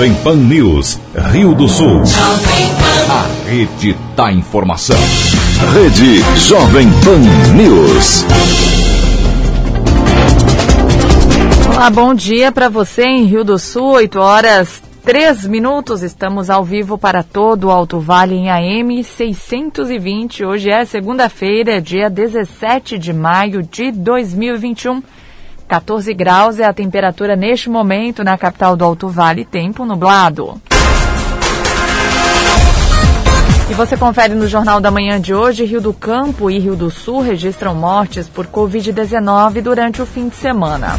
Jovem 0.00 0.14
Pan 0.24 0.36
News, 0.36 0.98
Rio 1.30 1.54
do 1.54 1.68
Sul. 1.68 2.00
A 3.10 3.46
rede 3.46 3.94
da 4.16 4.32
informação. 4.32 4.96
Rede 5.74 6.22
Jovem 6.40 6.88
Pan 7.04 7.20
News. 7.54 8.24
Olá, 11.68 11.90
bom 11.90 12.14
dia 12.14 12.50
para 12.50 12.70
você 12.70 13.02
em 13.02 13.26
Rio 13.26 13.44
do 13.44 13.58
Sul, 13.58 13.90
8 13.90 14.18
horas 14.18 14.82
3 15.04 15.46
minutos. 15.46 16.02
Estamos 16.02 16.48
ao 16.48 16.64
vivo 16.64 16.96
para 16.96 17.22
todo 17.22 17.64
o 17.64 17.70
Alto 17.70 18.00
Vale 18.00 18.36
em 18.36 18.48
AM 18.48 19.04
620. 19.04 20.46
Hoje 20.46 20.70
é 20.70 20.82
segunda-feira, 20.86 21.78
dia 21.78 22.08
17 22.08 22.96
de 22.96 23.12
maio 23.12 23.62
de 23.62 23.92
2021. 23.92 25.02
14 25.70 26.12
graus 26.14 26.58
é 26.58 26.64
a 26.64 26.72
temperatura 26.72 27.36
neste 27.36 27.70
momento 27.70 28.24
na 28.24 28.36
capital 28.36 28.76
do 28.76 28.84
Alto 28.84 29.06
Vale, 29.06 29.44
tempo 29.44 29.84
nublado. 29.84 30.60
E 33.70 33.74
você 33.74 33.96
confere 33.96 34.34
no 34.34 34.48
Jornal 34.48 34.80
da 34.80 34.90
Manhã 34.90 35.20
de 35.20 35.32
hoje, 35.32 35.64
Rio 35.64 35.80
do 35.80 35.92
Campo 35.92 36.50
e 36.50 36.58
Rio 36.58 36.74
do 36.74 36.90
Sul 36.90 37.20
registram 37.20 37.72
mortes 37.72 38.28
por 38.28 38.48
Covid-19 38.48 39.62
durante 39.62 40.02
o 40.02 40.06
fim 40.06 40.28
de 40.28 40.34
semana. 40.34 40.98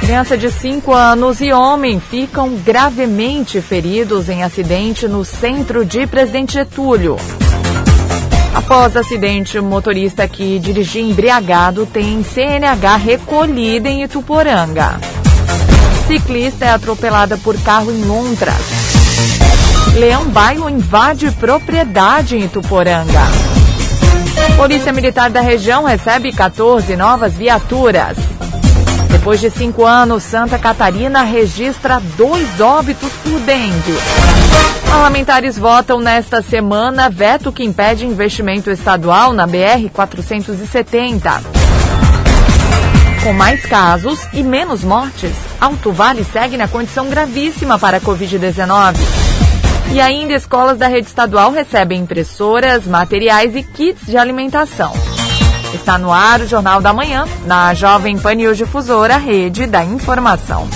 Criança 0.00 0.36
de 0.36 0.50
5 0.50 0.92
anos 0.92 1.40
e 1.40 1.54
homem 1.54 1.98
ficam 1.98 2.50
gravemente 2.50 3.62
feridos 3.62 4.28
em 4.28 4.42
acidente 4.42 5.08
no 5.08 5.24
centro 5.24 5.86
de 5.86 6.06
Presidente 6.06 6.52
Getúlio. 6.52 7.16
Após 8.70 8.96
acidente, 8.96 9.58
o 9.58 9.64
motorista 9.64 10.28
que 10.28 10.56
dirigia 10.60 11.02
embriagado 11.02 11.86
tem 11.86 12.22
CNH 12.22 12.94
recolhida 12.94 13.88
em 13.88 14.04
Ituporanga. 14.04 15.00
Ciclista 16.06 16.66
é 16.66 16.70
atropelada 16.70 17.36
por 17.36 17.60
carro 17.62 17.90
em 17.90 18.04
Londras. 18.04 18.62
Leão 19.96 20.28
baio 20.28 20.68
invade 20.68 21.32
propriedade 21.32 22.36
em 22.36 22.44
Ituporanga. 22.44 23.22
Polícia 24.56 24.92
Militar 24.92 25.30
da 25.30 25.40
região 25.40 25.82
recebe 25.82 26.32
14 26.32 26.94
novas 26.94 27.34
viaturas. 27.34 28.16
Depois 29.20 29.38
de 29.38 29.50
cinco 29.50 29.84
anos, 29.84 30.22
Santa 30.22 30.58
Catarina 30.58 31.24
registra 31.24 32.00
dois 32.16 32.58
óbitos 32.58 33.12
por 33.22 33.38
dengue. 33.40 33.94
Parlamentares 34.88 35.58
votam 35.58 36.00
nesta 36.00 36.40
semana 36.40 37.10
veto 37.10 37.52
que 37.52 37.62
impede 37.62 38.06
investimento 38.06 38.70
estadual 38.70 39.34
na 39.34 39.46
BR-470. 39.46 41.42
Com 43.22 43.34
mais 43.34 43.66
casos 43.66 44.26
e 44.32 44.42
menos 44.42 44.82
mortes, 44.82 45.34
Alto 45.60 45.92
Vale 45.92 46.24
segue 46.24 46.56
na 46.56 46.66
condição 46.66 47.10
gravíssima 47.10 47.78
para 47.78 47.98
a 47.98 48.00
Covid-19. 48.00 48.96
E 49.92 50.00
ainda 50.00 50.32
escolas 50.32 50.78
da 50.78 50.86
rede 50.86 51.08
estadual 51.08 51.52
recebem 51.52 52.00
impressoras, 52.00 52.86
materiais 52.86 53.54
e 53.54 53.62
kits 53.62 54.06
de 54.06 54.16
alimentação. 54.16 55.19
Está 55.74 55.96
no 55.96 56.12
ar 56.12 56.40
o 56.40 56.46
Jornal 56.46 56.80
da 56.80 56.92
Manhã, 56.92 57.24
na 57.46 57.72
Jovem 57.74 58.18
Pan 58.18 58.34
News 58.34 58.56
Difusora, 58.56 59.16
rede 59.16 59.66
da 59.66 59.84
informação. 59.84 60.68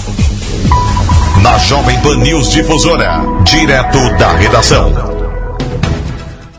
Na 1.42 1.59
Jovem 1.59 2.01
Pan 2.01 2.17
News 2.19 2.51
Difusora, 2.53 3.20
direto 3.42 3.98
da 4.17 4.33
redação. 4.34 4.92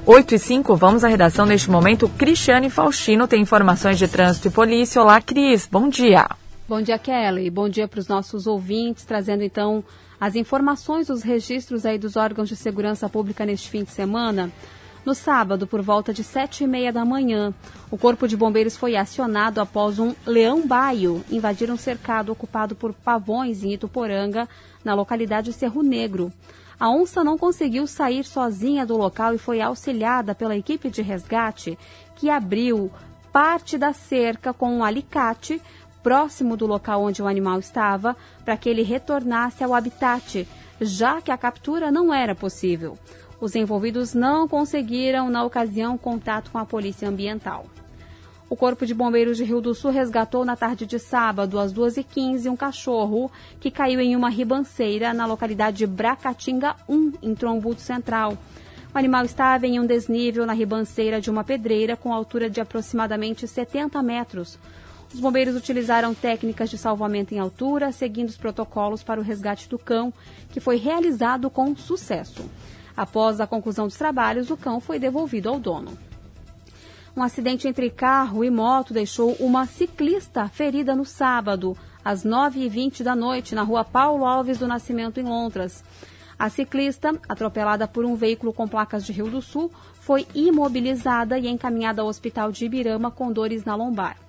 8 0.06 0.36
e 0.36 0.40
5, 0.40 0.76
vamos 0.76 1.04
à 1.06 1.08
redação 1.08 1.46
neste 1.46 1.72
momento. 1.72 2.10
Cristiane 2.10 2.70
Faustino 2.70 3.26
tem 3.26 3.42
informações 3.42 3.98
de 3.98 4.08
trânsito 4.08 4.50
e 4.50 4.52
polícia. 4.52 5.02
Olá, 5.02 5.22
Cris, 5.22 5.68
bom 5.72 5.88
dia. 5.88 6.28
Bom 6.68 6.82
dia, 6.82 7.00
Kelly. 7.00 7.50
Bom 7.50 7.70
dia 7.70 7.88
para 7.88 8.00
os 8.00 8.08
nossos 8.08 8.48
ouvintes, 8.48 9.06
trazendo 9.06 9.44
então 9.44 9.84
as 10.20 10.36
informações 10.36 11.08
dos 11.08 11.24
registros 11.24 11.86
aí 11.86 11.98
dos 11.98 12.16
órgãos 12.18 12.50
de 12.50 12.56
segurança 12.56 13.08
pública 13.08 13.46
neste 13.46 13.70
fim 13.70 13.84
de 13.84 13.92
semana. 13.92 14.52
No 15.06 15.14
sábado, 15.14 15.68
por 15.68 15.84
volta 15.84 16.12
de 16.12 16.24
sete 16.24 16.64
e 16.64 16.68
meia 16.68 16.92
da 16.92 17.06
manhã, 17.06 17.54
o 17.92 17.98
Corpo 17.98 18.28
de 18.28 18.36
Bombeiros 18.36 18.76
foi 18.76 18.96
acionado 18.96 19.62
após 19.62 20.00
um 20.00 20.16
leão 20.26 20.66
baio 20.66 21.24
invadir 21.30 21.70
um 21.70 21.78
cercado 21.78 22.32
ocupado 22.32 22.76
por 22.76 22.92
pavões 22.92 23.64
em 23.64 23.74
Ituporanga, 23.74 24.50
na 24.84 24.96
localidade 24.96 25.54
Cerro 25.54 25.84
Negro. 25.84 26.34
A 26.80 26.90
onça 26.90 27.24
não 27.24 27.38
conseguiu 27.38 27.86
sair 27.86 28.24
sozinha 28.24 28.84
do 28.84 28.98
local 28.98 29.36
e 29.36 29.38
foi 29.38 29.62
auxiliada 29.62 30.34
pela 30.34 30.58
equipe 30.58 30.90
de 30.90 31.04
resgate, 31.04 31.78
que 32.16 32.28
abriu 32.28 32.92
parte 33.32 33.78
da 33.78 33.94
cerca 33.94 34.54
com 34.54 34.78
um 34.78 34.84
alicate 34.84 35.62
próximo 36.02 36.58
do 36.58 36.66
local 36.66 37.04
onde 37.04 37.22
o 37.22 37.28
animal 37.28 37.60
estava, 37.60 38.18
para 38.44 38.58
que 38.58 38.68
ele 38.68 38.82
retornasse 38.82 39.64
ao 39.64 39.74
habitat, 39.76 40.48
já 40.82 41.22
que 41.22 41.32
a 41.32 41.38
captura 41.38 41.92
não 41.92 42.12
era 42.14 42.34
possível. 42.34 42.98
Os 43.40 43.56
envolvidos 43.56 44.14
não 44.14 44.48
conseguiram, 44.48 45.30
na 45.30 45.44
ocasião, 45.44 45.98
contato 45.98 46.52
com 46.52 46.58
a 46.58 46.66
Polícia 46.66 47.08
Ambiental. 47.08 47.66
O 48.48 48.56
Corpo 48.56 48.86
de 48.86 48.94
Bombeiros 48.94 49.38
de 49.38 49.44
Rio 49.44 49.60
do 49.60 49.74
Sul 49.74 49.92
resgatou 49.92 50.46
na 50.46 50.56
tarde 50.56 50.86
de 50.86 51.00
sábado, 51.00 51.60
às 51.60 51.74
2h15, 51.74 52.50
um 52.50 52.56
cachorro 52.56 53.32
que 53.60 53.72
caiu 53.72 54.00
em 54.00 54.16
uma 54.16 54.30
ribanceira 54.30 55.14
na 55.14 55.26
localidade 55.26 55.78
de 55.78 55.88
Bracatinga 55.88 56.76
1, 56.88 57.14
em 57.24 57.34
Trombuto 57.34 57.82
Central. 57.82 58.38
O 58.94 58.98
animal 58.98 59.26
estava 59.26 59.68
em 59.68 59.80
um 59.80 59.86
desnível 59.86 60.46
na 60.46 60.54
ribanceira 60.54 61.20
de 61.20 61.30
uma 61.30 61.44
pedreira 61.44 61.98
com 61.98 62.14
altura 62.14 62.50
de 62.50 62.62
aproximadamente 62.62 63.48
70 63.48 64.02
metros. 64.04 64.60
Os 65.14 65.20
bombeiros 65.20 65.56
utilizaram 65.56 66.14
técnicas 66.14 66.70
de 66.70 66.78
salvamento 66.78 67.34
em 67.34 67.40
altura, 67.40 67.92
seguindo 67.92 68.30
os 68.30 68.38
protocolos 68.38 69.04
para 69.04 69.20
o 69.20 69.24
resgate 69.24 69.68
do 69.68 69.80
cão, 69.80 70.14
que 70.52 70.60
foi 70.60 70.78
realizado 70.78 71.50
com 71.50 71.76
sucesso. 71.76 72.50
Após 72.96 73.42
a 73.42 73.48
conclusão 73.48 73.88
dos 73.88 73.98
trabalhos, 73.98 74.50
o 74.50 74.58
cão 74.58 74.80
foi 74.80 75.00
devolvido 75.00 75.50
ao 75.50 75.60
dono. 75.60 75.98
Um 77.16 77.24
acidente 77.24 77.68
entre 77.68 77.90
carro 77.90 78.44
e 78.44 78.50
moto 78.50 78.94
deixou 78.94 79.34
uma 79.40 79.66
ciclista 79.66 80.50
ferida 80.50 80.96
no 80.96 81.06
sábado, 81.06 81.78
às 82.04 82.26
9h20 82.26 83.04
da 83.04 83.16
noite, 83.16 83.56
na 83.56 83.64
rua 83.64 83.84
Paulo 83.84 84.26
Alves 84.26 84.58
do 84.58 84.68
Nascimento, 84.68 85.20
em 85.20 85.24
Londras. 85.24 85.84
A 86.38 86.50
ciclista, 86.50 87.18
atropelada 87.30 87.88
por 87.88 88.04
um 88.04 88.16
veículo 88.16 88.52
com 88.52 88.68
placas 88.68 89.06
de 89.06 89.14
Rio 89.14 89.30
do 89.30 89.42
Sul, 89.42 89.72
foi 89.94 90.28
imobilizada 90.36 91.40
e 91.40 91.48
encaminhada 91.48 92.02
ao 92.02 92.08
hospital 92.10 92.52
de 92.52 92.66
Ibirama 92.66 93.10
com 93.10 93.32
dores 93.32 93.64
na 93.64 93.76
lombar. 93.76 94.25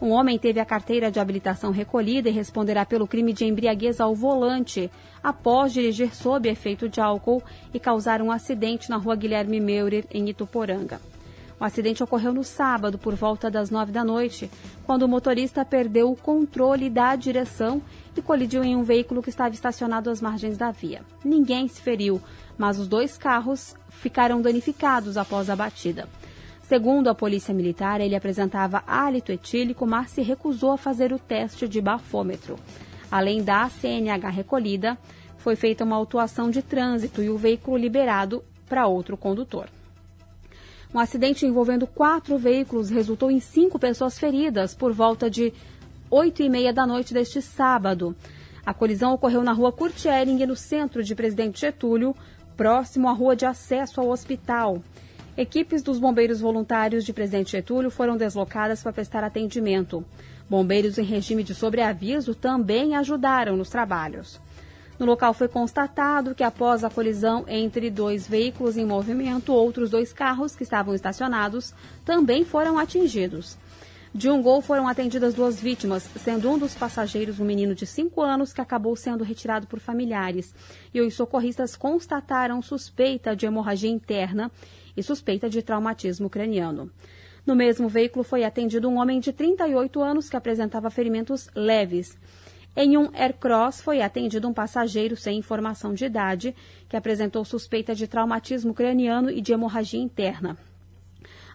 Um 0.00 0.10
homem 0.10 0.38
teve 0.38 0.60
a 0.60 0.64
carteira 0.64 1.10
de 1.10 1.18
habilitação 1.18 1.70
recolhida 1.70 2.28
e 2.28 2.32
responderá 2.32 2.84
pelo 2.84 3.06
crime 3.06 3.32
de 3.32 3.46
embriaguez 3.46 3.98
ao 3.98 4.14
volante, 4.14 4.90
após 5.22 5.72
dirigir 5.72 6.14
sob 6.14 6.48
efeito 6.48 6.88
de 6.88 7.00
álcool 7.00 7.42
e 7.72 7.80
causar 7.80 8.20
um 8.20 8.30
acidente 8.30 8.90
na 8.90 8.96
rua 8.96 9.16
Guilherme 9.16 9.58
Meurer, 9.58 10.04
em 10.12 10.28
Ituporanga. 10.28 11.00
O 11.58 11.64
acidente 11.64 12.02
ocorreu 12.02 12.34
no 12.34 12.44
sábado, 12.44 12.98
por 12.98 13.14
volta 13.14 13.50
das 13.50 13.70
nove 13.70 13.90
da 13.90 14.04
noite, 14.04 14.50
quando 14.84 15.04
o 15.04 15.08
motorista 15.08 15.64
perdeu 15.64 16.12
o 16.12 16.16
controle 16.16 16.90
da 16.90 17.16
direção 17.16 17.80
e 18.14 18.20
colidiu 18.20 18.62
em 18.62 18.76
um 18.76 18.82
veículo 18.82 19.22
que 19.22 19.30
estava 19.30 19.54
estacionado 19.54 20.10
às 20.10 20.20
margens 20.20 20.58
da 20.58 20.70
via. 20.70 21.00
Ninguém 21.24 21.66
se 21.66 21.80
feriu, 21.80 22.20
mas 22.58 22.78
os 22.78 22.86
dois 22.86 23.16
carros 23.16 23.74
ficaram 23.88 24.42
danificados 24.42 25.16
após 25.16 25.48
a 25.48 25.56
batida. 25.56 26.06
Segundo 26.68 27.06
a 27.06 27.14
Polícia 27.14 27.54
Militar, 27.54 28.00
ele 28.00 28.16
apresentava 28.16 28.82
hálito 28.88 29.30
etílico, 29.30 29.86
mas 29.86 30.10
se 30.10 30.20
recusou 30.20 30.72
a 30.72 30.76
fazer 30.76 31.12
o 31.12 31.18
teste 31.18 31.68
de 31.68 31.80
bafômetro. 31.80 32.56
Além 33.08 33.40
da 33.40 33.68
CNH 33.68 34.28
recolhida, 34.30 34.98
foi 35.38 35.54
feita 35.54 35.84
uma 35.84 35.94
autuação 35.94 36.50
de 36.50 36.62
trânsito 36.62 37.22
e 37.22 37.30
o 37.30 37.38
veículo 37.38 37.76
liberado 37.76 38.42
para 38.68 38.88
outro 38.88 39.16
condutor. 39.16 39.68
Um 40.92 40.98
acidente 40.98 41.46
envolvendo 41.46 41.86
quatro 41.86 42.36
veículos 42.36 42.90
resultou 42.90 43.30
em 43.30 43.38
cinco 43.38 43.78
pessoas 43.78 44.18
feridas 44.18 44.74
por 44.74 44.92
volta 44.92 45.30
de 45.30 45.52
oito 46.10 46.42
e 46.42 46.48
meia 46.48 46.72
da 46.72 46.84
noite 46.84 47.14
deste 47.14 47.40
sábado. 47.40 48.16
A 48.64 48.74
colisão 48.74 49.14
ocorreu 49.14 49.44
na 49.44 49.52
rua 49.52 49.70
Curtiering, 49.70 50.44
no 50.44 50.56
centro 50.56 51.04
de 51.04 51.14
Presidente 51.14 51.60
Getúlio, 51.60 52.12
próximo 52.56 53.08
à 53.08 53.12
rua 53.12 53.36
de 53.36 53.46
acesso 53.46 54.00
ao 54.00 54.08
hospital. 54.08 54.82
Equipes 55.36 55.82
dos 55.82 55.98
bombeiros 55.98 56.40
voluntários 56.40 57.04
de 57.04 57.12
Presidente 57.12 57.52
Getúlio 57.52 57.90
foram 57.90 58.16
deslocadas 58.16 58.82
para 58.82 58.90
prestar 58.90 59.22
atendimento. 59.22 60.02
Bombeiros 60.48 60.96
em 60.96 61.02
regime 61.02 61.42
de 61.42 61.54
sobreaviso 61.54 62.34
também 62.34 62.96
ajudaram 62.96 63.54
nos 63.54 63.68
trabalhos. 63.68 64.40
No 64.98 65.04
local 65.04 65.34
foi 65.34 65.46
constatado 65.46 66.34
que, 66.34 66.42
após 66.42 66.82
a 66.82 66.88
colisão 66.88 67.44
entre 67.46 67.90
dois 67.90 68.26
veículos 68.26 68.78
em 68.78 68.86
movimento, 68.86 69.52
outros 69.52 69.90
dois 69.90 70.10
carros 70.10 70.56
que 70.56 70.62
estavam 70.62 70.94
estacionados 70.94 71.74
também 72.02 72.42
foram 72.42 72.78
atingidos. 72.78 73.58
De 74.14 74.30
um 74.30 74.40
gol 74.40 74.62
foram 74.62 74.88
atendidas 74.88 75.34
duas 75.34 75.60
vítimas, 75.60 76.08
sendo 76.16 76.50
um 76.50 76.56
dos 76.56 76.74
passageiros 76.74 77.38
um 77.38 77.44
menino 77.44 77.74
de 77.74 77.84
5 77.84 78.22
anos 78.22 78.50
que 78.50 78.62
acabou 78.62 78.96
sendo 78.96 79.22
retirado 79.22 79.66
por 79.66 79.78
familiares. 79.78 80.54
E 80.94 81.02
os 81.02 81.12
socorristas 81.12 81.76
constataram 81.76 82.62
suspeita 82.62 83.36
de 83.36 83.44
hemorragia 83.44 83.90
interna 83.90 84.50
e 84.96 85.02
suspeita 85.02 85.48
de 85.48 85.62
traumatismo 85.62 86.30
craniano. 86.30 86.90
No 87.46 87.54
mesmo 87.54 87.88
veículo 87.88 88.24
foi 88.24 88.42
atendido 88.42 88.88
um 88.88 88.98
homem 88.98 89.20
de 89.20 89.32
38 89.32 90.02
anos 90.02 90.28
que 90.28 90.36
apresentava 90.36 90.90
ferimentos 90.90 91.48
leves. 91.54 92.18
Em 92.74 92.96
um 92.98 93.08
Aircross 93.14 93.80
foi 93.80 94.02
atendido 94.02 94.48
um 94.48 94.52
passageiro 94.52 95.16
sem 95.16 95.38
informação 95.38 95.94
de 95.94 96.04
idade 96.04 96.54
que 96.88 96.96
apresentou 96.96 97.44
suspeita 97.44 97.94
de 97.94 98.06
traumatismo 98.06 98.74
craniano 98.74 99.30
e 99.30 99.40
de 99.40 99.52
hemorragia 99.52 100.00
interna. 100.00 100.58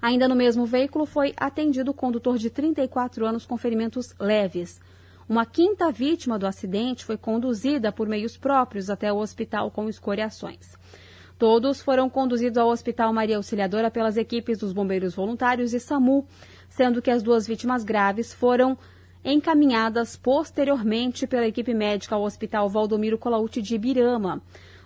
Ainda 0.02 0.28
no 0.28 0.36
mesmo 0.36 0.66
veículo 0.66 1.06
foi 1.06 1.34
atendido 1.38 1.92
o 1.92 1.94
condutor 1.94 2.38
de 2.38 2.50
34 2.50 3.26
anos 3.26 3.46
com 3.46 3.56
ferimentos 3.56 4.16
leves. 4.20 4.80
Uma 5.30 5.46
quinta 5.46 5.92
vítima 5.92 6.40
do 6.40 6.48
acidente 6.48 7.06
foi 7.06 7.18
conduzida 7.18 7.92
por 7.92 8.08
meios 8.08 8.36
próprios 8.36 8.90
até 8.90 9.14
o 9.14 9.18
hospital 9.18 9.70
com 9.70 9.88
escoriações. 9.88 10.76
Todos 11.42 11.82
foram 11.82 12.08
conduzidos 12.08 12.60
ao 12.60 12.70
Hospital 12.70 13.12
Maria 13.12 13.38
Auxiliadora 13.38 13.90
pelas 13.90 14.16
equipes 14.16 14.60
dos 14.60 14.72
Bombeiros 14.72 15.16
Voluntários 15.16 15.74
e 15.74 15.80
SAMU, 15.80 16.24
sendo 16.70 17.02
que 17.02 17.10
as 17.10 17.24
duas 17.24 17.48
vítimas 17.48 17.84
graves 17.84 18.32
foram 18.32 18.78
encaminhadas 19.26 20.16
posteriormente 20.16 21.26
pela 21.26 21.48
equipe 21.48 21.74
médica 21.74 22.14
ao 22.14 22.22
Hospital 22.22 22.70
Valdomiro 22.70 23.18
Colaute 23.18 23.60
de 23.60 23.74
Ibirama. 23.74 24.40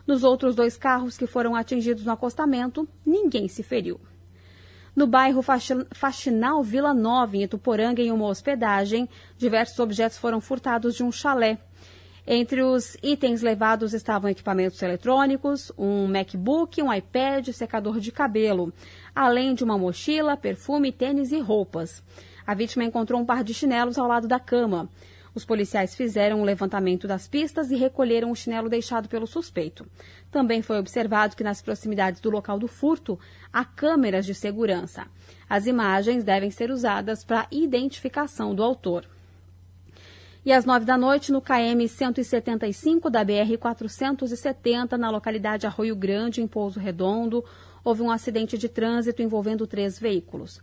Nos 0.08 0.24
outros 0.24 0.56
dois 0.56 0.78
carros 0.78 1.18
que 1.18 1.28
foram 1.28 1.56
atingidos 1.56 2.06
no 2.06 2.14
acostamento, 2.14 2.88
ninguém 3.06 3.50
se 3.50 3.62
feriu. 3.62 4.00
No 4.96 5.06
bairro 5.06 5.42
Faxinal 5.92 6.64
Vila 6.64 6.94
Nova, 6.94 7.36
em 7.36 7.44
Ituporanga, 7.44 8.02
em 8.02 8.14
uma 8.14 8.28
hospedagem, 8.28 9.10
diversos 9.38 9.78
objetos 9.78 10.18
foram 10.18 10.40
furtados 10.40 10.96
de 10.96 11.04
um 11.04 11.12
chalé. 11.12 11.60
Entre 12.28 12.64
os 12.64 12.98
itens 13.04 13.44
levados 13.44 13.94
estavam 13.94 14.30
equipamentos 14.30 14.82
eletrônicos, 14.82 15.72
um 15.78 16.08
MacBook, 16.08 16.82
um 16.82 16.92
iPad, 16.92 17.50
secador 17.50 18.00
de 18.00 18.12
cabelo, 18.12 18.74
além 19.14 19.54
de 19.54 19.64
uma 19.64 19.78
mochila, 19.78 20.36
perfume, 20.36 20.92
tênis 20.92 21.32
e 21.32 21.40
roupas. 21.40 22.04
A 22.46 22.56
vítima 22.56 22.84
encontrou 22.84 23.22
um 23.22 23.26
par 23.26 23.44
de 23.44 23.54
chinelos 23.54 24.00
ao 24.00 24.08
lado 24.08 24.28
da 24.28 24.40
cama. 24.40 24.90
Os 25.36 25.46
policiais 25.46 25.94
fizeram 25.94 26.40
um 26.40 26.44
levantamento 26.44 27.08
das 27.08 27.28
pistas 27.28 27.70
e 27.70 27.76
recolheram 27.76 28.32
o 28.32 28.36
chinelo 28.36 28.70
deixado 28.70 29.08
pelo 29.08 29.28
suspeito. 29.28 29.86
Também 30.32 30.64
foi 30.64 30.80
observado 30.80 31.36
que 31.36 31.44
nas 31.44 31.62
proximidades 31.62 32.22
do 32.22 32.32
local 32.32 32.58
do 32.58 32.68
furto 32.68 33.20
há 33.54 33.64
câmeras 33.64 34.26
de 34.26 34.34
segurança. 34.34 35.06
As 35.48 35.68
imagens 35.68 36.24
devem 36.24 36.50
ser 36.50 36.72
usadas 36.72 37.24
para 37.24 37.48
identificação 37.52 38.56
do 38.56 38.64
autor. 38.64 39.06
E 40.46 40.54
às 40.54 40.64
nove 40.64 40.86
da 40.86 40.96
noite, 40.96 41.32
no 41.32 41.42
KM 41.42 41.88
175 41.88 43.10
da 43.10 43.24
BR 43.24 43.58
470, 43.60 44.96
na 44.96 45.10
localidade 45.10 45.66
Arroio 45.66 45.96
Grande, 45.96 46.40
em 46.40 46.46
Pouso 46.46 46.80
Redondo, 46.80 47.44
houve 47.84 48.04
um 48.04 48.12
acidente 48.12 48.56
de 48.56 48.70
trânsito 48.70 49.24
envolvendo 49.24 49.66
três 49.66 49.98
veículos. 49.98 50.62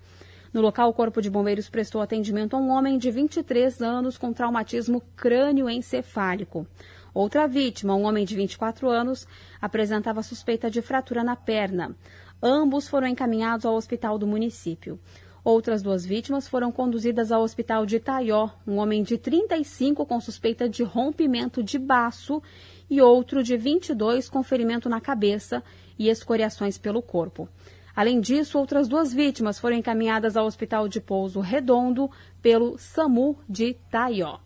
No 0.52 0.60
local, 0.60 0.88
o 0.88 0.92
Corpo 0.92 1.20
de 1.20 1.28
Bombeiros 1.28 1.68
prestou 1.68 2.00
atendimento 2.00 2.54
a 2.54 2.60
um 2.60 2.70
homem 2.70 2.96
de 2.96 3.10
23 3.10 3.82
anos 3.82 4.16
com 4.16 4.32
traumatismo 4.32 5.02
crânioencefálico. 5.16 6.64
Outra 7.12 7.48
vítima, 7.48 7.96
um 7.96 8.04
homem 8.04 8.24
de 8.24 8.36
24 8.36 8.88
anos, 8.88 9.26
apresentava 9.60 10.22
suspeita 10.22 10.70
de 10.70 10.80
fratura 10.80 11.24
na 11.24 11.34
perna. 11.34 11.96
Ambos 12.40 12.86
foram 12.86 13.08
encaminhados 13.08 13.66
ao 13.66 13.74
hospital 13.74 14.16
do 14.16 14.28
município. 14.28 15.00
Outras 15.44 15.82
duas 15.82 16.06
vítimas 16.06 16.46
foram 16.46 16.70
conduzidas 16.70 17.32
ao 17.32 17.42
hospital 17.42 17.84
de 17.84 17.96
Itaió, 17.96 18.50
um 18.64 18.76
homem 18.76 19.02
de 19.02 19.18
35 19.18 20.06
com 20.06 20.20
suspeita 20.20 20.68
de 20.68 20.84
rompimento 20.84 21.64
de 21.64 21.80
baço 21.80 22.40
e 22.88 23.00
outro 23.00 23.42
de 23.42 23.56
22 23.56 24.28
com 24.28 24.40
ferimento 24.44 24.88
na 24.88 25.00
cabeça 25.00 25.60
e 25.98 26.08
escoriações 26.08 26.78
pelo 26.78 27.02
corpo. 27.02 27.48
Além 27.94 28.20
disso, 28.20 28.56
outras 28.56 28.86
duas 28.86 29.12
vítimas 29.12 29.58
foram 29.58 29.76
encaminhadas 29.76 30.36
ao 30.36 30.46
Hospital 30.46 30.86
de 30.86 31.00
Pouso 31.00 31.40
Redondo 31.40 32.08
pelo 32.40 32.78
SAMU 32.78 33.36
de 33.48 33.74
Taió. 33.90 34.38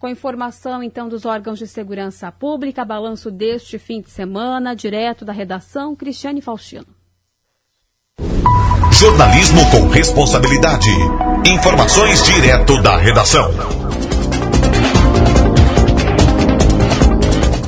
Com 0.00 0.08
informação, 0.08 0.82
então, 0.82 1.08
dos 1.08 1.24
órgãos 1.24 1.58
de 1.60 1.66
segurança 1.66 2.30
pública, 2.30 2.84
balanço 2.84 3.30
deste 3.30 3.78
fim 3.78 4.00
de 4.00 4.10
semana, 4.10 4.74
direto 4.74 5.24
da 5.24 5.32
redação, 5.32 5.94
Cristiane 5.94 6.42
Faustino. 6.42 6.93
Jornalismo 8.94 9.68
com 9.72 9.88
responsabilidade. 9.88 10.88
Informações 11.44 12.22
direto 12.22 12.80
da 12.80 12.96
redação. 12.96 13.52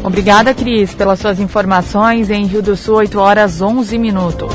Obrigada, 0.04 0.54
Cris, 0.54 0.94
pelas 0.94 1.18
suas 1.18 1.40
informações 1.40 2.30
em 2.30 2.46
Rio 2.46 2.62
do 2.62 2.76
Sul, 2.76 2.98
8 2.98 3.18
horas 3.18 3.60
11 3.60 3.98
minutos. 3.98 4.54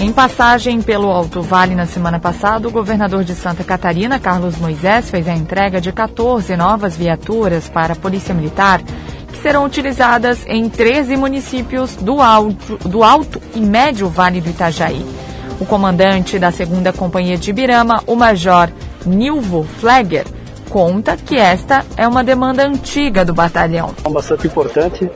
Em 0.00 0.12
passagem 0.12 0.82
pelo 0.82 1.08
Alto 1.08 1.40
Vale 1.40 1.76
na 1.76 1.86
semana 1.86 2.18
passada, 2.18 2.66
o 2.66 2.72
governador 2.72 3.22
de 3.22 3.36
Santa 3.36 3.62
Catarina, 3.62 4.18
Carlos 4.18 4.58
Moisés, 4.58 5.08
fez 5.08 5.28
a 5.28 5.36
entrega 5.36 5.80
de 5.80 5.92
14 5.92 6.56
novas 6.56 6.96
viaturas 6.96 7.68
para 7.68 7.92
a 7.92 7.96
Polícia 7.96 8.34
Militar, 8.34 8.82
que 8.82 9.40
serão 9.40 9.64
utilizadas 9.64 10.44
em 10.48 10.68
13 10.68 11.16
municípios 11.16 11.94
do 11.94 12.20
Alto, 12.20 12.76
do 12.88 13.04
Alto 13.04 13.40
e 13.54 13.60
Médio 13.60 14.08
Vale 14.08 14.40
do 14.40 14.50
Itajaí. 14.50 15.29
O 15.60 15.66
comandante 15.66 16.38
da 16.38 16.48
2 16.48 16.96
Companhia 16.96 17.36
de 17.36 17.50
Ibirama, 17.50 18.02
o 18.06 18.16
Major 18.16 18.70
Nilvo 19.04 19.62
Flegger, 19.62 20.24
conta 20.70 21.16
que 21.16 21.36
esta 21.36 21.84
é 21.98 22.08
uma 22.08 22.24
demanda 22.24 22.66
antiga 22.66 23.24
do 23.26 23.34
batalhão. 23.34 23.90
É 24.04 24.08
bastante 24.08 24.46
importante 24.46 25.10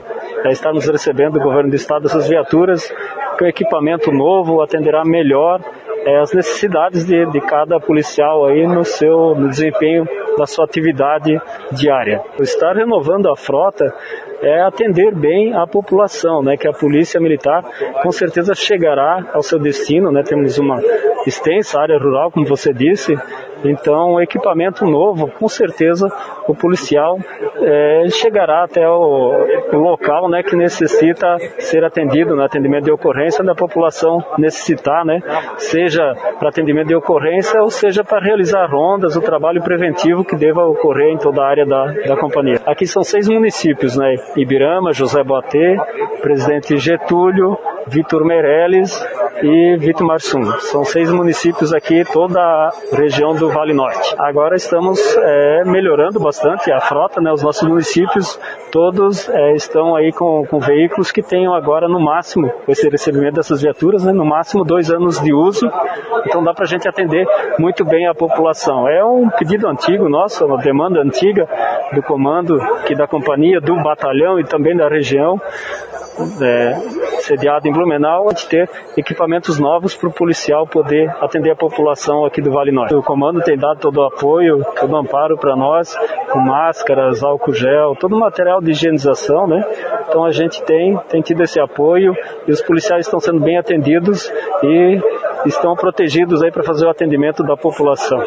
é, 0.44 0.52
estar 0.52 0.72
nos 0.72 0.86
recebendo 0.86 1.36
o 1.36 1.42
governo 1.42 1.70
do 1.70 1.76
estado 1.76 2.06
essas 2.06 2.28
viaturas 2.28 2.92
que 3.38 3.44
o 3.44 3.46
equipamento 3.46 4.12
novo 4.12 4.60
atenderá 4.60 5.02
melhor 5.02 5.60
é, 6.04 6.20
as 6.20 6.32
necessidades 6.34 7.06
de, 7.06 7.24
de 7.30 7.40
cada 7.40 7.80
policial 7.80 8.46
aí 8.46 8.66
no 8.66 8.84
seu 8.84 9.34
no 9.34 9.48
desempenho 9.48 10.06
da 10.36 10.46
sua 10.46 10.66
atividade 10.66 11.40
diária. 11.72 12.22
Estar 12.40 12.76
renovando 12.76 13.30
a 13.30 13.36
frota 13.36 13.94
é 14.44 14.60
atender 14.60 15.14
bem 15.14 15.54
a 15.54 15.66
população, 15.66 16.42
né, 16.42 16.56
que 16.56 16.68
a 16.68 16.72
polícia 16.72 17.20
militar 17.20 17.62
com 18.02 18.12
certeza 18.12 18.54
chegará 18.54 19.30
ao 19.32 19.42
seu 19.42 19.58
destino, 19.58 20.12
né, 20.12 20.22
temos 20.22 20.58
uma 20.58 20.80
extensa 21.26 21.80
área 21.80 21.98
rural, 21.98 22.30
como 22.30 22.46
você 22.46 22.72
disse, 22.72 23.16
então 23.64 24.20
equipamento 24.20 24.84
novo, 24.84 25.28
com 25.28 25.48
certeza 25.48 26.06
o 26.46 26.54
policial 26.54 27.18
é, 27.62 28.04
chegará 28.10 28.64
até 28.64 28.86
o, 28.86 29.32
o, 29.72 29.76
local, 29.76 30.28
né, 30.28 30.42
que 30.42 30.54
necessita 30.54 31.38
ser 31.58 31.82
atendido, 31.82 32.36
né, 32.36 32.44
atendimento 32.44 32.84
de 32.84 32.92
ocorrência 32.92 33.42
da 33.42 33.54
população 33.54 34.22
necessitar, 34.36 35.04
né, 35.04 35.20
seja 35.56 36.14
para 36.38 36.50
atendimento 36.50 36.88
de 36.88 36.94
ocorrência 36.94 37.62
ou 37.62 37.70
seja 37.70 38.04
para 38.04 38.20
realizar 38.20 38.66
rondas, 38.66 39.16
o 39.16 39.22
trabalho 39.22 39.62
preventivo 39.62 40.24
que 40.24 40.36
deva 40.36 40.64
ocorrer 40.66 41.08
em 41.08 41.18
toda 41.18 41.42
a 41.42 41.48
área 41.48 41.64
da, 41.64 41.86
da 41.86 42.16
companhia. 42.16 42.60
Aqui 42.66 42.86
são 42.86 43.02
seis 43.02 43.28
municípios, 43.28 43.96
né, 43.96 44.14
Ibirama, 44.36 44.92
José 44.92 45.22
Boatê, 45.22 45.76
Presidente 46.20 46.76
Getúlio, 46.78 47.58
Vitor 47.86 48.24
Meirelles 48.24 49.06
e 49.42 49.76
Vitor 49.76 50.06
Marsum. 50.06 50.44
São 50.58 50.84
seis 50.84 51.10
municípios 51.10 51.72
aqui, 51.74 52.04
toda 52.04 52.40
a 52.40 52.70
região 52.92 53.34
do 53.34 53.50
Vale 53.50 53.74
Norte. 53.74 54.14
Agora 54.18 54.56
estamos 54.56 54.98
é, 55.16 55.64
melhorando 55.64 56.18
bastante 56.18 56.72
a 56.72 56.80
frota, 56.80 57.20
né? 57.20 57.30
Os 57.32 57.42
nossos 57.42 57.68
municípios 57.68 58.40
todos 58.70 59.28
é, 59.28 59.52
estão 59.52 59.94
aí 59.94 60.12
com, 60.12 60.46
com 60.46 60.58
veículos 60.58 61.12
que 61.12 61.22
tenham 61.22 61.54
agora 61.54 61.88
no 61.88 62.00
máximo, 62.00 62.50
com 62.64 62.72
esse 62.72 62.88
recebimento 62.88 63.34
dessas 63.34 63.62
viaturas, 63.62 64.04
né? 64.04 64.12
No 64.12 64.24
máximo 64.24 64.64
dois 64.64 64.90
anos 64.90 65.20
de 65.20 65.32
uso. 65.32 65.70
Então 66.26 66.42
dá 66.42 66.54
para 66.54 66.64
a 66.64 66.68
gente 66.68 66.88
atender 66.88 67.26
muito 67.58 67.84
bem 67.84 68.06
a 68.06 68.14
população. 68.14 68.88
É 68.88 69.04
um 69.04 69.28
pedido 69.28 69.68
antigo 69.68 70.08
nosso, 70.08 70.44
uma 70.46 70.58
demanda 70.58 71.00
antiga 71.00 71.46
do 71.92 72.02
comando, 72.02 72.58
que 72.86 72.94
da 72.94 73.06
companhia, 73.06 73.60
do 73.60 73.76
batalhão 73.82 74.13
e 74.38 74.44
também 74.44 74.76
da 74.76 74.88
região 74.88 75.40
é, 76.40 76.74
sediado 77.20 77.66
em 77.66 77.72
Blumenau, 77.72 78.28
de 78.32 78.46
ter 78.46 78.70
equipamentos 78.96 79.58
novos 79.58 79.94
para 79.94 80.08
o 80.08 80.12
policial 80.12 80.66
poder 80.66 81.10
atender 81.20 81.50
a 81.50 81.56
população 81.56 82.24
aqui 82.24 82.40
do 82.40 82.50
Vale 82.50 82.70
Norte. 82.70 82.94
O 82.94 83.02
comando 83.02 83.40
tem 83.40 83.56
dado 83.56 83.80
todo 83.80 83.98
o 83.98 84.04
apoio, 84.04 84.64
todo 84.78 84.92
o 84.92 84.96
amparo 84.96 85.36
para 85.36 85.56
nós, 85.56 85.96
com 86.30 86.40
máscaras, 86.40 87.22
álcool 87.22 87.52
gel, 87.52 87.96
todo 87.98 88.14
o 88.14 88.20
material 88.20 88.60
de 88.60 88.70
higienização, 88.70 89.46
né? 89.46 89.64
Então 90.08 90.24
a 90.24 90.30
gente 90.30 90.62
tem, 90.62 90.96
tem 91.08 91.20
tido 91.20 91.42
esse 91.42 91.60
apoio 91.60 92.16
e 92.46 92.52
os 92.52 92.62
policiais 92.62 93.06
estão 93.06 93.20
sendo 93.20 93.40
bem 93.40 93.58
atendidos 93.58 94.30
e 94.62 95.00
estão 95.46 95.74
protegidos 95.74 96.42
aí 96.42 96.50
para 96.50 96.62
fazer 96.62 96.86
o 96.86 96.90
atendimento 96.90 97.42
da 97.42 97.56
população. 97.56 98.22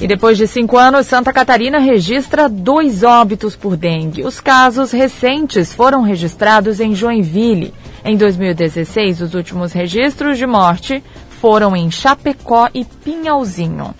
E 0.00 0.06
depois 0.06 0.38
de 0.38 0.46
cinco 0.46 0.78
anos, 0.78 1.06
Santa 1.06 1.30
Catarina 1.30 1.78
registra 1.78 2.48
dois 2.48 3.02
óbitos 3.02 3.54
por 3.54 3.76
dengue. 3.76 4.24
Os 4.24 4.40
casos 4.40 4.92
recentes 4.92 5.74
foram 5.74 6.00
registrados 6.00 6.80
em 6.80 6.94
Joinville. 6.94 7.74
Em 8.02 8.16
2016, 8.16 9.20
os 9.20 9.34
últimos 9.34 9.72
registros 9.72 10.38
de 10.38 10.46
morte 10.46 11.04
foram 11.28 11.76
em 11.76 11.90
Chapecó 11.90 12.70
e 12.72 12.82
Pinhalzinho. 12.82 13.94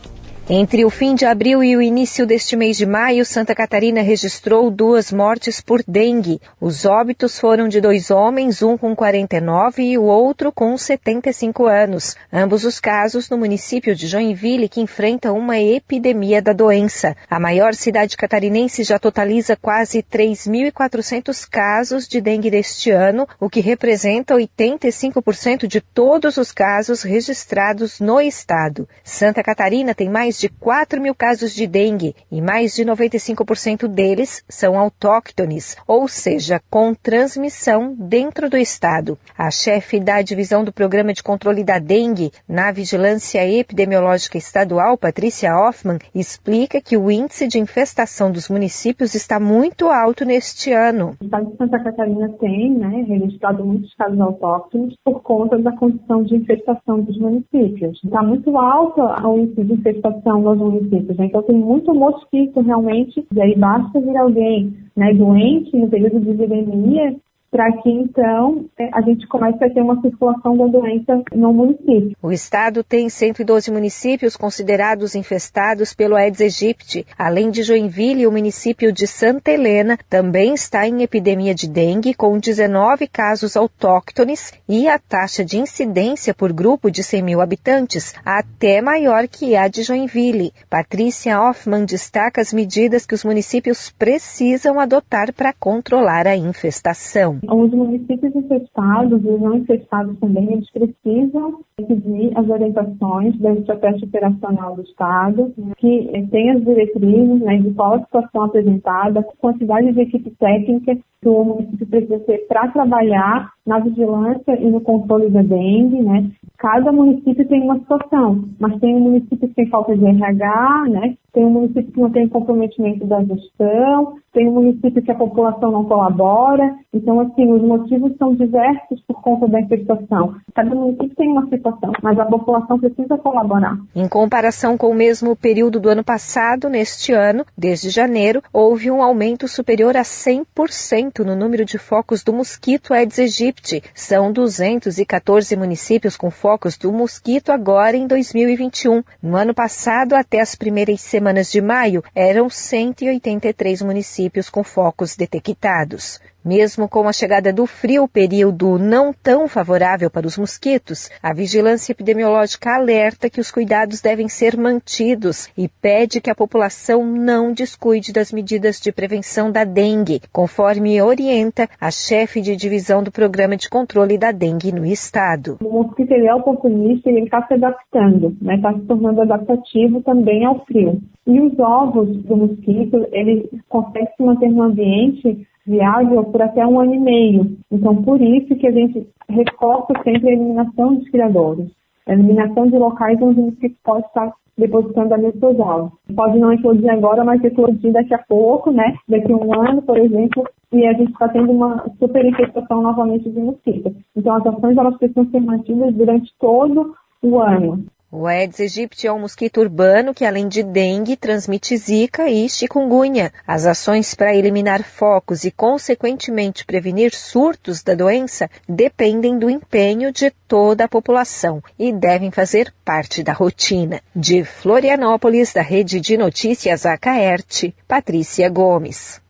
Entre 0.52 0.84
o 0.84 0.90
fim 0.90 1.14
de 1.14 1.24
abril 1.24 1.62
e 1.62 1.76
o 1.76 1.80
início 1.80 2.26
deste 2.26 2.56
mês 2.56 2.76
de 2.76 2.84
maio, 2.84 3.24
Santa 3.24 3.54
Catarina 3.54 4.02
registrou 4.02 4.68
duas 4.68 5.12
mortes 5.12 5.60
por 5.60 5.80
dengue. 5.86 6.40
Os 6.60 6.84
óbitos 6.84 7.38
foram 7.38 7.68
de 7.68 7.80
dois 7.80 8.10
homens, 8.10 8.60
um 8.60 8.76
com 8.76 8.96
49 8.96 9.80
e 9.80 9.96
o 9.96 10.02
outro 10.02 10.50
com 10.50 10.76
75 10.76 11.66
anos. 11.66 12.16
Ambos 12.32 12.64
os 12.64 12.80
casos 12.80 13.30
no 13.30 13.38
município 13.38 13.94
de 13.94 14.08
Joinville, 14.08 14.68
que 14.68 14.80
enfrenta 14.80 15.32
uma 15.32 15.56
epidemia 15.56 16.42
da 16.42 16.52
doença. 16.52 17.16
A 17.30 17.38
maior 17.38 17.72
cidade 17.72 18.16
catarinense 18.16 18.82
já 18.82 18.98
totaliza 18.98 19.54
quase 19.54 20.02
3.400 20.02 21.48
casos 21.48 22.08
de 22.08 22.20
dengue 22.20 22.50
deste 22.50 22.90
ano, 22.90 23.24
o 23.38 23.48
que 23.48 23.60
representa 23.60 24.34
85% 24.34 25.68
de 25.68 25.80
todos 25.80 26.36
os 26.38 26.50
casos 26.50 27.02
registrados 27.02 28.00
no 28.00 28.20
estado. 28.20 28.88
Santa 29.04 29.44
Catarina 29.44 29.94
tem 29.94 30.10
mais 30.10 30.39
de 30.40 30.48
4 30.48 31.02
mil 31.02 31.14
casos 31.14 31.54
de 31.54 31.66
dengue 31.66 32.16
e 32.32 32.40
mais 32.40 32.74
de 32.74 32.82
95% 32.82 33.86
deles 33.86 34.42
são 34.48 34.78
autóctones, 34.78 35.76
ou 35.86 36.08
seja, 36.08 36.62
com 36.70 36.94
transmissão 36.94 37.94
dentro 37.94 38.48
do 38.48 38.56
estado. 38.56 39.18
A 39.36 39.50
chefe 39.50 40.00
da 40.00 40.22
divisão 40.22 40.64
do 40.64 40.72
Programa 40.72 41.12
de 41.12 41.22
Controle 41.22 41.62
da 41.62 41.78
Dengue 41.78 42.32
na 42.48 42.72
Vigilância 42.72 43.46
Epidemiológica 43.46 44.38
Estadual, 44.38 44.96
Patrícia 44.96 45.54
Hoffman, 45.54 45.98
explica 46.14 46.80
que 46.80 46.96
o 46.96 47.10
índice 47.10 47.46
de 47.46 47.58
infestação 47.58 48.32
dos 48.32 48.48
municípios 48.48 49.14
está 49.14 49.38
muito 49.38 49.88
alto 49.88 50.24
neste 50.24 50.72
ano. 50.72 51.16
O 51.20 51.24
estado 51.24 51.50
de 51.50 51.56
Santa 51.58 51.84
Catarina 51.84 52.30
tem 52.40 52.72
né, 52.72 53.04
registrado 53.06 53.62
muitos 53.62 53.92
casos 53.94 54.18
autóctones 54.18 54.94
por 55.04 55.20
conta 55.20 55.58
da 55.58 55.76
condição 55.76 56.22
de 56.22 56.36
infestação 56.36 57.02
dos 57.02 57.18
municípios. 57.18 58.00
Está 58.02 58.22
muito 58.22 58.56
alto 58.56 59.02
o 59.02 59.38
índice 59.38 59.64
de 59.64 59.74
infestação 59.74 60.29
nos 60.38 60.58
municípios. 60.58 61.16
Né? 61.16 61.26
Então 61.26 61.42
tem 61.42 61.56
muito 61.56 61.94
mosquito 61.94 62.60
realmente, 62.60 63.24
e 63.34 63.40
aí 63.40 63.56
basta 63.56 64.00
vir 64.00 64.16
alguém 64.16 64.74
né, 64.96 65.14
doente 65.14 65.76
no 65.76 65.88
período 65.88 66.20
de 66.20 66.30
epidemia 66.30 67.16
para 67.50 67.70
que 67.82 67.90
então 67.90 68.66
é, 68.78 68.88
a 68.92 69.00
gente 69.00 69.26
comece 69.26 69.62
a 69.64 69.68
ter 69.68 69.82
uma 69.82 70.00
circulação 70.00 70.56
da 70.56 70.66
doença 70.66 71.20
no 71.34 71.52
município. 71.52 72.16
O 72.22 72.30
estado 72.30 72.84
tem 72.84 73.08
112 73.08 73.70
municípios 73.72 74.36
considerados 74.36 75.14
infestados 75.14 75.92
pelo 75.92 76.14
Aedes 76.14 76.40
aegypti. 76.40 77.04
Além 77.18 77.50
de 77.50 77.62
Joinville, 77.62 78.26
o 78.26 78.32
município 78.32 78.92
de 78.92 79.06
Santa 79.06 79.50
Helena 79.50 79.98
também 80.08 80.54
está 80.54 80.86
em 80.86 81.02
epidemia 81.02 81.54
de 81.54 81.68
dengue, 81.68 82.14
com 82.14 82.38
19 82.38 83.08
casos 83.08 83.56
autóctones 83.56 84.52
e 84.68 84.88
a 84.88 84.98
taxa 84.98 85.44
de 85.44 85.58
incidência 85.58 86.32
por 86.32 86.52
grupo 86.52 86.90
de 86.90 87.02
100 87.02 87.22
mil 87.22 87.40
habitantes 87.40 88.14
até 88.24 88.80
maior 88.80 89.26
que 89.26 89.56
a 89.56 89.66
de 89.66 89.82
Joinville. 89.82 90.52
Patrícia 90.68 91.40
Hoffmann 91.40 91.84
destaca 91.84 92.40
as 92.40 92.52
medidas 92.52 93.04
que 93.04 93.14
os 93.14 93.24
municípios 93.24 93.90
precisam 93.90 94.78
adotar 94.78 95.32
para 95.32 95.52
controlar 95.52 96.28
a 96.28 96.36
infestação. 96.36 97.39
Os 97.48 97.70
municípios 97.70 98.34
infestados 98.34 99.24
e 99.24 99.38
não 99.38 99.56
infestados 99.56 100.18
também, 100.18 100.52
eles 100.52 100.70
precisam 100.70 101.64
seguir 101.86 102.32
as 102.36 102.48
orientações 102.48 103.38
da 103.38 103.52
estratégia 103.54 104.06
operacional 104.06 104.76
do 104.76 104.82
Estado, 104.82 105.52
que 105.78 106.26
tem 106.30 106.50
as 106.50 106.64
diretrizes 106.64 107.40
né, 107.40 107.58
de 107.58 107.70
qual 107.72 107.94
a 107.94 108.00
situação 108.00 108.44
apresentada, 108.44 109.22
quantidade 109.40 109.92
de 109.92 110.00
equipe 110.00 110.30
técnica 110.38 110.96
que 111.22 111.28
o 111.28 111.44
município 111.44 111.86
precisa 111.86 112.18
ter 112.20 112.46
para 112.48 112.68
trabalhar 112.68 113.50
na 113.66 113.78
vigilância 113.78 114.58
e 114.58 114.70
no 114.70 114.80
controle 114.80 115.28
da 115.28 115.42
dengue, 115.42 116.02
né? 116.02 116.30
Cada 116.58 116.90
município 116.90 117.46
tem 117.46 117.62
uma 117.62 117.78
situação, 117.78 118.44
mas 118.58 118.78
tem 118.80 118.96
um 118.96 119.00
município 119.00 119.48
que 119.48 119.54
tem 119.54 119.68
falta 119.68 119.96
de 119.96 120.04
RH, 120.04 120.84
né? 120.88 121.14
Tem 121.32 121.44
um 121.44 121.50
município 121.50 121.92
que 121.92 122.00
não 122.00 122.10
tem 122.10 122.28
comprometimento 122.28 123.06
da 123.06 123.22
gestão, 123.22 124.14
tem 124.32 124.48
um 124.48 124.52
município 124.52 125.02
que 125.02 125.10
a 125.10 125.14
população 125.14 125.70
não 125.70 125.84
colabora. 125.84 126.74
Então, 126.92 127.20
assim, 127.20 127.52
os 127.52 127.62
motivos 127.62 128.16
são 128.16 128.34
diversos 128.34 129.00
por 129.06 129.20
conta 129.22 129.46
da 129.46 129.60
infestação. 129.60 130.34
Cada 130.54 130.74
município 130.74 131.14
tem 131.16 131.30
uma 131.30 131.46
situação, 131.48 131.69
mas 132.02 132.18
a 132.18 132.24
população 132.24 132.78
precisa 132.78 133.16
colaborar. 133.18 133.78
Em 133.94 134.08
comparação 134.08 134.76
com 134.76 134.90
o 134.90 134.94
mesmo 134.94 135.34
período 135.36 135.80
do 135.80 135.88
ano 135.88 136.04
passado, 136.04 136.68
neste 136.68 137.12
ano, 137.12 137.44
desde 137.56 137.90
janeiro, 137.90 138.42
houve 138.52 138.90
um 138.90 139.02
aumento 139.02 139.46
superior 139.48 139.96
a 139.96 140.02
100% 140.02 141.24
no 141.24 141.36
número 141.36 141.64
de 141.64 141.78
focos 141.78 142.22
do 142.22 142.32
mosquito 142.32 142.92
Aedes 142.92 143.18
aegypti. 143.18 143.82
São 143.94 144.32
214 144.32 145.56
municípios 145.56 146.16
com 146.16 146.30
focos 146.30 146.76
do 146.76 146.92
mosquito 146.92 147.50
agora 147.50 147.96
em 147.96 148.06
2021. 148.06 149.02
No 149.22 149.36
ano 149.36 149.54
passado, 149.54 150.14
até 150.14 150.40
as 150.40 150.54
primeiras 150.54 151.00
semanas 151.00 151.50
de 151.50 151.60
maio, 151.60 152.02
eram 152.14 152.48
183 152.48 153.82
municípios 153.82 154.48
com 154.48 154.64
focos 154.64 155.16
detectados. 155.16 156.20
Mesmo 156.44 156.88
com 156.88 157.06
a 157.06 157.12
chegada 157.12 157.52
do 157.52 157.66
frio, 157.66 158.08
período 158.08 158.78
não 158.78 159.12
tão 159.12 159.46
favorável 159.46 160.10
para 160.10 160.26
os 160.26 160.38
mosquitos, 160.38 161.10
a 161.22 161.34
vigilância 161.34 161.92
epidemiológica 161.92 162.74
alerta 162.74 163.28
que 163.28 163.40
os 163.40 163.50
cuidados 163.50 164.00
devem 164.00 164.26
ser 164.26 164.56
mantidos 164.56 165.48
e 165.56 165.68
pede 165.68 166.18
que 166.18 166.30
a 166.30 166.34
população 166.34 167.04
não 167.04 167.52
descuide 167.52 168.10
das 168.10 168.32
medidas 168.32 168.80
de 168.80 168.90
prevenção 168.90 169.52
da 169.52 169.64
dengue, 169.64 170.22
conforme 170.32 171.02
orienta 171.02 171.68
a 171.78 171.90
chefe 171.90 172.40
de 172.40 172.56
divisão 172.56 173.02
do 173.02 173.12
Programa 173.12 173.54
de 173.54 173.68
Controle 173.68 174.16
da 174.16 174.32
Dengue 174.32 174.72
no 174.72 174.86
Estado. 174.86 175.58
O 175.62 175.70
mosquito 175.70 176.12
é 176.12 176.34
oportunista 176.34 177.10
e 177.10 177.16
ele 177.16 177.26
está 177.26 177.46
se 177.46 177.52
adaptando, 177.52 178.28
está 178.40 178.44
né? 178.44 178.60
Tá 178.62 178.72
se 178.72 178.80
tornando 178.86 179.20
adaptativo 179.20 180.00
também 180.02 180.46
ao 180.46 180.64
frio. 180.64 181.00
E 181.26 181.38
os 181.38 181.58
ovos 181.58 182.08
do 182.24 182.36
mosquito, 182.36 183.06
ele 183.12 183.48
consegue 183.68 184.08
se 184.16 184.22
manter 184.22 184.48
no 184.48 184.62
ambiente 184.62 185.46
viável 185.70 186.24
por 186.24 186.42
até 186.42 186.66
um 186.66 186.80
ano 186.80 186.94
e 186.94 186.98
meio. 186.98 187.56
Então, 187.70 188.02
por 188.02 188.20
isso 188.20 188.56
que 188.56 188.66
a 188.66 188.72
gente 188.72 189.06
reforça 189.28 189.92
sempre 190.02 190.30
a 190.30 190.32
eliminação 190.32 190.96
dos 190.96 191.08
criadores. 191.08 191.70
A 192.08 192.12
eliminação 192.12 192.66
de 192.66 192.76
locais 192.76 193.22
onde 193.22 193.40
o 193.40 193.44
mosquito 193.44 193.76
pode 193.84 194.04
estar 194.06 194.32
depositando 194.58 195.14
seus 195.38 195.58
ovos. 195.60 195.92
Pode 196.14 196.38
não 196.38 196.52
eclodir 196.52 196.90
agora, 196.90 197.24
mas 197.24 197.42
eclodir 197.44 197.92
daqui 197.92 198.12
a 198.12 198.18
pouco, 198.18 198.72
né? 198.72 198.96
Daqui 199.08 199.32
a 199.32 199.36
um 199.36 199.60
ano, 199.60 199.80
por 199.82 199.96
exemplo, 199.96 200.44
e 200.72 200.86
a 200.86 200.92
gente 200.92 201.12
está 201.12 201.28
tendo 201.28 201.52
uma 201.52 201.84
superinfestação 201.98 202.82
novamente 202.82 203.30
de 203.30 203.40
mosquitos. 203.40 203.92
Então, 204.16 204.34
as 204.34 204.46
ações 204.46 204.76
elas 204.76 204.96
precisam 204.98 205.30
ser 205.30 205.40
mantidas 205.40 205.94
durante 205.94 206.32
todo 206.38 206.94
o 207.22 207.38
ano. 207.38 207.84
O 208.12 208.26
Aedes 208.26 208.58
aegypti 208.58 209.06
é 209.06 209.12
um 209.12 209.20
mosquito 209.20 209.60
urbano 209.60 210.12
que, 210.12 210.24
além 210.24 210.48
de 210.48 210.64
dengue, 210.64 211.16
transmite 211.16 211.76
zika 211.76 212.28
e 212.28 212.48
chikungunya. 212.48 213.32
As 213.46 213.66
ações 213.66 214.16
para 214.16 214.34
eliminar 214.34 214.82
focos 214.82 215.44
e, 215.44 215.50
consequentemente, 215.52 216.64
prevenir 216.64 217.14
surtos 217.14 217.84
da 217.84 217.94
doença 217.94 218.50
dependem 218.68 219.38
do 219.38 219.48
empenho 219.48 220.12
de 220.12 220.32
toda 220.48 220.86
a 220.86 220.88
população 220.88 221.62
e 221.78 221.92
devem 221.92 222.32
fazer 222.32 222.74
parte 222.84 223.22
da 223.22 223.32
rotina. 223.32 224.00
De 224.14 224.42
Florianópolis, 224.42 225.52
da 225.52 225.62
Rede 225.62 226.00
de 226.00 226.16
Notícias 226.16 226.84
Acaerte, 226.84 227.72
Patrícia 227.86 228.48
Gomes. 228.48 229.20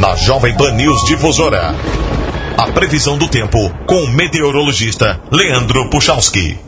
Na 0.00 0.16
Jovem 0.16 0.56
Pan 0.56 0.72
News 0.72 1.04
Difusora, 1.04 1.74
a 2.56 2.72
previsão 2.72 3.18
do 3.18 3.28
tempo 3.28 3.58
com 3.86 4.04
o 4.04 4.08
meteorologista 4.08 5.20
Leandro 5.30 5.90
Puchalski. 5.90 6.67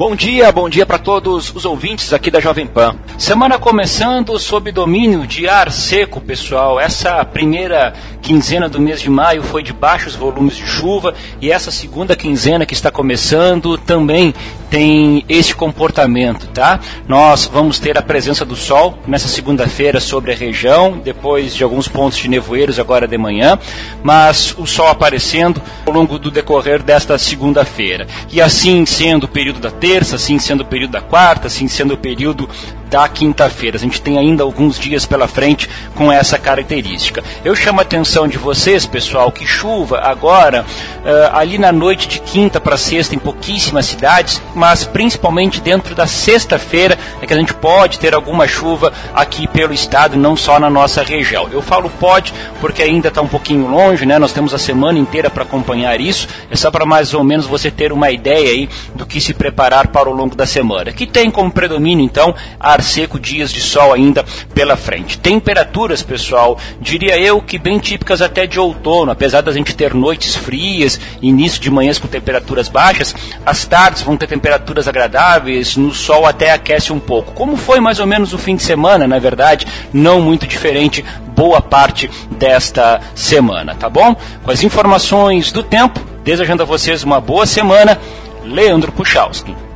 Bom 0.00 0.16
dia, 0.16 0.50
bom 0.50 0.66
dia 0.66 0.86
para 0.86 0.96
todos 0.96 1.54
os 1.54 1.66
ouvintes 1.66 2.14
aqui 2.14 2.30
da 2.30 2.40
Jovem 2.40 2.66
Pan. 2.66 2.96
Semana 3.18 3.58
começando 3.58 4.38
sob 4.38 4.72
domínio 4.72 5.26
de 5.26 5.46
ar 5.46 5.70
seco, 5.70 6.22
pessoal. 6.22 6.80
Essa 6.80 7.22
primeira 7.22 7.92
quinzena 8.22 8.66
do 8.66 8.80
mês 8.80 9.02
de 9.02 9.10
maio 9.10 9.42
foi 9.42 9.62
de 9.62 9.74
baixos 9.74 10.16
volumes 10.16 10.56
de 10.56 10.66
chuva 10.66 11.12
e 11.38 11.52
essa 11.52 11.70
segunda 11.70 12.16
quinzena 12.16 12.64
que 12.64 12.72
está 12.72 12.90
começando 12.90 13.76
também 13.76 14.32
tem 14.70 15.24
esse 15.28 15.54
comportamento, 15.54 16.46
tá? 16.46 16.78
Nós 17.08 17.50
vamos 17.52 17.78
ter 17.80 17.98
a 17.98 18.02
presença 18.02 18.44
do 18.44 18.54
sol 18.54 18.96
nessa 19.06 19.26
segunda-feira 19.26 20.00
sobre 20.00 20.32
a 20.32 20.36
região, 20.36 20.98
depois 20.98 21.54
de 21.54 21.64
alguns 21.64 21.88
pontos 21.88 22.18
de 22.18 22.28
nevoeiros 22.28 22.78
agora 22.78 23.08
de 23.08 23.18
manhã, 23.18 23.58
mas 24.02 24.54
o 24.56 24.66
sol 24.66 24.86
aparecendo 24.86 25.60
ao 25.84 25.92
longo 25.92 26.18
do 26.18 26.30
decorrer 26.30 26.82
desta 26.82 27.18
segunda-feira. 27.18 28.06
E 28.30 28.40
assim 28.40 28.86
sendo 28.86 29.24
o 29.24 29.28
período 29.28 29.58
da 29.58 29.70
terça, 29.70 30.16
assim 30.16 30.38
sendo 30.38 30.60
o 30.60 30.66
período 30.66 30.92
da 30.92 31.00
quarta, 31.00 31.48
assim 31.48 31.66
sendo 31.66 31.94
o 31.94 31.98
período 31.98 32.48
da 32.90 33.08
quinta-feira. 33.08 33.76
A 33.76 33.80
gente 33.80 34.02
tem 34.02 34.18
ainda 34.18 34.42
alguns 34.42 34.78
dias 34.78 35.06
pela 35.06 35.28
frente 35.28 35.70
com 35.94 36.10
essa 36.10 36.36
característica. 36.38 37.22
Eu 37.44 37.54
chamo 37.54 37.78
a 37.78 37.82
atenção 37.82 38.26
de 38.26 38.36
vocês, 38.36 38.84
pessoal, 38.84 39.30
que 39.30 39.46
chuva 39.46 40.00
agora, 40.00 40.66
uh, 40.66 41.36
ali 41.36 41.56
na 41.56 41.70
noite 41.70 42.08
de 42.08 42.18
quinta 42.20 42.60
para 42.60 42.76
sexta, 42.76 43.14
em 43.14 43.18
pouquíssimas 43.18 43.86
cidades, 43.86 44.42
mas 44.54 44.84
principalmente 44.84 45.60
dentro 45.60 45.94
da 45.94 46.06
sexta-feira, 46.06 46.98
é 47.22 47.26
que 47.26 47.32
a 47.32 47.36
gente 47.36 47.54
pode 47.54 48.00
ter 48.00 48.12
alguma 48.14 48.48
chuva 48.48 48.92
aqui 49.14 49.46
pelo 49.46 49.72
estado, 49.72 50.16
não 50.16 50.36
só 50.36 50.58
na 50.58 50.68
nossa 50.68 51.02
região. 51.02 51.48
Eu 51.52 51.62
falo 51.62 51.88
pode 51.88 52.34
porque 52.60 52.82
ainda 52.82 53.08
está 53.08 53.22
um 53.22 53.28
pouquinho 53.28 53.68
longe, 53.68 54.04
né? 54.04 54.18
Nós 54.18 54.32
temos 54.32 54.52
a 54.52 54.58
semana 54.58 54.98
inteira 54.98 55.30
para 55.30 55.44
acompanhar 55.44 56.00
isso. 56.00 56.26
É 56.50 56.56
só 56.56 56.70
para 56.70 56.84
mais 56.84 57.14
ou 57.14 57.22
menos 57.22 57.46
você 57.46 57.70
ter 57.70 57.92
uma 57.92 58.10
ideia 58.10 58.50
aí 58.50 58.68
do 58.94 59.06
que 59.06 59.20
se 59.20 59.32
preparar 59.32 59.88
para 59.88 60.08
o 60.08 60.12
longo 60.12 60.34
da 60.34 60.46
semana. 60.46 60.92
Que 60.92 61.06
tem 61.06 61.30
como 61.30 61.50
predomínio, 61.50 62.04
então, 62.04 62.34
ar 62.80 62.82
seco, 62.82 63.20
dias 63.20 63.52
de 63.52 63.60
sol 63.60 63.92
ainda 63.92 64.24
pela 64.54 64.76
frente. 64.76 65.18
Temperaturas, 65.18 66.02
pessoal, 66.02 66.58
diria 66.80 67.18
eu 67.18 67.40
que 67.40 67.58
bem 67.58 67.78
típicas 67.78 68.22
até 68.22 68.46
de 68.46 68.58
outono, 68.58 69.12
apesar 69.12 69.42
da 69.42 69.52
gente 69.52 69.76
ter 69.76 69.94
noites 69.94 70.34
frias, 70.34 70.98
início 71.20 71.60
de 71.60 71.70
manhãs 71.70 71.98
com 71.98 72.08
temperaturas 72.08 72.68
baixas, 72.68 73.14
as 73.44 73.64
tardes 73.66 74.02
vão 74.02 74.16
ter 74.16 74.26
temperaturas 74.26 74.88
agradáveis, 74.88 75.76
no 75.76 75.92
sol 75.92 76.26
até 76.26 76.50
aquece 76.50 76.92
um 76.92 76.98
pouco. 76.98 77.32
Como 77.32 77.56
foi 77.56 77.78
mais 77.78 78.00
ou 78.00 78.06
menos 78.06 78.32
o 78.32 78.38
fim 78.38 78.56
de 78.56 78.62
semana, 78.62 79.06
na 79.06 79.18
verdade, 79.18 79.66
não 79.92 80.20
muito 80.20 80.46
diferente 80.46 81.04
boa 81.36 81.60
parte 81.60 82.10
desta 82.30 83.00
semana, 83.14 83.74
tá 83.74 83.88
bom? 83.88 84.16
Com 84.42 84.50
as 84.50 84.62
informações 84.62 85.52
do 85.52 85.62
tempo, 85.62 86.00
desejando 86.24 86.62
a 86.62 86.66
vocês 86.66 87.02
uma 87.02 87.20
boa 87.20 87.46
semana, 87.46 87.98
Leandro 88.44 88.90
Puchalski. 88.90 89.69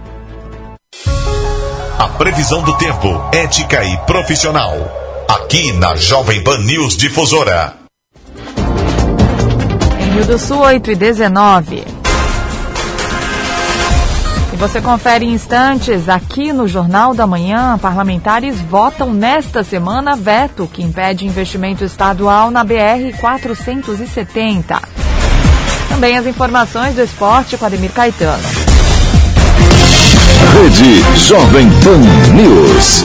A 1.96 2.08
previsão 2.08 2.60
do 2.62 2.76
tempo, 2.76 3.08
ética 3.32 3.84
e 3.84 3.96
profissional. 3.98 4.72
Aqui 5.28 5.72
na 5.74 5.94
Jovem 5.94 6.42
Pan 6.42 6.58
News 6.58 6.96
Difusora. 6.96 7.74
Rio 10.12 10.24
do 10.26 10.36
Sul, 10.36 10.58
8 10.58 10.90
e 10.90 10.94
19. 10.96 11.84
E 14.52 14.56
você 14.56 14.80
confere 14.80 15.24
em 15.24 15.34
instantes 15.34 16.08
aqui 16.08 16.52
no 16.52 16.66
Jornal 16.66 17.14
da 17.14 17.28
Manhã. 17.28 17.78
Parlamentares 17.78 18.60
votam 18.60 19.14
nesta 19.14 19.62
semana 19.62 20.16
veto 20.16 20.68
que 20.72 20.82
impede 20.82 21.26
investimento 21.26 21.84
estadual 21.84 22.50
na 22.50 22.64
BR 22.64 23.16
470. 23.20 24.82
Também 25.88 26.18
as 26.18 26.26
informações 26.26 26.96
do 26.96 27.02
esporte 27.02 27.56
com 27.56 27.64
Ademir 27.64 27.92
Caetano. 27.92 28.53
Rede 30.54 31.18
Jovem 31.18 31.66
Pan 31.82 31.98
News. 32.32 33.04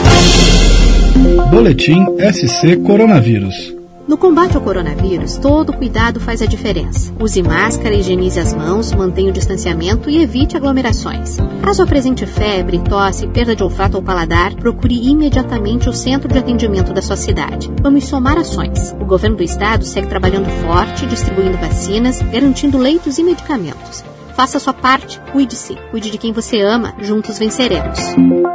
Boletim 1.50 2.06
SC 2.32 2.76
Coronavírus. 2.76 3.74
No 4.06 4.16
combate 4.16 4.56
ao 4.56 4.62
coronavírus, 4.62 5.36
todo 5.36 5.72
cuidado 5.72 6.20
faz 6.20 6.40
a 6.42 6.46
diferença. 6.46 7.12
Use 7.18 7.42
máscara, 7.42 7.96
higienize 7.96 8.38
as 8.38 8.54
mãos, 8.54 8.92
mantenha 8.92 9.30
o 9.30 9.32
distanciamento 9.32 10.08
e 10.08 10.22
evite 10.22 10.56
aglomerações. 10.56 11.38
Caso 11.60 11.82
apresente 11.82 12.24
febre, 12.24 12.78
tosse, 12.78 13.26
perda 13.26 13.56
de 13.56 13.64
olfato 13.64 13.96
ou 13.96 14.02
paladar, 14.02 14.54
procure 14.54 15.10
imediatamente 15.10 15.88
o 15.88 15.92
centro 15.92 16.28
de 16.28 16.38
atendimento 16.38 16.92
da 16.92 17.02
sua 17.02 17.16
cidade. 17.16 17.68
Vamos 17.82 18.04
somar 18.04 18.38
ações. 18.38 18.94
O 19.00 19.04
governo 19.04 19.36
do 19.36 19.42
estado 19.42 19.84
segue 19.84 20.06
trabalhando 20.06 20.48
forte, 20.64 21.04
distribuindo 21.04 21.58
vacinas, 21.58 22.22
garantindo 22.22 22.78
leitos 22.78 23.18
e 23.18 23.24
medicamentos. 23.24 24.04
Faça 24.40 24.56
a 24.56 24.60
sua 24.60 24.72
parte, 24.72 25.20
cuide-se, 25.32 25.76
cuide 25.90 26.10
de 26.10 26.16
quem 26.16 26.32
você 26.32 26.62
ama, 26.62 26.94
juntos 27.02 27.38
venceremos. 27.38 27.98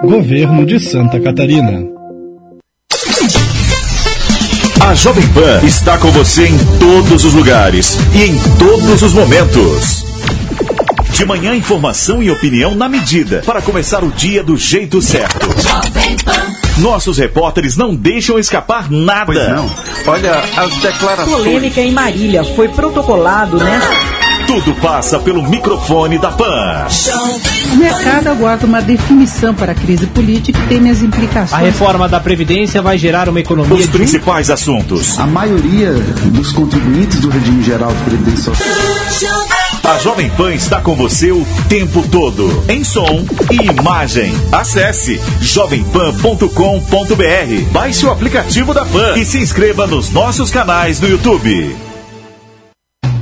Governo 0.01 0.65
de 0.65 0.80
Santa 0.80 1.20
Catarina. 1.20 1.88
A 4.82 4.96
Jovem 4.96 5.27
Pan 5.27 5.62
está 5.63 6.00
com 6.00 6.10
você 6.10 6.48
em 6.48 6.58
todos 6.80 7.24
os 7.24 7.36
lugares 7.36 8.00
e 8.15 8.24
em 8.24 8.36
todos 8.58 9.04
os 9.04 9.13
momentos. 9.13 10.04
De 11.12 11.24
manhã, 11.24 11.54
informação 11.54 12.24
e 12.24 12.32
opinião 12.32 12.74
na 12.74 12.89
medida 12.89 13.44
para 13.46 13.62
começar 13.62 14.04
o 14.04 14.10
dia 14.10 14.44
do 14.44 14.58
jeito 14.58 15.00
certo. 15.04 15.48
Nossos 16.80 17.20
repórteres 17.20 17.77
não 17.77 17.94
deixam 17.94 18.39
escapar 18.39 18.89
nada. 18.89 19.25
Pois 19.27 19.50
não. 19.50 19.72
Olha, 20.08 20.39
as 20.58 20.75
declarações. 20.77 21.44
Polêmica 21.44 21.80
em 21.80 21.92
Marília 21.92 22.44
foi 22.44 22.70
protocolado 22.70 23.58
nesta. 23.58 24.25
Tudo 24.56 24.74
passa 24.76 25.20
pelo 25.20 25.44
microfone 25.44 26.18
da 26.18 26.32
PAN. 26.32 26.88
O 27.74 27.76
mercado 27.76 28.30
aguarda 28.30 28.66
uma 28.66 28.82
definição 28.82 29.54
para 29.54 29.74
a 29.74 29.76
crise 29.76 30.08
política 30.08 30.58
e 30.58 30.68
teme 30.68 30.90
as 30.90 31.02
implicações. 31.02 31.52
A 31.52 31.58
reforma 31.58 32.08
da 32.08 32.22
Previdência 32.22 32.82
vai 32.82 32.98
gerar 32.98 33.28
uma 33.28 33.42
economia. 33.42 33.76
Os 33.76 33.88
principais 33.88 34.50
assuntos. 34.50 35.20
A 35.20 35.28
maioria 35.28 35.92
dos 35.92 36.54
contribuintes 36.54 37.20
do 37.20 37.28
regime 37.28 37.62
geral 37.64 37.92
de 37.92 38.02
Previdência 38.04 38.54
Social. 38.56 39.46
A 39.84 40.00
Jovem 40.00 40.30
Pan 40.30 40.54
está 40.54 40.80
com 40.80 40.96
você 40.96 41.34
o 41.34 41.46
tempo 41.68 42.02
todo, 42.08 42.64
em 42.70 42.82
som 42.82 43.26
e 43.52 43.78
imagem. 43.78 44.34
Acesse 44.54 45.20
jovempan.com.br, 45.42 47.72
baixe 47.74 48.06
o 48.06 48.10
aplicativo 48.10 48.74
da 48.74 48.86
Pan 48.86 49.18
e 49.18 49.26
se 49.26 49.38
inscreva 49.38 49.86
nos 49.86 50.12
nossos 50.12 50.50
canais 50.50 51.02
no 51.02 51.10
YouTube. 51.10 51.76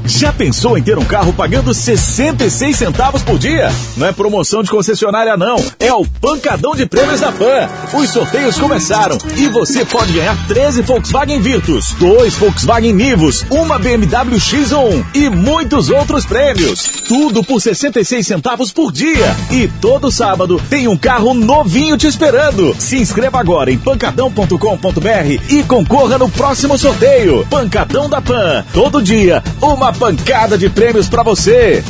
Já 0.05 0.33
pensou 0.33 0.77
em 0.77 0.83
ter 0.83 0.97
um 0.97 1.05
carro 1.05 1.31
pagando 1.33 1.73
66 1.73 2.75
centavos 2.75 3.21
por 3.21 3.39
dia? 3.39 3.71
Não 3.95 4.07
é 4.07 4.11
promoção 4.11 4.61
de 4.61 4.69
concessionária 4.69 5.37
não, 5.37 5.55
é 5.79 5.93
o 5.93 6.05
pancadão 6.05 6.75
de 6.75 6.85
prêmios 6.85 7.21
da 7.21 7.31
Pan. 7.31 7.69
Os 7.93 8.09
sorteios 8.09 8.57
começaram 8.57 9.17
e 9.37 9.47
você 9.47 9.85
pode 9.85 10.11
ganhar 10.11 10.35
13 10.47 10.81
Volkswagen 10.81 11.39
Virtus, 11.39 11.93
2 11.99 12.33
Volkswagen 12.35 12.93
Nivus, 12.93 13.45
uma 13.49 13.79
BMW 13.79 14.37
X1 14.37 15.05
e 15.13 15.29
muitos 15.29 15.89
outros 15.89 16.25
prêmios. 16.25 16.83
Tudo 17.07 17.43
por 17.43 17.61
66 17.61 18.27
centavos 18.27 18.71
por 18.71 18.91
dia. 18.91 19.35
E 19.51 19.67
todo 19.79 20.11
sábado 20.11 20.61
tem 20.69 20.87
um 20.87 20.97
carro 20.97 21.33
novinho 21.33 21.97
te 21.97 22.07
esperando. 22.07 22.75
Se 22.77 22.97
inscreva 22.97 23.39
agora 23.39 23.71
em 23.71 23.77
pancadão.com.br 23.77 25.43
e 25.49 25.63
concorra 25.63 26.17
no 26.17 26.29
próximo 26.29 26.77
sorteio. 26.77 27.45
Pancadão 27.49 28.09
da 28.09 28.21
Pan. 28.21 28.65
Todo 28.73 29.01
dia, 29.01 29.41
uma 29.61 29.92
pancada 29.93 30.57
de 30.57 30.69
prêmios 30.69 31.07
para 31.07 31.23
você. 31.23 31.83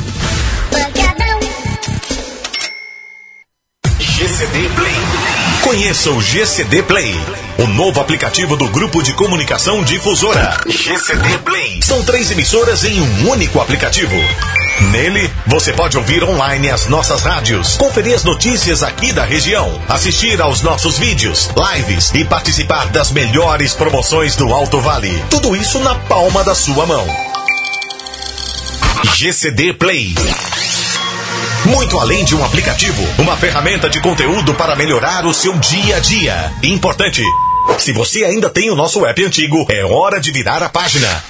GCD 3.99 4.69
Play. 4.75 4.95
Conheça 5.63 6.11
o 6.11 6.21
GCD 6.21 6.83
Play, 6.83 7.15
o 7.57 7.67
novo 7.67 7.99
aplicativo 7.99 8.55
do 8.55 8.67
grupo 8.67 9.01
de 9.01 9.13
comunicação 9.13 9.83
difusora. 9.83 10.57
GCD 10.67 11.37
Play. 11.39 11.81
São 11.81 12.03
três 12.03 12.29
emissoras 12.29 12.83
em 12.83 13.01
um 13.01 13.29
único 13.29 13.59
aplicativo. 13.59 14.15
Nele, 14.91 15.31
você 15.47 15.71
pode 15.71 15.97
ouvir 15.97 16.23
online 16.23 16.69
as 16.69 16.87
nossas 16.87 17.21
rádios, 17.21 17.77
conferir 17.77 18.15
as 18.15 18.23
notícias 18.23 18.83
aqui 18.83 19.13
da 19.13 19.23
região, 19.23 19.81
assistir 19.87 20.41
aos 20.41 20.61
nossos 20.61 20.97
vídeos, 20.97 21.49
lives 21.73 22.11
e 22.13 22.25
participar 22.25 22.87
das 22.87 23.11
melhores 23.11 23.73
promoções 23.73 24.35
do 24.35 24.53
Alto 24.53 24.79
Vale. 24.79 25.23
Tudo 25.29 25.55
isso 25.55 25.79
na 25.79 25.95
palma 25.95 26.43
da 26.43 26.53
sua 26.53 26.85
mão. 26.85 27.32
GCD 29.03 29.73
Play. 29.73 30.15
Muito 31.65 31.99
além 31.99 32.23
de 32.25 32.35
um 32.35 32.43
aplicativo, 32.43 33.03
uma 33.19 33.35
ferramenta 33.37 33.89
de 33.89 34.01
conteúdo 34.01 34.53
para 34.53 34.75
melhorar 34.75 35.25
o 35.25 35.33
seu 35.33 35.57
dia 35.57 35.97
a 35.97 35.99
dia. 35.99 36.53
Importante: 36.63 37.21
se 37.77 37.91
você 37.91 38.23
ainda 38.23 38.49
tem 38.49 38.69
o 38.69 38.75
nosso 38.75 39.05
app 39.05 39.23
antigo, 39.23 39.65
é 39.69 39.83
hora 39.83 40.19
de 40.19 40.31
virar 40.31 40.63
a 40.63 40.69
página. 40.69 41.23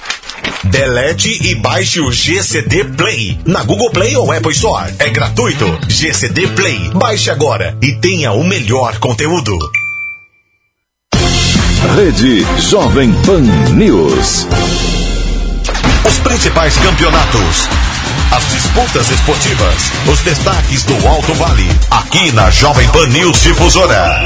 Delete 0.64 1.46
e 1.46 1.54
baixe 1.56 2.00
o 2.00 2.10
GCD 2.10 2.84
Play 2.84 3.38
na 3.44 3.62
Google 3.62 3.90
Play 3.90 4.16
ou 4.16 4.32
Apple 4.32 4.52
Store. 4.52 4.94
É 4.98 5.10
gratuito. 5.10 5.66
GCD 5.88 6.48
Play. 6.48 6.90
Baixe 6.94 7.30
agora 7.30 7.76
e 7.82 7.92
tenha 7.92 8.32
o 8.32 8.42
melhor 8.42 8.98
conteúdo. 8.98 9.56
Rede 11.96 12.44
Jovem 12.60 13.12
Pan 13.24 13.42
News. 13.74 14.46
Os 16.06 16.18
principais 16.18 16.76
campeonatos. 16.76 17.68
As 18.30 18.44
disputas 18.52 19.10
esportivas. 19.10 19.90
Os 20.12 20.20
destaques 20.20 20.84
do 20.84 21.08
Alto 21.08 21.32
Vale. 21.34 21.68
Aqui 21.90 22.30
na 22.32 22.50
Jovem 22.50 22.86
Pan 22.90 23.06
News 23.06 23.40
Difusora. 23.40 24.20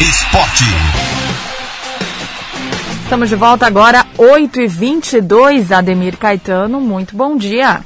Esporte. 0.00 0.64
Estamos 3.02 3.28
de 3.28 3.36
volta 3.36 3.66
agora, 3.66 4.06
8h22, 4.16 5.72
Ademir 5.72 6.16
Caetano. 6.16 6.80
Muito 6.80 7.14
bom 7.14 7.36
dia. 7.36 7.80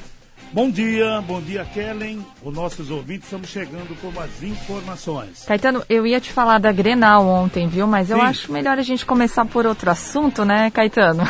Bom 0.54 0.70
dia, 0.70 1.20
bom 1.26 1.40
dia, 1.40 1.64
Kellen. 1.64 2.24
Os 2.40 2.54
nossos 2.54 2.88
ouvintes 2.88 3.24
estamos 3.24 3.48
chegando 3.48 3.92
com 4.00 4.06
umas 4.06 4.40
informações. 4.40 5.42
Caetano, 5.44 5.82
eu 5.88 6.06
ia 6.06 6.20
te 6.20 6.30
falar 6.30 6.58
da 6.60 6.70
Grenal 6.70 7.26
ontem, 7.26 7.66
viu? 7.66 7.88
Mas 7.88 8.08
eu 8.08 8.18
Sim. 8.18 8.22
acho 8.22 8.52
melhor 8.52 8.78
a 8.78 8.82
gente 8.82 9.04
começar 9.04 9.44
por 9.46 9.66
outro 9.66 9.90
assunto, 9.90 10.44
né, 10.44 10.70
Caetano? 10.70 11.24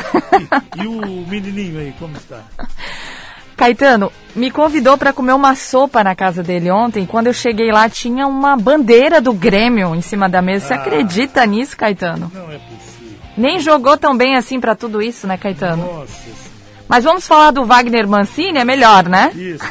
E, 0.77 0.83
e 0.83 0.87
o 0.87 1.25
menininho 1.27 1.79
aí, 1.79 1.91
como 1.97 2.15
está? 2.15 2.43
Caetano, 3.57 4.11
me 4.35 4.51
convidou 4.51 4.95
para 4.95 5.11
comer 5.11 5.33
uma 5.33 5.55
sopa 5.55 6.03
na 6.03 6.13
casa 6.13 6.43
dele 6.43 6.69
ontem. 6.69 7.03
Quando 7.07 7.25
eu 7.25 7.33
cheguei 7.33 7.71
lá, 7.71 7.89
tinha 7.89 8.27
uma 8.27 8.55
bandeira 8.55 9.19
do 9.19 9.33
Grêmio 9.33 9.95
em 9.95 10.01
cima 10.01 10.29
da 10.29 10.39
mesa. 10.39 10.67
Você 10.67 10.73
Ah. 10.75 10.77
acredita 10.81 11.43
nisso, 11.47 11.75
Caetano? 11.75 12.31
Não 12.31 12.51
é 12.51 12.59
possível. 12.59 13.17
Nem 13.35 13.59
jogou 13.59 13.97
tão 13.97 14.15
bem 14.15 14.35
assim 14.35 14.59
para 14.59 14.75
tudo 14.75 15.01
isso, 15.01 15.25
né, 15.25 15.35
Caetano? 15.35 15.83
Nossa 15.83 16.13
Senhora. 16.13 16.54
Mas 16.87 17.03
vamos 17.03 17.27
falar 17.27 17.51
do 17.51 17.65
Wagner 17.65 18.07
Mancini, 18.07 18.59
é 18.59 18.65
melhor, 18.65 19.07
né? 19.07 19.31
Isso, 19.33 19.65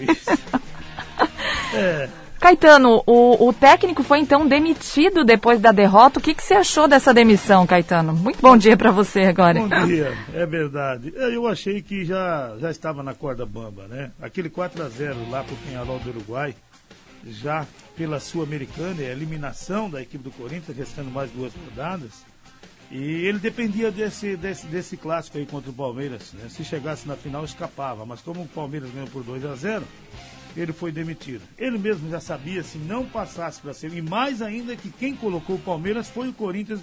isso. 0.00 0.38
É, 1.74 2.08
Caetano, 2.40 3.02
o, 3.04 3.48
o 3.48 3.52
técnico 3.52 4.02
foi 4.04 4.20
então 4.20 4.46
demitido 4.46 5.24
depois 5.24 5.60
da 5.60 5.72
derrota. 5.72 6.20
O 6.20 6.22
que, 6.22 6.32
que 6.32 6.42
você 6.42 6.54
achou 6.54 6.86
dessa 6.86 7.12
demissão, 7.12 7.66
Caetano? 7.66 8.12
Muito 8.12 8.40
bom 8.40 8.56
dia 8.56 8.76
para 8.76 8.92
você 8.92 9.22
agora. 9.22 9.60
bom 9.60 9.86
dia, 9.86 10.16
é 10.32 10.46
verdade. 10.46 11.12
É, 11.16 11.34
Eu 11.34 11.48
achei 11.48 11.82
que 11.82 12.04
já, 12.04 12.54
já 12.60 12.70
estava 12.70 13.02
na 13.02 13.12
corda 13.12 13.44
bamba, 13.44 13.88
né? 13.88 14.12
Aquele 14.22 14.48
4 14.48 14.84
a 14.84 14.88
0 14.88 15.30
lá 15.30 15.42
pro 15.42 15.56
Penharol 15.56 15.98
do 15.98 16.10
Uruguai, 16.10 16.54
já 17.26 17.66
pela 17.96 18.20
Sul-Americana, 18.20 19.02
é 19.02 19.08
a 19.08 19.12
eliminação 19.12 19.90
da 19.90 20.00
equipe 20.00 20.22
do 20.22 20.30
Corinthians, 20.30 20.76
restando 20.76 21.10
mais 21.10 21.30
duas 21.32 21.52
rodadas. 21.52 22.24
E 22.90 23.26
ele 23.26 23.38
dependia 23.38 23.90
desse, 23.90 24.36
desse, 24.36 24.66
desse 24.66 24.96
clássico 24.96 25.36
aí 25.36 25.44
contra 25.44 25.70
o 25.70 25.74
Palmeiras. 25.74 26.32
né? 26.32 26.48
Se 26.48 26.64
chegasse 26.64 27.06
na 27.06 27.16
final, 27.16 27.44
escapava. 27.44 28.06
Mas 28.06 28.22
como 28.22 28.42
o 28.42 28.48
Palmeiras 28.48 28.90
ganhou 28.90 29.08
por 29.08 29.22
2 29.22 29.44
a 29.44 29.54
0 29.54 29.84
ele 30.56 30.72
foi 30.72 30.90
demitido. 30.90 31.42
Ele 31.56 31.78
mesmo 31.78 32.10
já 32.10 32.20
sabia 32.20 32.62
se 32.62 32.78
não 32.78 33.06
passasse 33.06 33.60
para 33.60 33.74
ser. 33.74 33.92
E 33.92 34.02
mais 34.02 34.42
ainda 34.42 34.74
que 34.74 34.90
quem 34.90 35.14
colocou 35.14 35.56
o 35.56 35.60
Palmeiras 35.60 36.08
foi 36.08 36.28
o 36.28 36.32
Corinthians 36.32 36.80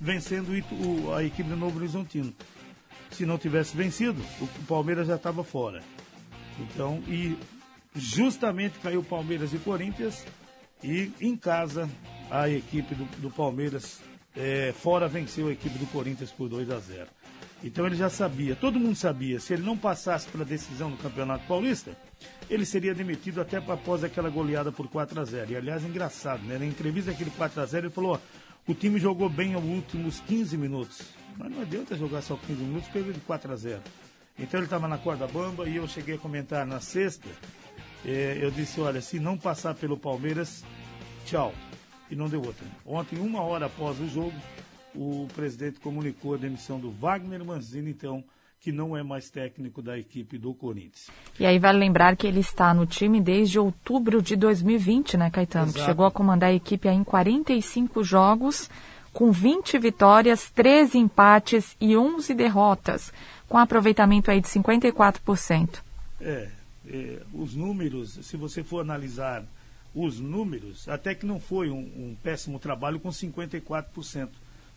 vencendo 0.00 0.50
o 0.72 1.12
a 1.12 1.22
equipe 1.22 1.48
do 1.48 1.56
Novo 1.56 1.78
Horizontino. 1.78 2.32
Se 3.10 3.26
não 3.26 3.36
tivesse 3.36 3.76
vencido, 3.76 4.22
o 4.40 4.44
o 4.44 4.66
Palmeiras 4.66 5.08
já 5.08 5.16
estava 5.16 5.44
fora. 5.44 5.82
Então, 6.58 7.02
e 7.08 7.36
justamente 7.94 8.78
caiu 8.78 9.02
Palmeiras 9.02 9.52
e 9.52 9.58
Corinthians 9.58 10.24
e 10.82 11.12
em 11.20 11.36
casa 11.36 11.90
a 12.30 12.48
equipe 12.48 12.94
do, 12.94 13.04
do 13.20 13.30
Palmeiras 13.30 14.00
eh, 14.36 14.74
fora 14.76 15.08
venceu 15.08 15.48
a 15.48 15.52
equipe 15.52 15.78
do 15.78 15.86
Corinthians 15.86 16.30
por 16.30 16.48
2 16.48 16.70
a 16.70 16.78
0. 16.78 17.06
Então 17.62 17.86
ele 17.86 17.96
já 17.96 18.08
sabia, 18.08 18.56
todo 18.56 18.80
mundo 18.80 18.96
sabia, 18.96 19.38
se 19.38 19.52
ele 19.52 19.62
não 19.62 19.76
passasse 19.76 20.26
para 20.28 20.42
a 20.42 20.46
decisão 20.46 20.90
do 20.90 20.96
Campeonato 20.96 21.46
Paulista, 21.46 21.94
ele 22.48 22.64
seria 22.64 22.94
demitido 22.94 23.40
até 23.40 23.58
após 23.58 24.02
aquela 24.02 24.30
goleada 24.30 24.72
por 24.72 24.88
4 24.88 25.20
a 25.20 25.24
0. 25.24 25.52
E 25.52 25.56
aliás, 25.56 25.84
engraçado, 25.84 26.42
né? 26.44 26.58
Na 26.58 26.64
entrevista 26.64 27.10
aquele 27.10 27.30
4 27.30 27.60
a 27.60 27.66
0 27.66 27.86
ele 27.86 27.94
falou, 27.94 28.14
ó, 28.14 28.18
o 28.66 28.74
time 28.74 28.98
jogou 28.98 29.28
bem 29.28 29.56
os 29.56 29.64
últimos 29.64 30.20
15 30.20 30.56
minutos. 30.56 31.02
Mas 31.36 31.50
não 31.50 31.60
adianta 31.60 31.96
jogar 31.96 32.22
só 32.22 32.36
15 32.36 32.62
minutos, 32.62 32.88
perdeu 32.88 33.12
de 33.12 33.20
4 33.20 33.52
a 33.52 33.56
0. 33.56 33.80
Então 34.38 34.58
ele 34.58 34.66
estava 34.66 34.88
na 34.88 34.96
corda 34.96 35.26
bamba 35.26 35.68
e 35.68 35.76
eu 35.76 35.86
cheguei 35.86 36.14
a 36.14 36.18
comentar 36.18 36.66
na 36.66 36.80
sexta. 36.80 37.28
eh, 38.04 38.38
eu 38.40 38.50
disse, 38.50 38.80
olha, 38.80 39.00
se 39.02 39.20
não 39.20 39.36
passar 39.36 39.74
pelo 39.74 39.98
Palmeiras, 39.98 40.64
tchau. 41.26 41.52
E 42.10 42.16
não 42.16 42.28
deu 42.28 42.42
outra. 42.42 42.66
Ontem, 42.84 43.18
uma 43.18 43.40
hora 43.42 43.66
após 43.66 44.00
o 44.00 44.08
jogo, 44.08 44.34
o 44.94 45.28
presidente 45.34 45.78
comunicou 45.78 46.34
a 46.34 46.38
demissão 46.38 46.80
do 46.80 46.90
Wagner 46.90 47.44
Manzini, 47.44 47.90
então, 47.90 48.24
que 48.60 48.72
não 48.72 48.96
é 48.96 49.02
mais 49.02 49.30
técnico 49.30 49.80
da 49.80 49.98
equipe 49.98 50.36
do 50.36 50.52
Corinthians. 50.52 51.08
E 51.38 51.46
aí 51.46 51.58
vale 51.58 51.78
lembrar 51.78 52.16
que 52.16 52.26
ele 52.26 52.40
está 52.40 52.74
no 52.74 52.84
time 52.84 53.20
desde 53.20 53.58
outubro 53.58 54.20
de 54.20 54.36
2020, 54.36 55.16
né, 55.16 55.30
Caetano? 55.30 55.72
Que 55.72 55.80
chegou 55.80 56.04
a 56.04 56.10
comandar 56.10 56.50
a 56.50 56.54
equipe 56.54 56.88
em 56.88 57.04
45 57.04 58.02
jogos, 58.02 58.68
com 59.12 59.30
20 59.32 59.78
vitórias, 59.78 60.50
13 60.50 60.98
empates 60.98 61.76
e 61.80 61.96
11 61.96 62.34
derrotas, 62.34 63.12
com 63.48 63.56
aproveitamento 63.56 64.30
aí 64.30 64.40
de 64.40 64.48
54%. 64.48 65.78
É, 66.20 66.48
é, 66.86 67.22
os 67.32 67.54
números, 67.54 68.18
se 68.22 68.36
você 68.36 68.62
for 68.62 68.80
analisar 68.80 69.44
os 69.94 70.20
números, 70.20 70.88
até 70.88 71.14
que 71.14 71.26
não 71.26 71.40
foi 71.40 71.70
um, 71.70 71.78
um 71.78 72.16
péssimo 72.22 72.58
trabalho 72.58 73.00
com 73.00 73.08
54% 73.08 74.28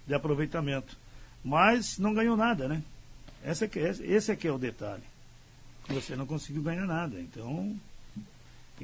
de 0.08 0.13
aproveitamento. 0.13 0.97
Mas 1.43 1.97
não 1.97 2.13
ganhou 2.13 2.38
nada, 2.38 2.67
né? 2.67 2.82
Esse 3.45 3.65
é 3.65 3.67
que, 3.67 3.80
esse, 3.80 4.32
é, 4.32 4.36
que 4.36 4.47
é 4.47 4.52
o 4.52 4.58
detalhe. 4.58 5.04
Você 5.89 6.15
não 6.15 6.26
conseguiu 6.26 6.63
ganhar 6.63 6.86
nada. 6.86 7.19
Então. 7.19 7.76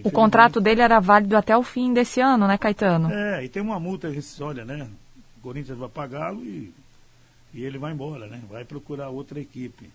O 0.03 0.11
contrato 0.11 0.59
dele 0.59 0.81
era 0.81 0.99
válido 0.99 1.35
até 1.35 1.57
o 1.57 1.63
fim 1.63 1.93
desse 1.93 2.19
ano, 2.19 2.47
né, 2.47 2.57
Caetano? 2.57 3.11
É, 3.11 3.43
e 3.43 3.49
tem 3.49 3.61
uma 3.61 3.79
multa 3.79 4.09
rescisória, 4.09 4.65
né? 4.65 4.87
O 5.37 5.41
Corinthians 5.41 5.77
vai 5.77 5.89
pagá-lo 5.89 6.43
e, 6.43 6.73
e 7.53 7.63
ele 7.63 7.77
vai 7.77 7.93
embora, 7.93 8.27
né? 8.27 8.41
Vai 8.49 8.65
procurar 8.65 9.09
outra 9.09 9.39
equipe. 9.39 9.89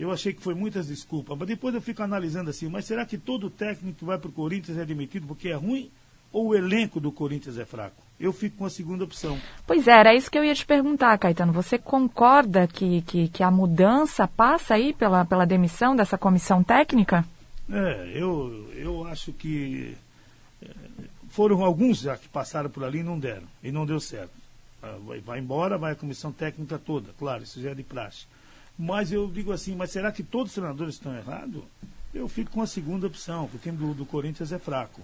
Eu 0.00 0.10
achei 0.10 0.32
que 0.32 0.42
foi 0.42 0.54
muitas 0.54 0.86
desculpas, 0.86 1.36
mas 1.36 1.46
depois 1.46 1.74
eu 1.74 1.82
fico 1.82 2.02
analisando 2.02 2.48
assim, 2.48 2.70
mas 2.70 2.86
será 2.86 3.04
que 3.04 3.18
todo 3.18 3.50
técnico 3.50 3.98
que 3.98 4.04
vai 4.04 4.16
para 4.16 4.30
o 4.30 4.32
Corinthians 4.32 4.78
é 4.78 4.84
demitido 4.86 5.26
porque 5.26 5.50
é 5.50 5.54
ruim 5.54 5.90
ou 6.32 6.48
o 6.48 6.54
elenco 6.54 6.98
do 6.98 7.12
Corinthians 7.12 7.58
é 7.58 7.66
fraco? 7.66 8.02
Eu 8.18 8.32
fico 8.32 8.56
com 8.56 8.64
a 8.64 8.70
segunda 8.70 9.04
opção. 9.04 9.38
Pois 9.66 9.86
é, 9.86 9.92
era 9.92 10.14
isso 10.14 10.30
que 10.30 10.38
eu 10.38 10.44
ia 10.44 10.54
te 10.54 10.64
perguntar, 10.64 11.18
Caetano. 11.18 11.52
Você 11.52 11.76
concorda 11.76 12.66
que, 12.66 13.02
que, 13.02 13.28
que 13.28 13.42
a 13.42 13.50
mudança 13.50 14.26
passa 14.26 14.72
aí 14.72 14.94
pela, 14.94 15.26
pela 15.26 15.44
demissão 15.44 15.94
dessa 15.94 16.16
comissão 16.16 16.62
técnica? 16.62 17.22
É, 17.70 18.12
eu, 18.14 18.72
eu 18.74 19.06
acho 19.06 19.34
que 19.34 19.94
é, 20.62 20.70
foram 21.28 21.62
alguns 21.62 22.00
já 22.00 22.16
que 22.16 22.26
passaram 22.26 22.70
por 22.70 22.84
ali 22.84 23.00
e 23.00 23.04
não 23.04 23.18
deram, 23.18 23.46
e 23.62 23.70
não 23.70 23.84
deu 23.84 24.00
certo. 24.00 24.32
Ah, 24.82 24.96
Vai, 25.06 25.20
vai 25.20 25.38
embora, 25.40 25.76
vai 25.76 25.92
a 25.92 25.96
comissão 25.96 26.32
técnica 26.32 26.78
toda, 26.78 27.10
claro, 27.18 27.42
isso 27.42 27.60
já 27.60 27.72
é 27.72 27.74
de 27.74 27.82
praxe. 27.82 28.24
Mas 28.82 29.12
eu 29.12 29.30
digo 29.30 29.52
assim, 29.52 29.76
mas 29.76 29.90
será 29.90 30.10
que 30.10 30.22
todos 30.22 30.48
os 30.48 30.54
treinadores 30.54 30.94
estão 30.94 31.14
errados? 31.14 31.62
Eu 32.14 32.26
fico 32.26 32.50
com 32.50 32.62
a 32.62 32.66
segunda 32.66 33.06
opção, 33.06 33.46
porque 33.46 33.68
o 33.68 33.72
time 33.72 33.76
do, 33.76 33.92
do 33.92 34.06
Corinthians 34.06 34.52
é 34.52 34.58
fraco. 34.58 35.02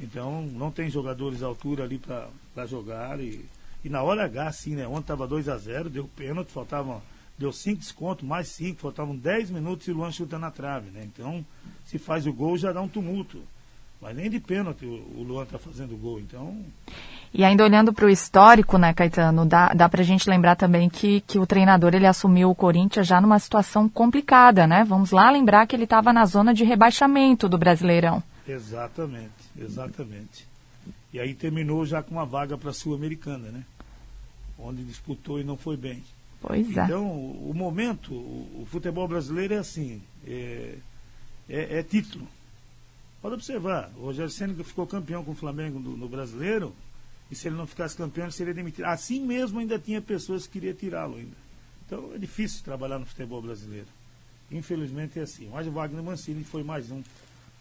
Então 0.00 0.40
não 0.40 0.70
tem 0.70 0.88
jogadores 0.88 1.42
à 1.42 1.46
altura 1.46 1.84
ali 1.84 1.98
para 1.98 2.66
jogar. 2.66 3.20
E, 3.20 3.44
e 3.84 3.90
na 3.90 4.02
hora 4.02 4.24
H, 4.24 4.52
sim, 4.52 4.74
né? 4.74 4.88
Ontem 4.88 5.02
estava 5.02 5.28
2 5.28 5.50
a 5.50 5.58
0 5.58 5.90
deu 5.90 6.08
pênalti, 6.16 6.50
faltavam. 6.50 7.02
Deu 7.36 7.52
5 7.52 7.80
descontos, 7.80 8.26
mais 8.26 8.48
5, 8.48 8.80
faltavam 8.80 9.14
10 9.14 9.50
minutos 9.50 9.86
e 9.86 9.90
o 9.90 9.96
Luan 9.96 10.10
chuta 10.10 10.38
na 10.38 10.50
trave, 10.50 10.90
né? 10.90 11.02
Então, 11.04 11.44
se 11.84 11.98
faz 11.98 12.26
o 12.26 12.32
gol, 12.32 12.56
já 12.56 12.72
dá 12.72 12.80
um 12.80 12.88
tumulto. 12.88 13.42
Mas 14.00 14.16
nem 14.16 14.30
de 14.30 14.40
pênalti 14.40 14.86
o, 14.86 15.18
o 15.18 15.22
Luan 15.22 15.42
está 15.42 15.58
fazendo 15.58 15.94
o 15.94 15.98
gol, 15.98 16.20
então. 16.20 16.64
E 17.36 17.42
ainda 17.42 17.64
olhando 17.64 17.92
para 17.92 18.06
o 18.06 18.08
histórico, 18.08 18.78
né, 18.78 18.94
Caetano, 18.94 19.44
dá, 19.44 19.74
dá 19.74 19.88
para 19.88 20.02
a 20.02 20.04
gente 20.04 20.30
lembrar 20.30 20.54
também 20.54 20.88
que, 20.88 21.20
que 21.22 21.36
o 21.36 21.44
treinador 21.44 21.92
ele 21.92 22.06
assumiu 22.06 22.48
o 22.48 22.54
Corinthians 22.54 23.08
já 23.08 23.20
numa 23.20 23.40
situação 23.40 23.88
complicada, 23.88 24.68
né? 24.68 24.84
Vamos 24.84 25.10
lá 25.10 25.32
lembrar 25.32 25.66
que 25.66 25.74
ele 25.74 25.82
estava 25.82 26.12
na 26.12 26.24
zona 26.26 26.54
de 26.54 26.62
rebaixamento 26.62 27.48
do 27.48 27.58
Brasileirão. 27.58 28.22
Exatamente, 28.46 29.32
exatamente. 29.58 30.46
E 31.12 31.18
aí 31.18 31.34
terminou 31.34 31.84
já 31.84 32.04
com 32.04 32.14
uma 32.14 32.24
vaga 32.24 32.56
para 32.56 32.70
a 32.70 32.72
Sul-Americana, 32.72 33.50
né? 33.50 33.64
Onde 34.56 34.84
disputou 34.84 35.40
e 35.40 35.44
não 35.44 35.56
foi 35.56 35.76
bem. 35.76 36.04
Pois 36.40 36.76
é. 36.76 36.84
Então, 36.84 37.04
o, 37.04 37.52
momento, 37.52 38.14
o, 38.14 38.62
o 38.62 38.66
futebol 38.70 39.08
brasileiro 39.08 39.54
é 39.54 39.58
assim, 39.58 40.00
é, 40.24 40.76
é, 41.48 41.78
é 41.78 41.82
título. 41.82 42.28
Pode 43.20 43.34
observar, 43.34 43.90
o 43.96 44.04
Rogério 44.04 44.30
Senna 44.30 44.54
ficou 44.62 44.86
campeão 44.86 45.24
com 45.24 45.32
o 45.32 45.34
Flamengo 45.34 45.80
no, 45.80 45.96
no 45.96 46.08
brasileiro, 46.08 46.72
e 47.30 47.34
se 47.34 47.48
ele 47.48 47.56
não 47.56 47.66
ficasse 47.66 47.96
campeão, 47.96 48.24
ele 48.26 48.32
seria 48.32 48.54
demitido. 48.54 48.84
Assim 48.84 49.20
mesmo 49.24 49.58
ainda 49.60 49.78
tinha 49.78 50.00
pessoas 50.00 50.46
que 50.46 50.54
queriam 50.54 50.74
tirá-lo 50.74 51.16
ainda. 51.16 51.36
Então 51.86 52.10
é 52.14 52.18
difícil 52.18 52.62
trabalhar 52.64 52.98
no 52.98 53.06
futebol 53.06 53.40
brasileiro. 53.42 53.86
Infelizmente 54.50 55.18
é 55.18 55.22
assim. 55.22 55.48
Mas 55.52 55.66
o 55.66 55.70
Wagner 55.72 56.02
Mancini 56.02 56.44
foi 56.44 56.62
mais 56.62 56.90
um 56.90 57.02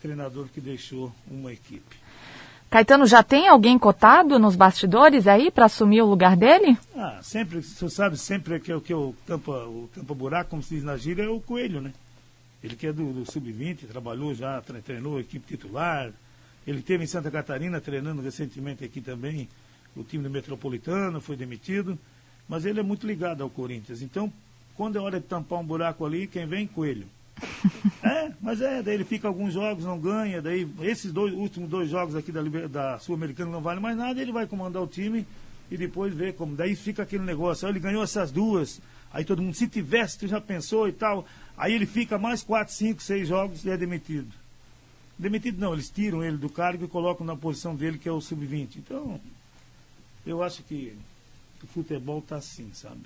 treinador 0.01 0.47
que 0.53 0.59
deixou 0.61 1.11
uma 1.29 1.51
equipe. 1.51 1.95
Caetano, 2.69 3.05
já 3.05 3.21
tem 3.21 3.47
alguém 3.47 3.77
cotado 3.77 4.39
nos 4.39 4.55
bastidores 4.55 5.27
aí 5.27 5.51
para 5.51 5.65
assumir 5.65 6.01
o 6.01 6.07
lugar 6.07 6.35
dele? 6.35 6.75
Ah, 6.95 7.19
sempre, 7.21 7.61
você 7.61 7.87
sabe, 7.89 8.17
sempre 8.17 8.59
que 8.59 8.71
é 8.71 8.75
o 8.75 8.81
que 8.81 8.93
o 8.93 9.13
tampa, 9.27 9.51
o 9.65 9.87
tampa 9.93 10.13
buraco, 10.15 10.49
como 10.49 10.63
se 10.63 10.75
diz 10.75 10.83
na 10.83 10.97
gíria, 10.97 11.23
é 11.23 11.29
o 11.29 11.39
Coelho, 11.39 11.79
né? 11.81 11.93
Ele 12.63 12.75
que 12.75 12.87
é 12.87 12.93
do, 12.93 13.13
do 13.13 13.31
Sub-20, 13.31 13.87
trabalhou 13.87 14.33
já, 14.33 14.59
tre- 14.61 14.81
treinou 14.81 15.17
a 15.17 15.21
equipe 15.21 15.45
titular. 15.45 16.11
Ele 16.65 16.81
teve 16.81 17.03
em 17.03 17.07
Santa 17.07 17.29
Catarina 17.29 17.81
treinando 17.81 18.21
recentemente 18.21 18.83
aqui 18.83 19.01
também 19.01 19.49
o 19.95 20.03
time 20.03 20.23
do 20.23 20.29
Metropolitano, 20.29 21.21
foi 21.21 21.35
demitido. 21.35 21.97
Mas 22.47 22.65
ele 22.65 22.79
é 22.79 22.83
muito 22.83 23.07
ligado 23.07 23.41
ao 23.41 23.49
Corinthians. 23.49 24.01
Então, 24.01 24.31
quando 24.75 24.97
é 24.97 25.01
hora 25.01 25.19
de 25.19 25.25
tampar 25.25 25.59
um 25.59 25.65
buraco 25.65 26.05
ali, 26.05 26.27
quem 26.27 26.45
vem? 26.45 26.67
Coelho. 26.67 27.07
É, 28.03 28.31
mas 28.41 28.61
é, 28.61 28.83
daí 28.83 28.95
ele 28.95 29.05
fica 29.05 29.29
alguns 29.29 29.53
jogos, 29.53 29.85
não 29.85 29.97
ganha, 29.97 30.41
daí 30.41 30.67
esses 30.81 31.11
dois 31.11 31.33
últimos 31.33 31.69
dois 31.69 31.89
jogos 31.89 32.15
aqui 32.17 32.33
da, 32.33 32.41
da 32.67 32.99
Sul-Americana 32.99 33.49
não 33.49 33.61
valem 33.61 33.81
mais 33.81 33.95
nada, 33.95 34.21
ele 34.21 34.31
vai 34.31 34.45
comandar 34.45 34.83
o 34.83 34.87
time 34.87 35.25
e 35.71 35.77
depois 35.77 36.13
vê 36.13 36.33
como. 36.33 36.53
Daí 36.53 36.75
fica 36.75 37.03
aquele 37.03 37.23
negócio, 37.23 37.65
ó, 37.65 37.71
ele 37.71 37.79
ganhou 37.79 38.03
essas 38.03 38.29
duas, 38.29 38.81
aí 39.11 39.23
todo 39.23 39.41
mundo, 39.41 39.55
se 39.55 39.69
tivesse, 39.69 40.19
tu 40.19 40.27
já 40.27 40.41
pensou 40.41 40.87
e 40.87 40.91
tal. 40.91 41.25
Aí 41.57 41.73
ele 41.73 41.85
fica 41.85 42.17
mais 42.17 42.43
quatro, 42.43 42.73
cinco, 42.73 43.01
seis 43.01 43.27
jogos 43.27 43.63
e 43.63 43.69
é 43.69 43.77
demitido. 43.77 44.27
Demitido 45.23 45.57
não, 45.57 45.71
eles 45.71 45.89
tiram 45.89 46.21
ele 46.21 46.35
do 46.35 46.49
cargo 46.49 46.83
e 46.83 46.87
colocam 46.87 47.25
na 47.25 47.33
posição 47.33 47.73
dele, 47.73 47.97
que 47.97 48.09
é 48.09 48.11
o 48.11 48.19
sub-20. 48.19 48.75
Então, 48.75 49.17
eu 50.27 50.43
acho 50.43 50.61
que 50.63 50.97
o 51.63 51.67
futebol 51.67 52.19
está 52.19 52.35
assim, 52.35 52.69
sabe? 52.73 53.05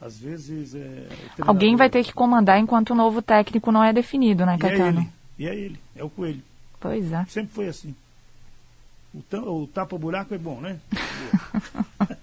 Às 0.00 0.18
vezes. 0.18 0.74
É, 0.74 1.06
Alguém 1.42 1.76
vai 1.76 1.88
ter 1.88 2.02
que 2.02 2.12
comandar 2.12 2.58
enquanto 2.58 2.90
o 2.90 2.94
novo 2.96 3.22
técnico 3.22 3.70
não 3.70 3.84
é 3.84 3.92
definido, 3.92 4.44
né, 4.44 4.58
Caetano? 4.58 5.08
E 5.38 5.46
é 5.46 5.54
ele, 5.54 5.60
e 5.60 5.60
é 5.60 5.64
ele, 5.66 5.80
é 5.94 6.02
o 6.02 6.10
Coelho. 6.10 6.42
Pois 6.80 7.12
é. 7.12 7.24
Sempre 7.28 7.54
foi 7.54 7.68
assim. 7.68 7.94
O, 9.14 9.22
o 9.62 9.66
tapa-buraco 9.68 10.34
é 10.34 10.38
bom, 10.38 10.60
né? 10.60 10.80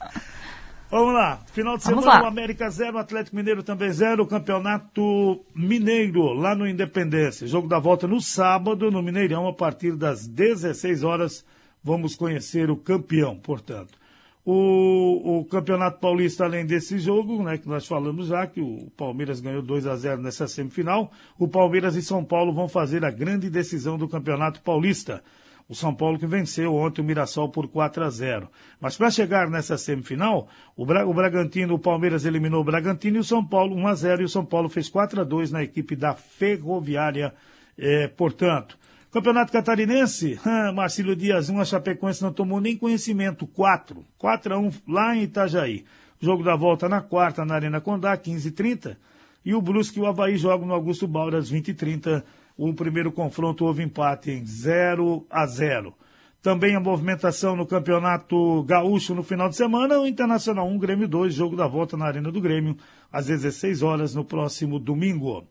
Vamos 0.89 1.13
lá. 1.13 1.39
Final 1.48 1.78
de 1.78 1.84
semana, 1.84 2.24
o 2.24 2.28
América 2.28 2.69
0, 2.69 2.98
Atlético 2.98 3.36
Mineiro 3.36 3.63
também 3.63 3.91
0, 3.91 4.26
Campeonato 4.28 5.43
Mineiro, 5.56 6.34
lá 6.34 6.56
no 6.56 6.67
Independência. 6.67 7.48
Jogo 7.48 7.67
da 7.67 7.80
volta 7.80 8.08
no 8.08 8.21
sábado, 8.21 8.91
no 8.91 9.02
Mineirão, 9.02 9.48
a 9.48 9.54
partir 9.54 9.95
das 9.95 10.28
16 10.28 11.04
horas. 11.04 11.45
Vamos 11.84 12.15
conhecer 12.15 12.69
o 12.69 12.78
campeão, 12.78 13.36
portanto. 13.36 13.98
O, 14.45 15.39
o 15.39 15.45
Campeonato 15.45 16.00
Paulista, 16.00 16.45
além 16.45 16.65
desse 16.65 17.00
jogo, 17.00 17.41
né, 17.41 17.58
que 17.58 17.67
nós 17.67 17.88
falamos 17.88 18.28
já, 18.28 18.45
que 18.45 18.62
o 18.62 18.91
Palmeiras 18.95 19.39
ganhou 19.39 19.63
2 19.63 19.88
a 19.88 19.95
0 19.95 20.21
nessa 20.21 20.48
semifinal, 20.48 21.12
o 21.38 21.48
Palmeiras 21.48 21.95
e 21.95 22.02
São 22.04 22.24
Paulo 22.24 22.54
vão 22.54 22.69
fazer 22.69 23.04
a 23.04 23.10
grande 23.10 23.50
decisão 23.50 23.98
do 23.98 24.08
Campeonato 24.08 24.62
Paulista. 24.62 25.24
O 25.67 25.73
São 25.73 25.95
Paulo 25.95 26.19
que 26.19 26.28
venceu 26.28 26.75
ontem 26.75 27.01
o 27.01 27.04
Mirassol 27.04 27.49
por 27.49 27.67
4 27.67 28.04
a 28.04 28.10
0. 28.10 28.49
Mas 28.80 28.95
para 28.95 29.10
chegar 29.10 29.49
nessa 29.49 29.78
semifinal, 29.78 30.47
o, 30.75 30.86
Bra 30.86 31.08
o 31.08 31.13
Bragantino, 31.13 31.73
o 31.73 31.80
Palmeiras 31.80 32.23
eliminou 32.23 32.62
o 32.62 32.63
Bragantino 32.63 33.17
e 33.17 33.19
o 33.19 33.23
São 33.23 33.43
Paulo 33.43 33.75
1 33.75 33.88
a 33.88 33.95
0 33.95 34.21
e 34.21 34.25
o 34.25 34.30
São 34.30 34.45
Paulo 34.45 34.69
fez 34.69 34.88
4 34.89 35.21
a 35.21 35.23
2 35.23 35.51
na 35.51 35.63
equipe 35.63 35.95
da 35.95 36.13
Ferroviária, 36.13 37.34
eh, 37.78 38.08
portanto. 38.08 38.78
Campeonato 39.12 39.51
Catarinense, 39.51 40.39
Marcílio 40.75 41.15
Dias 41.15 41.49
1, 41.49 41.60
a 41.60 41.65
Chapecoense 41.65 42.21
não 42.21 42.32
tomou 42.32 42.62
nem 42.62 42.78
conhecimento, 42.78 43.47
4. 43.47 44.06
4 44.19 44.54
a 44.54 44.60
1 44.60 44.71
lá 44.88 45.15
em 45.15 45.23
Itajaí. 45.23 45.84
Jogo 46.19 46.43
da 46.43 46.56
volta 46.56 46.88
na 46.88 47.01
quarta, 47.01 47.43
na 47.43 47.56
Arena 47.56 47.82
Condá, 47.82 48.15
15 48.15 48.49
h 48.49 48.56
30 48.56 48.97
E 49.43 49.56
o 49.56 49.62
Brusque 49.62 49.99
e 49.99 50.01
o 50.01 50.06
Havaí 50.06 50.38
jogam 50.38 50.67
no 50.67 50.73
Augusto 50.73 51.08
Baura, 51.08 51.39
às 51.39 51.49
20 51.49 51.71
h 51.71 51.80
30 51.80 52.25
o 52.58 52.74
primeiro 52.74 53.12
confronto 53.12 53.65
houve 53.65 53.84
empate 53.84 54.32
em 54.32 54.46
0 54.46 55.26
a 55.30 55.46
0. 55.46 55.94
Também 56.41 56.76
a 56.76 56.80
movimentação 56.80 57.56
no 57.56 57.65
Campeonato 57.65 58.63
Gaúcho 58.63 59.15
no 59.15 59.24
final 59.24 59.50
de 59.50 59.56
semana, 59.56 60.00
o 60.00 60.06
Internacional 60.06 60.68
1, 60.68 60.78
Grêmio 60.78 61.08
2, 61.08 61.34
jogo 61.34 61.56
da 61.56 61.68
volta 61.68 61.98
na 61.98 62.06
Arena 62.06 62.32
do 62.32 62.39
Grêmio, 62.39 62.78
às 63.12 63.26
16 63.26 63.82
horas 63.82 64.13
no 64.13 64.24
próximo 64.24 64.80
domingo. 64.80 65.48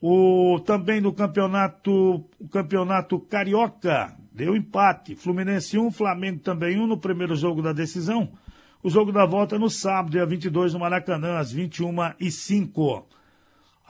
O, 0.00 0.60
também 0.64 1.00
no 1.00 1.12
campeonato, 1.12 2.24
o 2.38 2.48
campeonato 2.48 3.18
Carioca, 3.18 4.16
deu 4.32 4.56
empate. 4.56 5.16
Fluminense 5.16 5.76
1, 5.76 5.90
Flamengo 5.90 6.38
também 6.38 6.78
1 6.78 6.86
no 6.86 6.96
primeiro 6.96 7.34
jogo 7.34 7.60
da 7.60 7.72
decisão. 7.72 8.32
O 8.82 8.88
jogo 8.88 9.12
da 9.12 9.26
volta 9.26 9.58
no 9.58 9.68
sábado, 9.68 10.12
dia 10.12 10.24
22, 10.24 10.72
no 10.72 10.80
Maracanã, 10.80 11.38
às 11.38 11.54
21h05. 11.54 13.04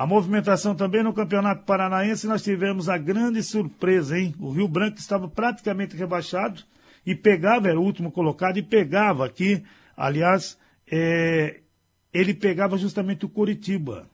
A 0.01 0.07
movimentação 0.07 0.75
também 0.75 1.03
no 1.03 1.13
Campeonato 1.13 1.67
Paranaense, 1.67 2.27
nós 2.27 2.43
tivemos 2.43 2.89
a 2.89 2.97
grande 2.97 3.43
surpresa, 3.43 4.19
hein? 4.19 4.35
O 4.41 4.51
Rio 4.51 4.67
Branco 4.67 4.97
estava 4.97 5.29
praticamente 5.29 5.95
rebaixado 5.95 6.63
e 7.05 7.15
pegava, 7.15 7.69
era 7.69 7.79
o 7.79 7.85
último 7.85 8.11
colocado, 8.11 8.57
e 8.57 8.63
pegava 8.63 9.27
aqui, 9.27 9.63
aliás, 9.95 10.57
é, 10.91 11.61
ele 12.15 12.33
pegava 12.33 12.79
justamente 12.79 13.27
o 13.27 13.29
Curitiba. 13.29 14.09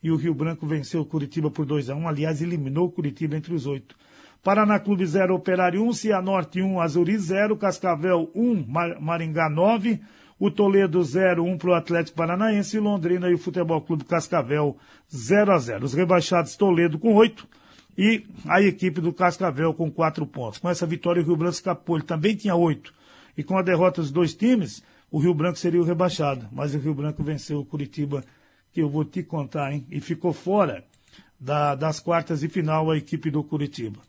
E 0.00 0.08
o 0.08 0.14
Rio 0.14 0.34
Branco 0.34 0.68
venceu 0.68 1.00
o 1.00 1.04
Curitiba 1.04 1.50
por 1.50 1.66
2 1.66 1.90
a 1.90 1.96
1 1.96 1.98
um, 1.98 2.06
aliás, 2.06 2.40
eliminou 2.40 2.86
o 2.86 2.92
Curitiba 2.92 3.36
entre 3.36 3.52
os 3.52 3.66
oito. 3.66 3.96
Paraná 4.40 4.78
Clube 4.78 5.04
0, 5.04 5.34
Operário 5.34 5.82
1, 5.82 5.88
um, 5.88 5.92
Cianorte 5.92 6.62
1, 6.62 6.74
um, 6.74 6.80
Azuri 6.80 7.18
0, 7.18 7.56
Cascavel 7.56 8.30
1, 8.36 8.40
um, 8.40 8.64
Maringá 9.00 9.50
9, 9.50 10.00
o 10.38 10.50
Toledo 10.50 11.00
0-1 11.00 11.58
para 11.58 11.70
o 11.70 11.74
Atlético 11.74 12.16
Paranaense 12.16 12.76
e 12.76 12.80
Londrina 12.80 13.30
e 13.30 13.34
o 13.34 13.38
Futebol 13.38 13.80
Clube 13.80 14.04
Cascavel 14.04 14.76
0 15.14 15.52
a 15.52 15.58
0 15.58 15.84
Os 15.84 15.94
rebaixados 15.94 16.56
Toledo 16.56 16.98
com 16.98 17.14
8 17.14 17.46
e 17.96 18.26
a 18.48 18.60
equipe 18.60 19.00
do 19.00 19.12
Cascavel 19.12 19.72
com 19.72 19.90
4 19.90 20.26
pontos. 20.26 20.58
Com 20.58 20.68
essa 20.68 20.86
vitória 20.86 21.22
o 21.22 21.24
Rio 21.24 21.36
Branco 21.36 21.54
escapou, 21.54 21.96
ele 21.96 22.04
também 22.04 22.34
tinha 22.34 22.54
8. 22.54 22.92
E 23.36 23.42
com 23.42 23.56
a 23.56 23.62
derrota 23.62 24.00
dos 24.00 24.10
dois 24.10 24.34
times, 24.34 24.82
o 25.10 25.18
Rio 25.18 25.34
Branco 25.34 25.58
seria 25.58 25.80
o 25.80 25.84
rebaixado. 25.84 26.48
Mas 26.52 26.74
o 26.74 26.78
Rio 26.78 26.94
Branco 26.94 27.22
venceu 27.22 27.60
o 27.60 27.64
Curitiba, 27.64 28.24
que 28.72 28.80
eu 28.80 28.88
vou 28.88 29.04
te 29.04 29.22
contar, 29.22 29.72
hein? 29.72 29.86
E 29.90 30.00
ficou 30.00 30.32
fora 30.32 30.84
da, 31.38 31.74
das 31.74 32.00
quartas 32.00 32.40
de 32.40 32.48
final 32.48 32.90
a 32.90 32.96
equipe 32.96 33.30
do 33.30 33.44
Curitiba. 33.44 34.00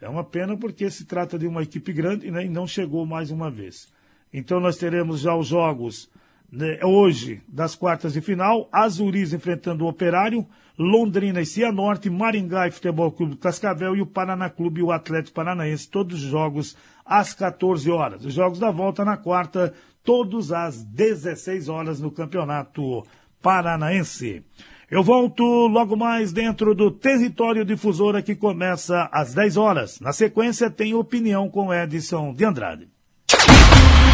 É 0.00 0.08
uma 0.08 0.24
pena 0.24 0.56
porque 0.56 0.90
se 0.90 1.04
trata 1.04 1.38
de 1.38 1.46
uma 1.46 1.62
equipe 1.62 1.92
grande 1.92 2.30
né, 2.30 2.44
e 2.44 2.48
não 2.48 2.66
chegou 2.66 3.06
mais 3.06 3.30
uma 3.30 3.50
vez. 3.50 3.88
Então 4.32 4.58
nós 4.60 4.76
teremos 4.76 5.20
já 5.20 5.34
os 5.34 5.46
jogos 5.46 6.10
né, 6.50 6.78
hoje 6.84 7.42
das 7.48 7.74
quartas 7.74 8.12
de 8.12 8.20
final, 8.20 8.68
Azuris 8.70 9.32
enfrentando 9.32 9.84
o 9.84 9.88
Operário, 9.88 10.46
Londrina 10.78 11.40
e 11.40 11.46
Cianorte, 11.46 12.10
Maringá 12.10 12.68
e 12.68 12.70
Futebol 12.70 13.10
Clube 13.10 13.36
Cascavel 13.36 13.96
e 13.96 14.02
o 14.02 14.06
Paraná 14.06 14.50
Clube 14.50 14.80
e 14.80 14.84
o 14.84 14.92
Atlético 14.92 15.34
Paranaense, 15.34 15.88
todos 15.88 16.22
os 16.22 16.28
jogos 16.30 16.76
às 17.04 17.32
14 17.32 17.90
horas. 17.90 18.24
Os 18.24 18.34
jogos 18.34 18.58
da 18.58 18.70
volta 18.70 19.04
na 19.04 19.16
quarta, 19.16 19.72
todos 20.04 20.52
às 20.52 20.82
16 20.82 21.68
horas 21.68 22.00
no 22.00 22.10
Campeonato 22.10 23.02
Paranaense. 23.40 24.44
Eu 24.90 25.02
volto 25.02 25.42
logo 25.42 25.96
mais 25.96 26.34
dentro 26.34 26.74
do 26.74 26.90
Território 26.90 27.64
Difusora 27.64 28.20
que 28.20 28.34
começa 28.34 29.08
às 29.10 29.32
10 29.32 29.56
horas. 29.56 30.00
Na 30.00 30.12
sequência 30.12 30.70
tem 30.70 30.92
opinião 30.92 31.48
com 31.48 31.72
Edson 31.72 32.34
de 32.34 32.44
Andrade. 32.44 32.88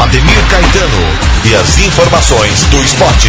Ademir 0.01 0.49
Caetano 0.49 1.51
e 1.51 1.55
as 1.57 1.77
informações 1.81 2.65
do 2.67 2.77
esporte. 2.83 3.29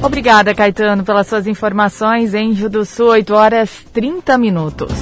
Obrigada, 0.00 0.54
Caetano, 0.54 1.02
pelas 1.02 1.26
suas 1.26 1.48
informações 1.48 2.32
em 2.32 2.52
Rio 2.52 2.70
do 2.70 2.84
Sul, 2.84 3.08
8 3.08 3.34
horas 3.34 3.84
30 3.92 4.38
minutos. 4.38 4.92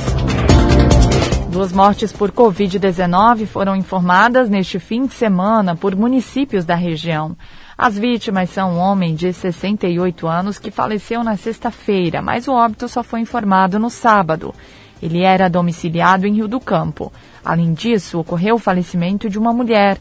Duas 1.51 1.73
mortes 1.73 2.11
por 2.11 2.33
Covid-19 2.33 3.45
foram 3.45 3.77
informadas 3.77 4.49
neste 4.49 4.79
fim 4.79 5.05
de 5.05 5.13
semana 5.13 5.77
por 5.77 5.95
municípios 5.95 6.65
da 6.65 6.75
região. 6.75 7.37
As 7.77 7.99
vítimas 7.99 8.49
são 8.49 8.73
um 8.73 8.79
homem 8.79 9.15
de 9.15 9.31
68 9.31 10.27
anos 10.27 10.59
que 10.59 10.71
faleceu 10.71 11.23
na 11.23 11.37
sexta-feira, 11.37 12.23
mas 12.23 12.49
o 12.49 12.53
óbito 12.53 12.89
só 12.89 13.03
foi 13.03 13.21
informado 13.21 13.79
no 13.79 13.91
sábado. 13.91 14.55
Ele 15.03 15.23
era 15.23 15.49
domiciliado 15.49 16.27
em 16.27 16.35
Rio 16.35 16.49
do 16.49 16.61
Campo. 16.61 17.13
Além 17.45 17.73
disso, 17.73 18.19
ocorreu 18.19 18.57
o 18.57 18.59
falecimento 18.59 19.29
de 19.29 19.39
uma 19.39 19.53
mulher 19.53 19.99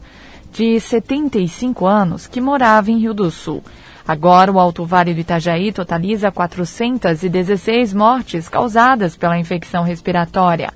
de 0.52 0.78
75 0.80 1.86
anos 1.86 2.26
que 2.26 2.40
morava 2.40 2.90
em 2.90 2.98
Rio 2.98 3.14
do 3.14 3.30
Sul. 3.30 3.62
Agora, 4.06 4.50
o 4.50 4.58
Alto 4.58 4.84
Vale 4.84 5.14
do 5.14 5.20
Itajaí 5.20 5.72
totaliza 5.72 6.32
416 6.32 7.94
mortes 7.94 8.48
causadas 8.48 9.16
pela 9.16 9.38
infecção 9.38 9.84
respiratória. 9.84 10.72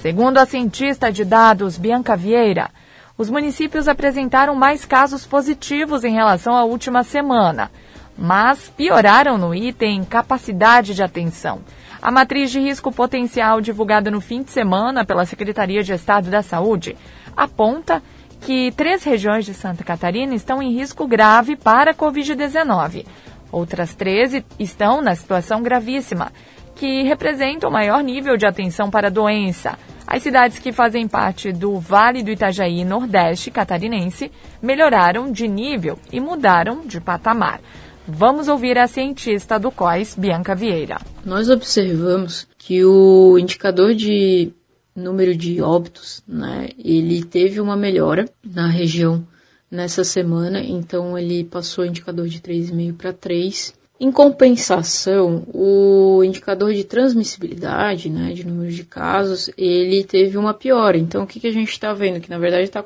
Segundo 0.00 0.38
a 0.38 0.46
cientista 0.46 1.12
de 1.12 1.24
dados 1.24 1.76
Bianca 1.76 2.16
Vieira, 2.16 2.70
os 3.16 3.30
municípios 3.30 3.86
apresentaram 3.86 4.54
mais 4.54 4.84
casos 4.84 5.26
positivos 5.26 6.02
em 6.02 6.12
relação 6.12 6.56
à 6.56 6.64
última 6.64 7.04
semana, 7.04 7.70
mas 8.16 8.72
pioraram 8.76 9.36
no 9.36 9.54
item 9.54 10.02
capacidade 10.04 10.94
de 10.94 11.02
atenção. 11.02 11.60
A 12.02 12.10
matriz 12.10 12.50
de 12.50 12.58
risco 12.58 12.90
potencial 12.90 13.60
divulgada 13.60 14.10
no 14.10 14.20
fim 14.20 14.42
de 14.42 14.50
semana 14.50 15.04
pela 15.04 15.24
Secretaria 15.24 15.84
de 15.84 15.92
Estado 15.92 16.28
da 16.28 16.42
Saúde 16.42 16.96
aponta 17.36 18.02
que 18.40 18.72
três 18.72 19.04
regiões 19.04 19.46
de 19.46 19.54
Santa 19.54 19.84
Catarina 19.84 20.34
estão 20.34 20.60
em 20.60 20.74
risco 20.74 21.06
grave 21.06 21.54
para 21.54 21.92
a 21.92 21.94
Covid-19. 21.94 23.06
Outras 23.52 23.94
13 23.94 24.44
estão 24.58 25.00
na 25.00 25.14
situação 25.14 25.62
gravíssima, 25.62 26.32
que 26.74 27.04
representa 27.04 27.68
o 27.68 27.72
maior 27.72 28.02
nível 28.02 28.36
de 28.36 28.46
atenção 28.46 28.90
para 28.90 29.06
a 29.06 29.10
doença. 29.10 29.78
As 30.04 30.24
cidades 30.24 30.58
que 30.58 30.72
fazem 30.72 31.06
parte 31.06 31.52
do 31.52 31.78
Vale 31.78 32.24
do 32.24 32.32
Itajaí 32.32 32.84
Nordeste 32.84 33.48
catarinense 33.48 34.32
melhoraram 34.60 35.30
de 35.30 35.46
nível 35.46 35.96
e 36.10 36.18
mudaram 36.18 36.84
de 36.84 37.00
patamar. 37.00 37.60
Vamos 38.06 38.48
ouvir 38.48 38.78
a 38.78 38.88
cientista 38.88 39.58
do 39.58 39.70
COIS, 39.70 40.16
Bianca 40.16 40.54
Vieira. 40.54 40.98
Nós 41.24 41.48
observamos 41.48 42.48
que 42.58 42.84
o 42.84 43.38
indicador 43.38 43.94
de 43.94 44.52
número 44.94 45.34
de 45.36 45.62
óbitos, 45.62 46.22
né, 46.26 46.70
ele 46.78 47.24
teve 47.24 47.60
uma 47.60 47.76
melhora 47.76 48.28
na 48.44 48.66
região 48.66 49.26
nessa 49.70 50.04
semana, 50.04 50.60
então 50.60 51.16
ele 51.16 51.44
passou 51.44 51.84
o 51.84 51.86
indicador 51.86 52.28
de 52.28 52.40
3,5 52.40 52.96
para 52.96 53.12
3. 53.12 53.72
Em 54.04 54.10
compensação, 54.10 55.44
o 55.54 56.24
indicador 56.24 56.74
de 56.74 56.82
transmissibilidade, 56.82 58.10
né, 58.10 58.32
de 58.32 58.44
número 58.44 58.72
de 58.72 58.82
casos, 58.82 59.48
ele 59.56 60.02
teve 60.02 60.36
uma 60.36 60.52
piora. 60.52 60.98
Então, 60.98 61.22
o 61.22 61.26
que, 61.26 61.38
que 61.38 61.46
a 61.46 61.52
gente 61.52 61.70
está 61.70 61.94
vendo? 61.94 62.20
Que, 62.20 62.28
na 62.28 62.36
verdade, 62.36 62.64
estão 62.64 62.82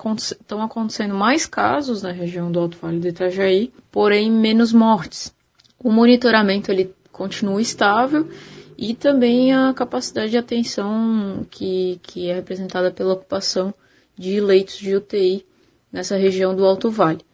tá, 0.46 0.62
acontecendo 0.62 1.14
mais 1.14 1.46
casos 1.46 2.02
na 2.02 2.12
região 2.12 2.52
do 2.52 2.60
Alto 2.60 2.76
Vale 2.76 3.00
do 3.00 3.08
Itajaí, 3.08 3.72
porém 3.90 4.30
menos 4.30 4.74
mortes. 4.74 5.34
O 5.82 5.90
monitoramento, 5.90 6.70
ele 6.70 6.94
continua 7.10 7.62
estável 7.62 8.28
e 8.76 8.92
também 8.92 9.54
a 9.54 9.72
capacidade 9.72 10.32
de 10.32 10.36
atenção 10.36 11.46
que, 11.50 11.98
que 12.02 12.28
é 12.28 12.34
representada 12.34 12.90
pela 12.90 13.14
ocupação 13.14 13.72
de 14.18 14.38
leitos 14.38 14.76
de 14.76 14.94
UTI 14.94 15.46
nessa 15.90 16.14
região 16.14 16.54
do 16.54 16.66
Alto 16.66 16.90
Vale. 16.90 17.25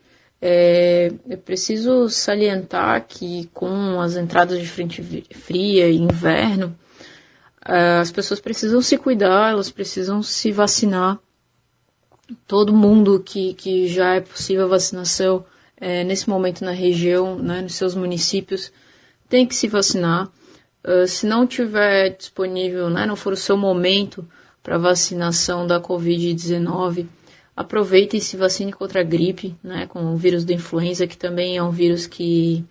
É, 0.45 1.13
é 1.31 1.37
preciso 1.37 2.09
salientar 2.09 3.07
que 3.07 3.49
com 3.55 4.01
as 4.01 4.17
entradas 4.17 4.59
de 4.59 4.67
frente 4.67 5.01
fria 5.31 5.89
e 5.89 5.97
inverno, 5.97 6.77
é, 7.65 7.99
as 7.99 8.11
pessoas 8.11 8.41
precisam 8.41 8.83
se 8.83 8.99
cuidar, 8.99 9.53
elas 9.53 9.71
precisam 9.71 10.21
se 10.21 10.51
vacinar. 10.51 11.21
Todo 12.45 12.73
mundo 12.73 13.23
que, 13.25 13.55
que 13.55 13.87
já 13.87 14.15
é 14.17 14.21
possível 14.21 14.69
vacinação 14.69 15.45
é, 15.77 16.03
nesse 16.03 16.29
momento 16.29 16.65
na 16.65 16.73
região, 16.73 17.39
né, 17.39 17.61
nos 17.61 17.75
seus 17.75 17.95
municípios, 17.95 18.73
tem 19.29 19.47
que 19.47 19.55
se 19.55 19.69
vacinar. 19.69 20.29
Uh, 20.85 21.07
se 21.07 21.25
não 21.27 21.47
tiver 21.47 22.11
disponível, 22.11 22.91
né, 22.91 23.07
não 23.07 23.15
for 23.15 23.33
o 23.33 23.37
seu 23.37 23.57
momento 23.57 24.27
para 24.61 24.77
vacinação 24.79 25.67
da 25.67 25.81
Covid-19, 25.81 27.07
aproveite 27.57 28.17
e 28.17 28.21
se 28.21 28.37
vacine 28.37 28.73
contra 28.73 29.01
a 29.01 29.05
gripe, 29.05 29.55
né, 29.63 29.87
com 29.87 30.13
o 30.13 30.17
vírus 30.17 30.45
da 30.45 30.55
influenza, 30.55 31.07
que 31.07 31.17
também 31.17 31.57
é 31.57 31.63
um 31.63 31.71
vírus 31.71 32.07
que, 32.07 32.65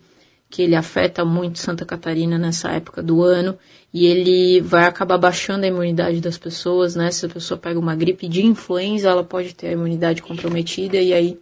que 0.50 0.62
ele 0.62 0.74
afeta 0.74 1.24
muito 1.24 1.58
Santa 1.58 1.84
Catarina 1.84 2.36
nessa 2.36 2.70
época 2.70 3.02
do 3.02 3.22
ano, 3.22 3.56
e 3.94 4.06
ele 4.06 4.60
vai 4.60 4.84
acabar 4.84 5.18
baixando 5.18 5.64
a 5.64 5.68
imunidade 5.68 6.20
das 6.20 6.36
pessoas, 6.36 6.96
né, 6.96 7.10
se 7.10 7.26
a 7.26 7.28
pessoa 7.28 7.58
pega 7.58 7.78
uma 7.78 7.94
gripe 7.94 8.28
de 8.28 8.44
influenza, 8.44 9.08
ela 9.08 9.24
pode 9.24 9.54
ter 9.54 9.68
a 9.68 9.72
imunidade 9.72 10.20
comprometida, 10.20 10.96
e 10.96 11.12
aí 11.12 11.38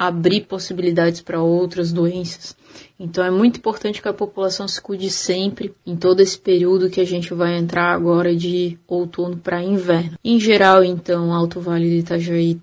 abrir 0.00 0.46
possibilidades 0.46 1.20
para 1.20 1.42
outras 1.42 1.92
doenças. 1.92 2.56
Então 2.98 3.22
é 3.22 3.30
muito 3.30 3.58
importante 3.58 4.00
que 4.00 4.08
a 4.08 4.14
população 4.14 4.66
se 4.66 4.80
cuide 4.80 5.10
sempre 5.10 5.74
em 5.86 5.94
todo 5.94 6.20
esse 6.20 6.38
período 6.38 6.88
que 6.88 7.02
a 7.02 7.04
gente 7.04 7.34
vai 7.34 7.58
entrar 7.58 7.92
agora 7.92 8.34
de 8.34 8.78
outono 8.88 9.36
para 9.36 9.62
inverno. 9.62 10.16
Em 10.24 10.40
geral, 10.40 10.82
então, 10.82 11.34
Alto 11.34 11.60
Vale 11.60 11.86
do 11.86 11.96
Itajaí 11.96 12.58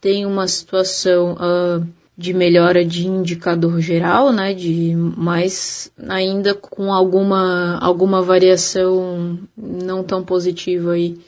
tem 0.00 0.26
uma 0.26 0.46
situação 0.46 1.34
uh, 1.34 1.86
de 2.16 2.32
melhora 2.34 2.84
de 2.84 3.06
indicador 3.06 3.80
geral, 3.80 4.32
né, 4.32 4.52
de 4.52 4.94
mais 4.94 5.92
ainda 6.08 6.54
com 6.54 6.92
alguma 6.92 7.78
alguma 7.78 8.20
variação 8.22 9.38
não 9.56 10.02
tão 10.02 10.24
positiva 10.24 10.92
aí 10.92 11.18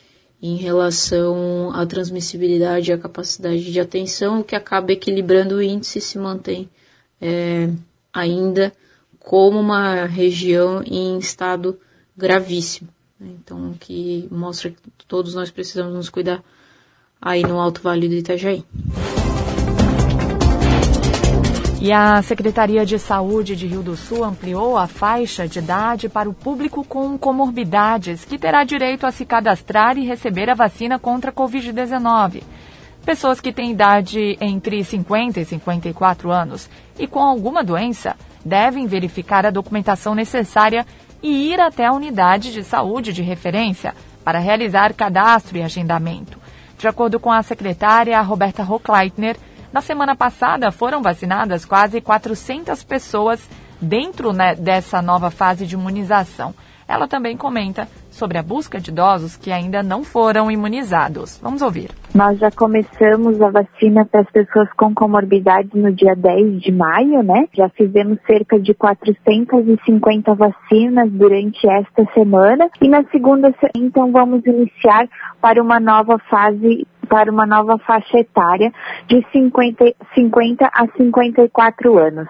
em 0.43 0.57
relação 0.57 1.71
à 1.75 1.85
transmissibilidade 1.85 2.91
e 2.91 2.95
à 2.95 2.99
capacidade 2.99 3.71
de 3.71 3.79
atenção, 3.79 4.41
o 4.41 4.45
que 4.45 4.57
acaba 4.57 4.93
equilibrando 4.93 5.57
o 5.57 5.63
índice 5.63 5.99
e 5.99 6.03
se 6.03 6.19
mantém 6.19 6.69
é, 7.21 7.69
ainda 8.13 8.73
como 9.19 9.61
uma 9.61 10.07
região 10.07 10.83
em 10.83 11.19
estado 11.19 11.79
gravíssimo. 12.17 12.89
Né? 13.19 13.29
Então, 13.39 13.75
que 13.79 14.27
mostra 14.31 14.71
que 14.71 15.07
todos 15.07 15.35
nós 15.35 15.51
precisamos 15.51 15.93
nos 15.93 16.09
cuidar 16.09 16.43
aí 17.21 17.43
no 17.43 17.61
Alto 17.61 17.83
Vale 17.83 18.09
do 18.09 18.15
Itajaí. 18.15 18.65
E 21.83 21.93
a 21.93 22.21
Secretaria 22.21 22.85
de 22.85 22.99
Saúde 22.99 23.57
de 23.57 23.67
Rio 23.67 23.83
do 23.83 23.97
Sul 23.97 24.23
ampliou 24.23 24.77
a 24.77 24.87
faixa 24.87 25.49
de 25.49 25.61
idade 25.61 26.11
para 26.11 26.29
o 26.29 26.35
público 26.35 26.85
com 26.85 27.17
comorbidades, 27.17 28.23
que 28.25 28.39
terá 28.39 28.65
direito 28.65 29.07
a 29.07 29.11
se 29.11 29.25
cadastrar 29.25 29.97
e 29.97 30.05
receber 30.05 30.51
a 30.51 30.55
vacina 30.55 30.99
contra 30.99 31.31
a 31.31 31.35
Covid-19. 31.35 32.43
Pessoas 33.03 33.41
que 33.41 33.51
têm 33.51 33.71
idade 33.71 34.37
entre 34.43 34.85
50 34.85 35.41
e 35.41 35.45
54 35.47 36.31
anos 36.31 36.69
e 36.99 37.07
com 37.07 37.21
alguma 37.21 37.65
doença 37.65 38.15
devem 38.45 38.87
verificar 38.87 39.47
a 39.47 39.51
documentação 39.51 40.15
necessária 40.15 40.87
e 41.23 41.51
ir 41.51 41.61
até 41.61 41.87
a 41.87 41.93
unidade 41.93 42.53
de 42.53 42.63
saúde 42.63 43.11
de 43.11 43.23
referência 43.23 43.95
para 44.23 44.39
realizar 44.39 44.93
cadastro 44.93 45.57
e 45.57 45.63
agendamento. 45.63 46.40
De 46.81 46.89
acordo 46.89 47.21
com 47.21 47.31
a 47.31 47.43
secretária 47.43 48.19
Roberta 48.23 48.63
Rockleitner, 48.63 49.37
na 49.71 49.83
semana 49.83 50.17
passada, 50.17 50.73
foram 50.73 51.03
vacinadas 51.03 51.67
quase 51.67 52.01
400 52.01 52.83
pessoas 52.85 53.39
dentro 53.79 54.33
né, 54.33 54.55
dessa 54.55 55.03
nova 55.03 55.31
fase 55.31 55.67
de 55.67 55.75
imunização. 55.75 56.55
Ela 56.91 57.07
também 57.07 57.37
comenta 57.37 57.87
sobre 58.11 58.37
a 58.37 58.43
busca 58.43 58.81
de 58.81 58.91
idosos 58.91 59.37
que 59.37 59.53
ainda 59.53 59.81
não 59.81 60.03
foram 60.03 60.51
imunizados. 60.51 61.39
Vamos 61.41 61.63
ouvir. 61.63 61.91
Nós 62.13 62.37
já 62.37 62.51
começamos 62.51 63.41
a 63.41 63.49
vacina 63.49 64.05
para 64.05 64.23
as 64.23 64.31
pessoas 64.31 64.69
com 64.77 64.93
comorbidades 64.93 65.73
no 65.73 65.93
dia 65.93 66.17
10 66.17 66.61
de 66.61 66.73
maio, 66.73 67.23
né? 67.23 67.47
Já 67.55 67.69
fizemos 67.69 68.19
cerca 68.27 68.59
de 68.59 68.75
450 68.75 70.35
vacinas 70.35 71.09
durante 71.13 71.65
esta 71.69 72.05
semana 72.13 72.69
e 72.83 72.89
na 72.89 73.05
segunda, 73.05 73.55
então 73.77 74.11
vamos 74.11 74.45
iniciar 74.45 75.09
para 75.41 75.63
uma 75.63 75.79
nova 75.79 76.19
fase 76.29 76.85
para 77.09 77.31
uma 77.31 77.45
nova 77.45 77.77
faixa 77.79 78.19
etária 78.19 78.73
de 79.09 79.25
50, 79.33 79.85
50 80.15 80.65
a 80.73 80.87
54 80.97 81.99
anos. 81.99 82.29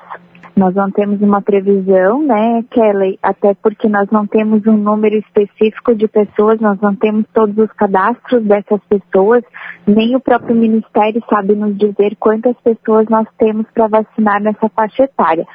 Nós 0.61 0.75
não 0.75 0.90
temos 0.90 1.23
uma 1.23 1.40
previsão, 1.40 2.23
né, 2.23 2.62
Kelly? 2.70 3.18
Até 3.23 3.55
porque 3.55 3.88
nós 3.88 4.11
não 4.11 4.27
temos 4.27 4.66
um 4.66 4.77
número 4.77 5.16
específico 5.16 5.94
de 5.94 6.07
pessoas, 6.07 6.61
nós 6.61 6.79
não 6.83 6.94
temos 6.94 7.25
todos 7.33 7.57
os 7.57 7.73
cadastros 7.73 8.44
dessas 8.44 8.79
pessoas, 8.87 9.42
nem 9.87 10.14
o 10.14 10.20
próprio 10.20 10.55
Ministério 10.55 11.25
sabe 11.31 11.55
nos 11.55 11.75
dizer 11.79 12.14
quantas 12.20 12.55
pessoas 12.62 13.09
nós 13.09 13.27
temos 13.38 13.64
para 13.73 13.88
vacinar 13.88 14.42
nessa 14.42 14.68
faixa 14.68 15.05
etária. 15.05 15.46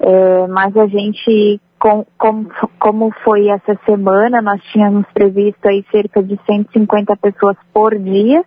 É, 0.00 0.46
mas 0.46 0.74
a 0.78 0.86
gente 0.86 1.60
com, 1.84 2.06
com, 2.16 2.46
como 2.78 3.12
foi 3.22 3.48
essa 3.48 3.78
semana, 3.84 4.40
nós 4.40 4.58
tínhamos 4.72 5.04
previsto 5.12 5.68
aí 5.68 5.84
cerca 5.90 6.22
de 6.22 6.40
150 6.46 7.14
pessoas 7.16 7.58
por 7.74 7.94
dia. 7.98 8.42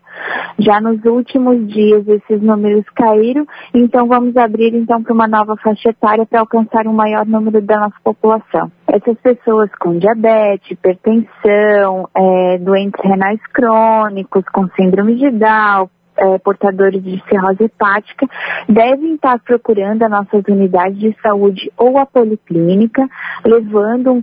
Já 0.58 0.82
nos 0.82 1.06
últimos 1.06 1.68
dias 1.68 2.08
esses 2.08 2.42
números 2.42 2.84
caíram, 2.96 3.46
então 3.76 4.08
vamos 4.08 4.36
abrir 4.36 4.74
então 4.74 5.04
para 5.04 5.14
uma 5.14 5.28
nova 5.28 5.56
faixa 5.58 5.90
etária 5.90 6.26
para 6.26 6.40
alcançar 6.40 6.88
um 6.88 6.94
maior 6.94 7.28
número 7.28 7.62
da 7.62 7.80
nossa 7.80 7.98
população. 8.04 8.72
Essas 8.88 9.16
pessoas 9.20 9.70
com 9.80 10.00
diabetes, 10.00 10.72
hipertensão, 10.72 12.10
é, 12.16 12.58
doentes 12.58 13.00
renais 13.04 13.40
crônicos, 13.54 14.46
com 14.52 14.68
síndrome 14.70 15.16
de 15.16 15.30
Down, 15.30 15.88
é, 16.18 16.38
portadores 16.40 17.04
de 17.04 17.22
cirrose 17.30 17.64
hepática 17.64 18.28
devem 18.68 19.16
estar 19.16 19.40
procurando 19.40 20.04
as 20.04 20.10
nossas 20.10 20.44
unidades 20.48 21.00
de 21.00 21.16
saúde 21.22 21.72
ou 21.78 21.98
a 21.98 22.06
policlínica, 22.06 23.08
levando 23.46 24.12
um 24.12 24.22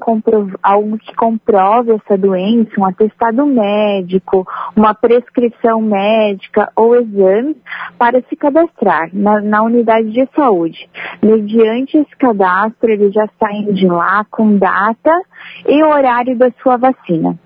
algo 0.62 0.98
que 0.98 1.14
comprove 1.14 1.92
essa 1.92 2.16
doença, 2.18 2.70
um 2.78 2.84
atestado 2.84 3.46
médico, 3.46 4.46
uma 4.76 4.94
prescrição 4.94 5.80
médica 5.80 6.70
ou 6.76 6.96
exames 6.96 7.56
para 7.98 8.20
se 8.22 8.36
cadastrar 8.36 9.08
na, 9.12 9.40
na 9.40 9.62
unidade 9.62 10.10
de 10.10 10.28
saúde. 10.34 10.88
Mediante 11.22 11.96
esse 11.96 12.16
cadastro, 12.16 12.90
eles 12.90 13.12
já 13.12 13.28
saem 13.38 13.72
de 13.72 13.86
lá 13.86 14.24
com 14.30 14.56
data 14.56 15.12
e 15.66 15.82
horário 15.82 16.36
da 16.36 16.50
sua 16.62 16.76
vacina. 16.76 17.38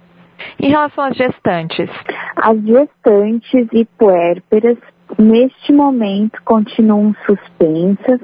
Em 0.61 0.69
relação 0.71 1.05
às 1.05 1.17
gestantes? 1.17 1.91
As 2.37 2.59
gestantes 2.63 3.69
e 3.73 3.85
puérperas 3.99 4.79
neste 5.19 5.73
momento 5.73 6.39
continuam 6.45 7.15
suspensas, 7.25 8.21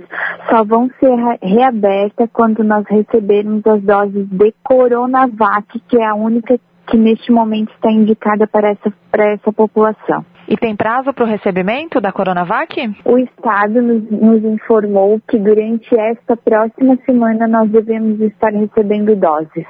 só 0.50 0.64
vão 0.64 0.90
ser 1.00 1.14
reabertas 1.42 2.28
quando 2.32 2.62
nós 2.62 2.84
recebermos 2.88 3.66
as 3.66 3.82
doses 3.82 4.28
de 4.28 4.52
Coronavac, 4.62 5.80
que 5.88 5.96
é 5.96 6.06
a 6.06 6.14
única 6.14 6.58
que 6.86 6.96
neste 6.96 7.32
momento 7.32 7.72
está 7.72 7.90
indicada 7.90 8.46
para 8.46 8.70
essa, 8.70 8.92
para 9.10 9.32
essa 9.32 9.52
população. 9.52 10.24
E 10.46 10.56
tem 10.56 10.76
prazo 10.76 11.12
para 11.14 11.24
o 11.24 11.26
recebimento 11.26 12.00
da 12.00 12.12
Coronavac? 12.12 12.94
O 13.06 13.16
Estado 13.18 13.80
nos, 13.80 14.10
nos, 14.10 14.44
informou 14.44 15.18
que 15.26 15.38
durante 15.38 15.98
esta 15.98 16.36
próxima 16.36 16.98
semana 17.06 17.48
nós 17.48 17.70
devemos 17.70 18.20
estar 18.20 18.52
recebendo 18.52 19.16
doses. 19.16 19.66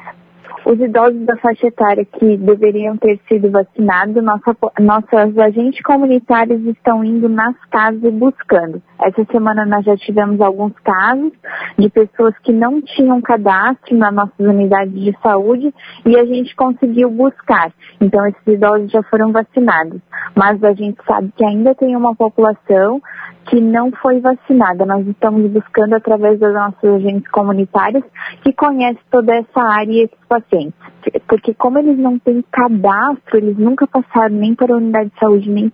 Os 0.64 0.80
idosos 0.80 1.26
da 1.26 1.36
faixa 1.36 1.66
etária 1.66 2.06
que 2.06 2.38
deveriam 2.38 2.96
ter 2.96 3.20
sido 3.28 3.50
vacinados, 3.50 4.22
nossa, 4.22 4.56
nossos 4.80 5.38
agentes 5.38 5.82
comunitários 5.82 6.64
estão 6.64 7.04
indo 7.04 7.28
nas 7.28 7.54
casas 7.70 8.12
buscando. 8.14 8.82
Essa 9.02 9.24
semana 9.30 9.66
nós 9.66 9.84
já 9.84 9.94
tivemos 9.96 10.40
alguns 10.40 10.72
casos 10.82 11.32
de 11.78 11.90
pessoas 11.90 12.34
que 12.38 12.52
não 12.52 12.80
tinham 12.80 13.20
cadastro 13.20 13.94
nas 13.94 14.14
nossas 14.14 14.38
unidades 14.38 14.94
de 14.94 15.14
saúde 15.22 15.74
e 16.06 16.16
a 16.16 16.24
gente 16.24 16.56
conseguiu 16.56 17.10
buscar. 17.10 17.70
Então 18.00 18.26
esses 18.26 18.46
idosos 18.46 18.90
já 18.90 19.02
foram 19.02 19.32
vacinados. 19.32 20.00
Mas 20.34 20.64
a 20.64 20.72
gente 20.72 20.96
sabe 21.06 21.30
que 21.36 21.44
ainda 21.44 21.74
tem 21.74 21.94
uma 21.94 22.14
população 22.14 23.02
que 23.46 23.60
não 23.60 23.90
foi 23.92 24.20
vacinada. 24.20 24.84
Nós 24.84 25.06
estamos 25.06 25.50
buscando 25.50 25.94
através 25.94 26.38
dos 26.38 26.52
nossos 26.52 26.84
agentes 26.84 27.30
comunitários 27.30 28.04
que 28.42 28.52
conhecem 28.52 29.00
toda 29.10 29.34
essa 29.34 29.60
área 29.60 29.92
e 29.92 30.02
esses 30.04 30.18
pacientes. 30.28 30.78
Porque 31.28 31.54
como 31.54 31.78
eles 31.78 31.98
não 31.98 32.18
têm 32.18 32.44
cadastro, 32.50 33.36
eles 33.36 33.56
nunca 33.58 33.86
passaram 33.86 34.34
nem 34.34 34.54
para 34.54 34.72
a 34.72 34.76
unidade 34.76 35.10
de 35.10 35.18
saúde, 35.18 35.50
nem 35.50 35.70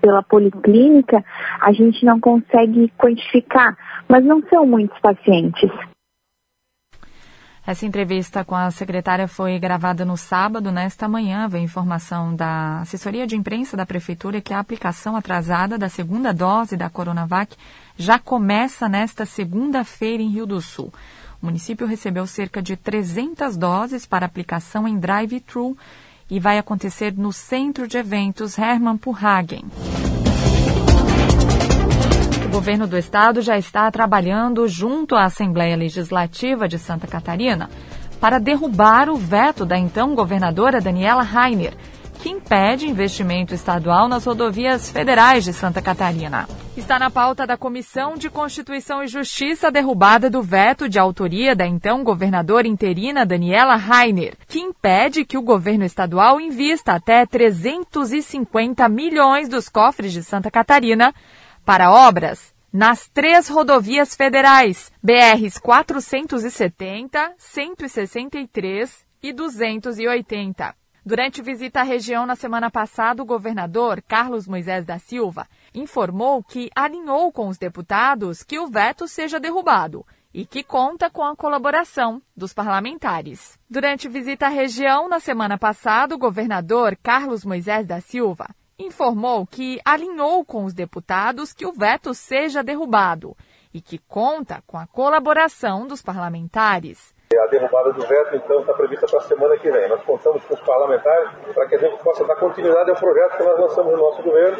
pela 0.00 0.22
policlínica, 0.22 1.24
a 1.60 1.72
gente 1.72 2.04
não 2.04 2.20
consegue 2.20 2.92
quantificar. 2.96 3.76
Mas 4.08 4.24
não 4.24 4.42
são 4.48 4.66
muitos 4.66 4.98
pacientes. 5.00 5.70
Essa 7.66 7.86
entrevista 7.86 8.44
com 8.44 8.54
a 8.54 8.70
secretária 8.70 9.26
foi 9.26 9.58
gravada 9.58 10.04
no 10.04 10.18
sábado. 10.18 10.70
Nesta 10.70 11.08
manhã, 11.08 11.48
vem 11.48 11.64
informação 11.64 12.36
da 12.36 12.80
assessoria 12.82 13.26
de 13.26 13.36
imprensa 13.36 13.74
da 13.74 13.86
Prefeitura 13.86 14.38
que 14.42 14.52
a 14.52 14.58
aplicação 14.58 15.16
atrasada 15.16 15.78
da 15.78 15.88
segunda 15.88 16.30
dose 16.30 16.76
da 16.76 16.90
Coronavac 16.90 17.56
já 17.96 18.18
começa 18.18 18.86
nesta 18.86 19.24
segunda-feira 19.24 20.22
em 20.22 20.28
Rio 20.28 20.44
do 20.44 20.60
Sul. 20.60 20.92
O 21.40 21.46
município 21.46 21.86
recebeu 21.86 22.26
cerca 22.26 22.60
de 22.60 22.76
300 22.76 23.56
doses 23.56 24.04
para 24.04 24.26
aplicação 24.26 24.86
em 24.86 24.98
drive-thru 24.98 25.74
e 26.30 26.38
vai 26.38 26.58
acontecer 26.58 27.14
no 27.16 27.32
Centro 27.32 27.88
de 27.88 27.96
Eventos 27.96 28.58
Hermann 28.58 28.98
Purhagen 28.98 29.64
governo 32.54 32.86
do 32.86 32.96
estado 32.96 33.42
já 33.42 33.58
está 33.58 33.90
trabalhando 33.90 34.68
junto 34.68 35.16
à 35.16 35.24
Assembleia 35.24 35.76
Legislativa 35.76 36.68
de 36.68 36.78
Santa 36.78 37.04
Catarina 37.04 37.68
para 38.20 38.38
derrubar 38.38 39.08
o 39.08 39.16
veto 39.16 39.66
da 39.66 39.76
então 39.76 40.14
governadora 40.14 40.80
Daniela 40.80 41.24
Rainer, 41.24 41.74
que 42.22 42.30
impede 42.30 42.88
investimento 42.88 43.52
estadual 43.52 44.06
nas 44.06 44.24
rodovias 44.24 44.88
federais 44.88 45.42
de 45.42 45.52
Santa 45.52 45.82
Catarina. 45.82 46.48
Está 46.76 46.96
na 46.96 47.10
pauta 47.10 47.44
da 47.44 47.56
Comissão 47.56 48.14
de 48.14 48.30
Constituição 48.30 49.02
e 49.02 49.08
Justiça 49.08 49.66
a 49.66 49.70
derrubada 49.70 50.30
do 50.30 50.40
veto 50.40 50.88
de 50.88 50.96
autoria 50.96 51.56
da 51.56 51.66
então 51.66 52.04
governadora 52.04 52.68
interina 52.68 53.26
Daniela 53.26 53.74
Rainer, 53.74 54.36
que 54.46 54.60
impede 54.60 55.24
que 55.24 55.36
o 55.36 55.42
governo 55.42 55.84
estadual 55.84 56.40
invista 56.40 56.92
até 56.92 57.26
350 57.26 58.88
milhões 58.88 59.48
dos 59.48 59.68
cofres 59.68 60.12
de 60.12 60.22
Santa 60.22 60.52
Catarina 60.52 61.12
para 61.64 61.90
obras 61.90 62.54
nas 62.72 63.08
três 63.08 63.48
rodovias 63.48 64.16
federais, 64.16 64.92
BRs 65.00 65.58
470, 65.58 67.34
163 67.38 69.06
e 69.22 69.32
280. 69.32 70.74
Durante 71.06 71.40
visita 71.40 71.80
à 71.80 71.82
região 71.84 72.26
na 72.26 72.34
semana 72.34 72.70
passada, 72.70 73.22
o 73.22 73.26
governador 73.26 74.02
Carlos 74.02 74.48
Moisés 74.48 74.84
da 74.84 74.98
Silva 74.98 75.46
informou 75.72 76.42
que 76.42 76.68
alinhou 76.74 77.30
com 77.30 77.46
os 77.46 77.58
deputados 77.58 78.42
que 78.42 78.58
o 78.58 78.66
veto 78.66 79.06
seja 79.06 79.38
derrubado 79.38 80.04
e 80.32 80.44
que 80.44 80.64
conta 80.64 81.08
com 81.08 81.22
a 81.22 81.36
colaboração 81.36 82.20
dos 82.36 82.52
parlamentares. 82.52 83.56
Durante 83.70 84.08
visita 84.08 84.46
à 84.46 84.48
região 84.48 85.08
na 85.08 85.20
semana 85.20 85.56
passada, 85.56 86.14
o 86.14 86.18
governador 86.18 86.98
Carlos 87.00 87.44
Moisés 87.44 87.86
da 87.86 88.00
Silva 88.00 88.48
informou 88.78 89.46
que 89.46 89.80
alinhou 89.84 90.44
com 90.44 90.64
os 90.64 90.74
deputados 90.74 91.52
que 91.52 91.66
o 91.66 91.72
veto 91.72 92.14
seja 92.14 92.62
derrubado 92.62 93.36
e 93.72 93.80
que 93.80 93.98
conta 93.98 94.62
com 94.66 94.78
a 94.78 94.86
colaboração 94.86 95.86
dos 95.86 96.00
parlamentares. 96.00 97.14
A 97.34 97.46
derrubada 97.48 97.92
do 97.92 98.06
veto, 98.06 98.36
então, 98.36 98.60
está 98.60 98.72
prevista 98.74 99.06
para 99.08 99.18
a 99.18 99.22
semana 99.22 99.56
que 99.56 99.68
vem. 99.68 99.88
Nós 99.88 100.02
contamos 100.04 100.44
com 100.44 100.54
os 100.54 100.60
parlamentares 100.60 101.30
para 101.52 101.66
que 101.66 101.74
a 101.74 101.78
gente 101.78 102.00
possa 102.02 102.24
dar 102.24 102.36
continuidade 102.36 102.90
ao 102.90 102.96
projeto 102.96 103.36
que 103.36 103.42
nós 103.42 103.58
lançamos 103.58 103.92
no 103.92 103.98
nosso 103.98 104.22
governo, 104.22 104.58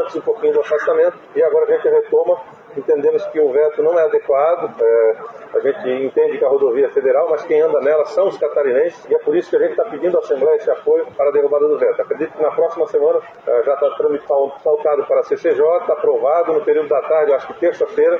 antes 0.00 0.14
um 0.14 0.20
pouquinho 0.20 0.52
do 0.52 0.60
afastamento, 0.60 1.18
e 1.34 1.42
agora 1.42 1.64
a 1.64 1.76
gente 1.76 1.88
retoma 1.88 2.40
entendemos 2.76 3.24
que 3.26 3.40
o 3.40 3.50
veto 3.50 3.82
não 3.82 3.98
é 3.98 4.04
adequado. 4.04 4.74
É, 4.80 5.16
a 5.54 5.60
gente 5.60 6.04
entende 6.04 6.38
que 6.38 6.44
a 6.44 6.48
rodovia 6.48 6.86
é 6.86 6.90
federal, 6.90 7.28
mas 7.30 7.44
quem 7.44 7.60
anda 7.60 7.80
nela 7.80 8.04
são 8.06 8.28
os 8.28 8.38
catarinenses 8.38 9.04
e 9.08 9.14
é 9.14 9.18
por 9.18 9.36
isso 9.36 9.50
que 9.50 9.56
a 9.56 9.58
gente 9.60 9.72
está 9.72 9.84
pedindo 9.84 10.16
à 10.16 10.20
Assembleia 10.20 10.56
esse 10.56 10.70
apoio 10.70 11.06
para 11.16 11.28
a 11.28 11.32
derrubada 11.32 11.68
do 11.68 11.78
veto. 11.78 12.00
Acredito 12.00 12.32
que 12.32 12.42
na 12.42 12.50
próxima 12.50 12.86
semana 12.86 13.20
é, 13.46 13.62
já 13.62 13.74
está 13.74 13.90
pautado 14.62 15.04
para 15.04 15.20
a 15.20 15.22
CCJ, 15.24 15.60
está 15.80 15.92
aprovado 15.92 16.52
no 16.52 16.64
período 16.64 16.88
da 16.88 17.02
tarde, 17.02 17.32
acho 17.32 17.46
que 17.48 17.60
terça-feira 17.60 18.18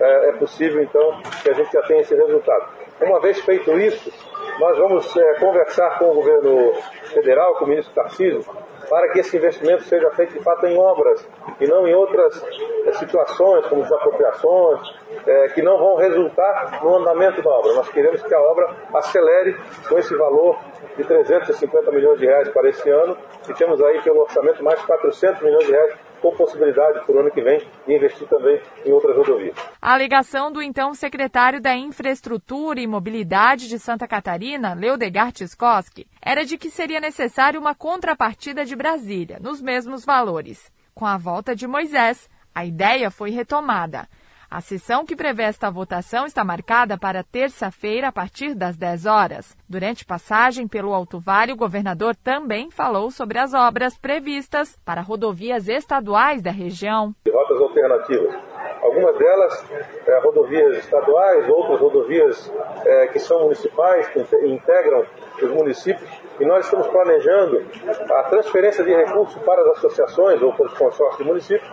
é, 0.00 0.28
é, 0.28 0.32
possível 0.32 0.82
então 0.82 1.20
que 1.42 1.50
a 1.50 1.54
gente 1.54 1.72
já 1.72 1.82
tenha 1.82 2.00
esse 2.00 2.14
resultado. 2.14 2.66
Uma 3.00 3.20
vez 3.20 3.40
feito 3.40 3.78
isso, 3.78 4.12
nós 4.58 4.76
vamos 4.76 5.16
é, 5.16 5.34
conversar 5.34 5.98
com 5.98 6.10
o 6.10 6.14
governo 6.14 6.72
federal, 7.12 7.54
com 7.54 7.64
o 7.64 7.68
ministro 7.68 7.94
Tarcísio, 7.94 8.44
para 8.88 9.08
que 9.10 9.20
esse 9.20 9.36
investimento 9.36 9.84
seja 9.84 10.10
feito 10.12 10.32
de 10.32 10.40
fato 10.42 10.66
em 10.66 10.76
obras 10.78 11.26
e 11.60 11.66
não 11.66 11.86
em 11.86 11.94
outras 11.94 12.42
é, 12.86 12.92
situações, 12.92 13.66
como 13.66 13.82
desapropriações, 13.82 14.80
é, 15.26 15.48
que 15.48 15.62
não 15.62 15.78
vão 15.78 15.96
resultar 15.96 16.80
no 16.82 16.96
andamento 16.96 17.42
da 17.42 17.50
obra. 17.50 17.74
Nós 17.74 17.88
queremos 17.88 18.22
que 18.22 18.34
a 18.34 18.40
obra 18.40 18.74
acelere 18.94 19.56
com 19.88 19.98
esse 19.98 20.14
valor 20.16 20.58
de 20.96 21.04
350 21.04 21.92
milhões 21.92 22.18
de 22.18 22.26
reais 22.26 22.48
para 22.48 22.68
esse 22.68 22.88
ano 22.88 23.16
e 23.48 23.54
temos 23.54 23.80
aí 23.82 24.00
pelo 24.02 24.20
orçamento 24.20 24.62
mais 24.62 24.80
400 24.82 25.42
milhões 25.42 25.66
de 25.66 25.72
reais 25.72 25.94
com 26.20 26.34
possibilidade 26.34 27.04
para 27.04 27.16
o 27.16 27.20
ano 27.20 27.30
que 27.30 27.40
vem 27.40 27.58
de 27.86 27.94
investir 27.94 28.26
também 28.28 28.60
em 28.84 28.92
outras 28.92 29.16
rodovias. 29.16 29.56
A 29.80 29.92
alegação 29.92 30.50
do 30.52 30.60
então 30.60 30.94
secretário 30.94 31.60
da 31.60 31.74
Infraestrutura 31.74 32.80
e 32.80 32.86
Mobilidade 32.86 33.68
de 33.68 33.78
Santa 33.78 34.06
Catarina, 34.06 34.74
Leodegar 34.74 35.32
Tiskoski, 35.32 36.06
era 36.20 36.44
de 36.44 36.58
que 36.58 36.70
seria 36.70 37.00
necessário 37.00 37.60
uma 37.60 37.74
contrapartida 37.74 38.64
de 38.64 38.74
Brasília, 38.74 39.38
nos 39.40 39.60
mesmos 39.60 40.04
valores. 40.04 40.70
Com 40.94 41.06
a 41.06 41.16
volta 41.16 41.54
de 41.54 41.66
Moisés, 41.66 42.28
a 42.54 42.64
ideia 42.64 43.10
foi 43.10 43.30
retomada. 43.30 44.08
A 44.50 44.62
sessão 44.62 45.04
que 45.04 45.14
prevê 45.14 45.42
esta 45.42 45.70
votação 45.70 46.24
está 46.24 46.42
marcada 46.42 46.96
para 46.96 47.22
terça-feira, 47.22 48.08
a 48.08 48.12
partir 48.12 48.54
das 48.54 48.78
10 48.78 49.04
horas. 49.04 49.54
Durante 49.68 50.06
passagem 50.06 50.66
pelo 50.66 50.94
Alto 50.94 51.20
Vale, 51.20 51.52
o 51.52 51.56
governador 51.56 52.16
também 52.16 52.70
falou 52.70 53.10
sobre 53.10 53.38
as 53.38 53.52
obras 53.52 53.98
previstas 53.98 54.74
para 54.86 55.02
rodovias 55.02 55.68
estaduais 55.68 56.40
da 56.40 56.50
região. 56.50 57.14
Rotas 57.30 57.60
alternativas. 57.60 58.34
Algumas 58.80 59.18
delas 59.18 59.64
é, 60.06 60.18
rodovias 60.20 60.78
estaduais, 60.78 61.46
outras 61.46 61.80
rodovias 61.80 62.50
é, 62.86 63.06
que 63.08 63.18
são 63.18 63.42
municipais, 63.42 64.08
que 64.08 64.20
integram 64.46 65.04
os 65.42 65.50
municípios. 65.50 66.10
E 66.40 66.46
nós 66.46 66.64
estamos 66.64 66.86
planejando 66.86 67.66
a 68.14 68.22
transferência 68.30 68.82
de 68.82 68.94
recursos 68.94 69.42
para 69.42 69.60
as 69.60 69.76
associações 69.76 70.40
ou 70.40 70.54
para 70.54 70.66
os 70.66 70.72
consórcios 70.72 71.18
de 71.18 71.24
municípios 71.24 71.70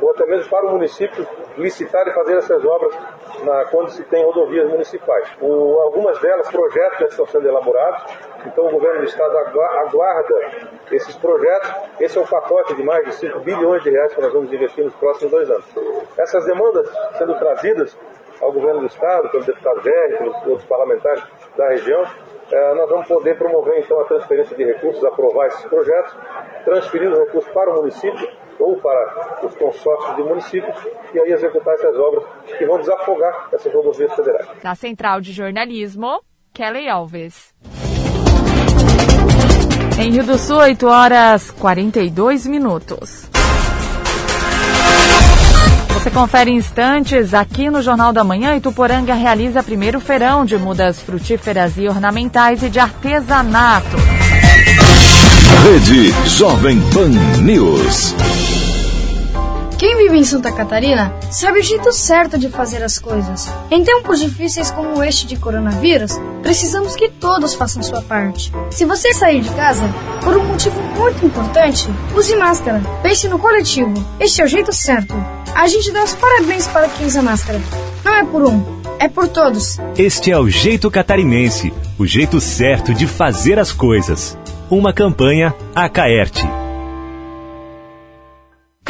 ou 0.00 0.10
até 0.10 0.26
mesmo 0.26 0.48
para 0.50 0.66
o 0.66 0.70
município 0.70 1.26
licitar 1.56 2.06
e 2.06 2.12
fazer 2.12 2.36
essas 2.36 2.64
obras 2.64 2.94
na, 3.44 3.64
quando 3.66 3.90
se 3.90 4.02
tem 4.04 4.24
rodovias 4.24 4.68
municipais. 4.70 5.28
O, 5.40 5.78
algumas 5.80 6.18
delas, 6.20 6.48
projetos 6.50 6.98
já 6.98 7.06
estão 7.06 7.26
sendo 7.26 7.48
elaborados, 7.48 8.04
então 8.46 8.66
o 8.66 8.70
governo 8.70 9.00
do 9.00 9.04
estado 9.04 9.36
aguarda 9.36 10.34
esses 10.90 11.16
projetos. 11.16 11.74
Esse 12.00 12.18
é 12.18 12.20
um 12.20 12.26
pacote 12.26 12.74
de 12.74 12.82
mais 12.82 13.04
de 13.04 13.14
5 13.14 13.40
bilhões 13.40 13.82
de 13.82 13.90
reais 13.90 14.14
que 14.14 14.20
nós 14.20 14.32
vamos 14.32 14.52
investir 14.52 14.84
nos 14.84 14.94
próximos 14.94 15.30
dois 15.30 15.50
anos. 15.50 15.64
Essas 16.18 16.44
demandas 16.44 16.88
sendo 17.18 17.38
trazidas 17.38 17.96
ao 18.40 18.52
governo 18.52 18.80
do 18.80 18.86
estado, 18.86 19.30
pelo 19.30 19.44
deputado 19.44 19.80
Velho, 19.80 20.18
pelos 20.18 20.36
outros 20.46 20.64
parlamentares 20.64 21.24
da 21.56 21.68
região, 21.68 22.04
eh, 22.52 22.74
nós 22.74 22.88
vamos 22.88 23.08
poder 23.08 23.36
promover 23.36 23.78
então 23.80 23.98
a 24.00 24.04
transferência 24.04 24.56
de 24.56 24.64
recursos, 24.64 25.02
aprovar 25.04 25.46
esses 25.46 25.64
projetos, 25.64 26.14
transferir 26.64 27.10
os 27.10 27.18
recursos 27.18 27.50
para 27.52 27.70
o 27.70 27.76
município 27.76 28.28
ou 28.58 28.76
para 28.76 29.46
os 29.46 29.54
consórcios 29.56 30.16
de 30.16 30.22
municípios 30.22 30.76
e 31.14 31.20
aí 31.20 31.32
executar 31.32 31.74
essas 31.74 31.96
obras 31.96 32.24
que 32.58 32.64
vão 32.64 32.78
desafogar 32.78 33.48
essas 33.52 33.72
rodovias 33.72 34.14
federais. 34.14 34.48
Na 34.62 34.74
Central 34.74 35.20
de 35.20 35.32
Jornalismo, 35.32 36.20
Kelly 36.52 36.88
Alves. 36.88 37.54
Em 39.98 40.10
Rio 40.10 40.24
do 40.24 40.38
Sul, 40.38 40.58
8 40.58 40.86
horas 40.86 41.50
42 41.52 42.46
minutos. 42.46 43.30
Você 46.06 46.10
confere 46.10 46.52
instantes 46.52 47.34
aqui 47.34 47.68
no 47.70 47.82
Jornal 47.82 48.12
da 48.12 48.22
Manhã. 48.22 48.54
Ituporanga 48.54 49.14
realiza 49.14 49.62
primeiro 49.62 49.98
feirão 49.98 50.44
de 50.44 50.56
mudas 50.56 51.00
frutíferas 51.00 51.76
e 51.78 51.88
ornamentais 51.88 52.62
e 52.62 52.68
de 52.68 52.78
artesanato. 52.78 54.15
Rede 55.68 56.14
Jovem 56.28 56.80
Pan 56.92 57.10
News. 57.42 58.14
Quem 59.76 59.96
vive 59.96 60.16
em 60.16 60.22
Santa 60.22 60.52
Catarina 60.52 61.12
sabe 61.28 61.58
o 61.58 61.62
jeito 61.62 61.92
certo 61.92 62.38
de 62.38 62.48
fazer 62.48 62.84
as 62.84 63.00
coisas. 63.00 63.52
Em 63.68 63.82
tempos 63.82 64.20
difíceis 64.20 64.70
como 64.70 65.02
este 65.02 65.26
de 65.26 65.36
coronavírus, 65.36 66.12
precisamos 66.40 66.94
que 66.94 67.08
todos 67.08 67.54
façam 67.54 67.82
sua 67.82 68.00
parte. 68.00 68.52
Se 68.70 68.84
você 68.84 69.12
sair 69.12 69.40
de 69.40 69.50
casa 69.50 69.82
por 70.22 70.36
um 70.36 70.44
motivo 70.44 70.80
muito 70.96 71.26
importante, 71.26 71.88
use 72.14 72.36
máscara. 72.36 72.80
Pense 73.02 73.26
no 73.26 73.36
coletivo. 73.36 73.92
Este 74.20 74.42
é 74.42 74.44
o 74.44 74.48
jeito 74.48 74.72
certo. 74.72 75.16
A 75.52 75.66
gente 75.66 75.90
dá 75.90 76.04
os 76.04 76.14
parabéns 76.14 76.68
para 76.68 76.88
quem 76.90 77.08
usa 77.08 77.22
máscara. 77.22 77.60
Não 78.04 78.14
é 78.14 78.24
por 78.24 78.42
um, 78.44 78.64
é 79.00 79.08
por 79.08 79.26
todos. 79.26 79.78
Este 79.98 80.30
é 80.30 80.38
o 80.38 80.48
jeito 80.48 80.88
catarinense, 80.92 81.74
o 81.98 82.06
jeito 82.06 82.40
certo 82.40 82.94
de 82.94 83.08
fazer 83.08 83.58
as 83.58 83.72
coisas. 83.72 84.38
Uma 84.68 84.92
campanha 84.92 85.54
Acaerte. 85.76 86.65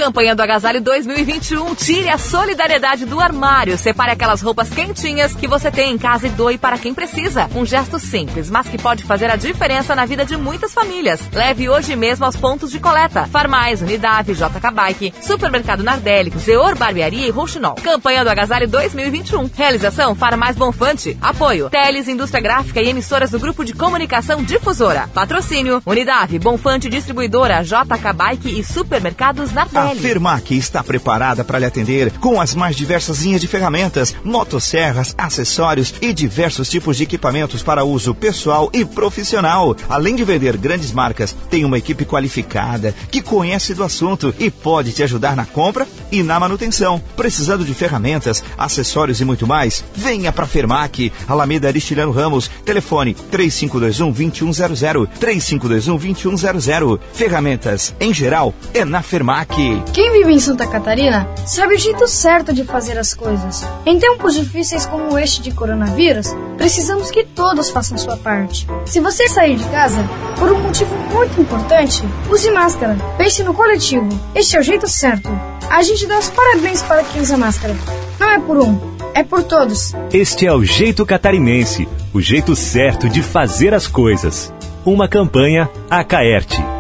Campanha 0.06 0.36
do 0.36 0.42
Agasalho 0.42 0.80
2021. 0.80 1.74
Tire 1.74 2.08
a 2.08 2.16
solidariedade 2.16 3.04
do 3.04 3.18
armário. 3.18 3.76
Separe 3.76 4.12
aquelas 4.12 4.40
roupas 4.40 4.70
quentinhas 4.70 5.34
que 5.34 5.48
você 5.48 5.68
tem 5.68 5.90
em 5.90 5.98
casa 5.98 6.28
e 6.28 6.30
doe 6.30 6.56
para 6.56 6.78
quem 6.78 6.94
precisa. 6.94 7.50
Um 7.56 7.66
gesto 7.66 7.98
simples, 7.98 8.48
mas 8.48 8.68
que 8.68 8.78
pode 8.78 9.02
fazer 9.02 9.28
a 9.28 9.34
diferença 9.34 9.96
na 9.96 10.06
vida 10.06 10.24
de 10.24 10.36
muitas 10.36 10.72
famílias. 10.72 11.20
Leve 11.32 11.68
hoje 11.68 11.96
mesmo 11.96 12.24
aos 12.24 12.36
pontos 12.36 12.70
de 12.70 12.78
coleta. 12.78 13.26
Farmais, 13.26 13.82
Unidade, 13.82 14.34
JK 14.34 14.70
Bike, 14.72 15.12
Supermercado 15.20 15.82
Nardelli, 15.82 16.32
Zeor 16.38 16.76
Barbearia 16.76 17.26
e 17.26 17.30
Rouxinol. 17.30 17.74
Campanha 17.74 18.22
do 18.22 18.30
Agasalho 18.30 18.68
2021. 18.68 19.50
Realização 19.56 20.14
Farmais 20.14 20.54
Bonfante. 20.54 21.18
Apoio 21.20 21.68
Teles, 21.68 22.06
Indústria 22.06 22.40
Gráfica 22.40 22.80
e 22.80 22.90
emissoras 22.90 23.32
do 23.32 23.40
Grupo 23.40 23.64
de 23.64 23.72
Comunicação 23.72 24.44
Difusora. 24.44 25.10
Patrocínio 25.12 25.82
Unidade, 25.84 26.38
Bonfante 26.38 26.88
Distribuidora, 26.88 27.64
JK 27.64 28.12
Bike 28.14 28.60
e 28.60 28.62
Supermercados 28.62 29.50
Nardelli. 29.52 29.95
Fermac 29.98 30.56
está 30.56 30.82
preparada 30.82 31.44
para 31.44 31.58
lhe 31.58 31.64
atender 31.64 32.10
com 32.18 32.40
as 32.40 32.54
mais 32.54 32.76
diversas 32.76 33.22
linhas 33.22 33.40
de 33.40 33.46
ferramentas, 33.46 34.14
motosserras, 34.24 35.14
acessórios 35.16 35.94
e 36.00 36.12
diversos 36.12 36.68
tipos 36.68 36.96
de 36.96 37.04
equipamentos 37.04 37.62
para 37.62 37.84
uso 37.84 38.14
pessoal 38.14 38.70
e 38.72 38.84
profissional. 38.84 39.76
Além 39.88 40.14
de 40.14 40.24
vender 40.24 40.56
grandes 40.56 40.92
marcas, 40.92 41.34
tem 41.50 41.64
uma 41.64 41.78
equipe 41.78 42.04
qualificada 42.04 42.94
que 43.10 43.22
conhece 43.22 43.74
do 43.74 43.84
assunto 43.84 44.34
e 44.38 44.50
pode 44.50 44.92
te 44.92 45.02
ajudar 45.02 45.36
na 45.36 45.44
compra 45.44 45.86
e 46.10 46.22
na 46.22 46.38
manutenção. 46.38 47.02
Precisando 47.16 47.64
de 47.64 47.74
ferramentas, 47.74 48.42
acessórios 48.56 49.20
e 49.20 49.24
muito 49.24 49.46
mais? 49.46 49.84
Venha 49.94 50.32
para 50.32 50.46
Fermac, 50.46 51.12
Alameda 51.26 51.68
Aristiliano 51.68 52.12
Ramos, 52.12 52.50
telefone 52.64 53.14
3521 53.14 54.12
2100, 54.12 55.06
3521 55.18 56.36
2100. 56.36 56.98
Ferramentas, 57.12 57.94
em 58.00 58.12
geral, 58.12 58.54
é 58.72 58.84
na 58.84 59.02
Fermac. 59.02 59.56
Quem 59.92 60.12
vive 60.12 60.32
em 60.32 60.38
Santa 60.38 60.66
Catarina 60.66 61.28
sabe 61.46 61.74
o 61.74 61.78
jeito 61.78 62.06
certo 62.06 62.52
de 62.52 62.64
fazer 62.64 62.98
as 62.98 63.14
coisas. 63.14 63.66
Em 63.84 63.98
tempos 63.98 64.34
difíceis 64.34 64.84
como 64.84 65.18
este 65.18 65.40
de 65.40 65.52
coronavírus, 65.52 66.28
precisamos 66.56 67.10
que 67.10 67.24
todos 67.24 67.70
façam 67.70 67.96
sua 67.96 68.16
parte. 68.16 68.66
Se 68.84 69.00
você 69.00 69.28
sair 69.28 69.56
de 69.56 69.64
casa 69.68 70.04
por 70.38 70.52
um 70.52 70.60
motivo 70.60 70.94
muito 71.12 71.40
importante, 71.40 72.02
use 72.30 72.50
máscara. 72.50 72.96
Pense 73.16 73.42
no 73.42 73.54
coletivo. 73.54 74.08
Este 74.34 74.56
é 74.56 74.60
o 74.60 74.62
jeito 74.62 74.88
certo. 74.88 75.28
A 75.70 75.82
gente 75.82 76.06
dá 76.06 76.18
os 76.18 76.30
parabéns 76.30 76.82
para 76.82 77.02
quem 77.04 77.22
usa 77.22 77.36
máscara. 77.36 77.74
Não 78.20 78.30
é 78.30 78.38
por 78.38 78.58
um, 78.58 78.78
é 79.14 79.22
por 79.22 79.42
todos. 79.42 79.94
Este 80.12 80.46
é 80.46 80.52
o 80.52 80.62
jeito 80.64 81.06
catarinense, 81.06 81.88
o 82.12 82.20
jeito 82.20 82.54
certo 82.54 83.08
de 83.08 83.22
fazer 83.22 83.72
as 83.72 83.86
coisas. 83.86 84.52
Uma 84.84 85.08
campanha 85.08 85.68
Acaerte. 85.90 86.75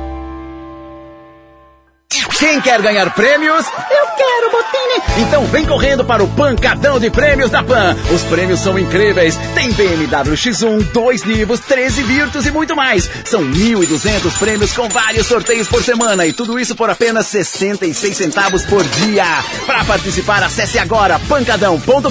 Quem 2.38 2.60
quer 2.60 2.82
ganhar 2.82 3.14
prêmios? 3.14 3.64
Eu 3.64 4.06
quero, 4.14 4.50
Botini! 4.50 5.26
Então 5.26 5.46
vem 5.46 5.64
correndo 5.64 6.04
para 6.04 6.22
o 6.22 6.28
Pancadão 6.28 7.00
de 7.00 7.08
Prêmios 7.08 7.50
da 7.50 7.62
Pan. 7.62 7.96
Os 8.14 8.22
prêmios 8.24 8.60
são 8.60 8.78
incríveis. 8.78 9.38
Tem 9.54 9.72
BMW 9.72 10.34
X1, 10.34 10.92
dois 10.92 11.24
Nivos, 11.24 11.60
13 11.60 12.02
Virtus 12.02 12.44
e 12.44 12.50
muito 12.50 12.76
mais. 12.76 13.08
São 13.24 13.42
1.200 13.42 14.38
prêmios 14.38 14.74
com 14.74 14.86
vários 14.86 15.26
sorteios 15.26 15.66
por 15.66 15.82
semana 15.82 16.26
e 16.26 16.32
tudo 16.34 16.58
isso 16.58 16.76
por 16.76 16.90
apenas 16.90 17.26
66 17.28 18.14
centavos 18.14 18.66
por 18.66 18.84
dia. 18.84 19.24
Para 19.66 19.82
participar, 19.84 20.42
acesse 20.42 20.78
agora 20.78 21.18
pancadão.com.br. 21.18 22.10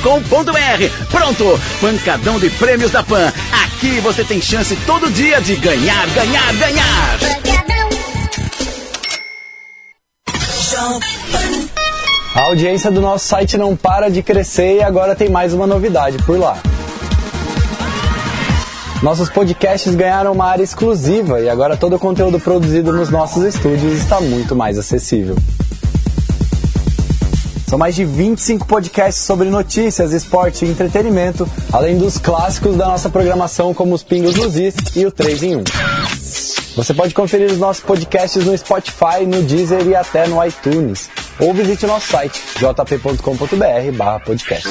Pronto! 1.11 1.61
Pancadão 1.79 2.39
de 2.39 2.49
Prêmios 2.49 2.89
da 2.89 3.03
Pan. 3.03 3.31
Aqui 3.63 3.99
você 3.99 4.23
tem 4.23 4.41
chance 4.41 4.75
todo 4.87 5.11
dia 5.11 5.39
de 5.39 5.55
ganhar, 5.55 6.07
ganhar, 6.07 6.53
ganhar. 6.53 7.64
A 12.35 12.41
audiência 12.41 12.91
do 12.91 12.99
nosso 12.99 13.25
site 13.25 13.57
não 13.57 13.77
para 13.77 14.09
de 14.09 14.21
crescer 14.21 14.77
e 14.77 14.83
agora 14.83 15.15
tem 15.15 15.29
mais 15.29 15.53
uma 15.53 15.65
novidade 15.65 16.17
por 16.23 16.37
lá. 16.37 16.57
Nossos 19.01 19.29
podcasts 19.29 19.95
ganharam 19.95 20.33
uma 20.33 20.45
área 20.45 20.63
exclusiva 20.63 21.39
e 21.39 21.49
agora 21.49 21.77
todo 21.77 21.95
o 21.95 21.99
conteúdo 21.99 22.39
produzido 22.39 22.91
nos 22.91 23.09
nossos 23.09 23.43
estúdios 23.43 23.93
está 23.93 24.19
muito 24.19 24.53
mais 24.53 24.77
acessível. 24.77 25.37
São 27.67 27.79
mais 27.79 27.95
de 27.95 28.03
25 28.03 28.67
podcasts 28.67 29.23
sobre 29.23 29.49
notícias, 29.49 30.11
esporte 30.11 30.65
e 30.65 30.69
entretenimento, 30.69 31.47
além 31.71 31.97
dos 31.97 32.17
clássicos 32.17 32.75
da 32.75 32.87
nossa 32.87 33.09
programação 33.09 33.73
como 33.73 33.95
os 33.95 34.03
Pingos 34.03 34.35
nos 34.35 34.57
Is 34.57 34.75
e 34.95 35.05
o 35.05 35.11
3 35.11 35.43
em 35.43 35.55
1. 35.55 35.63
Você 36.75 36.93
pode 36.93 37.13
conferir 37.13 37.51
os 37.51 37.57
nossos 37.57 37.83
podcasts 37.83 38.45
no 38.45 38.57
Spotify, 38.57 39.25
no 39.25 39.41
Deezer 39.43 39.87
e 39.87 39.95
até 39.95 40.27
no 40.27 40.45
iTunes. 40.45 41.09
Ou 41.39 41.53
visite 41.53 41.85
o 41.85 41.87
nosso 41.87 42.07
site 42.07 42.41
jp.com.br 42.59 44.23
podcast. 44.25 44.67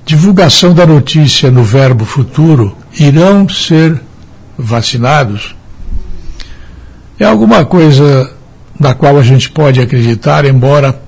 divulgação 0.05 0.73
da 0.73 0.85
notícia 0.85 1.51
no 1.51 1.63
verbo 1.63 2.05
futuro 2.05 2.75
irão 2.97 3.47
ser 3.47 4.01
vacinados 4.57 5.53
é 7.19 7.25
alguma 7.25 7.65
coisa 7.65 8.31
da 8.79 8.93
qual 8.93 9.17
a 9.17 9.21
gente 9.21 9.49
pode 9.51 9.81
acreditar, 9.81 10.45
embora 10.45 10.99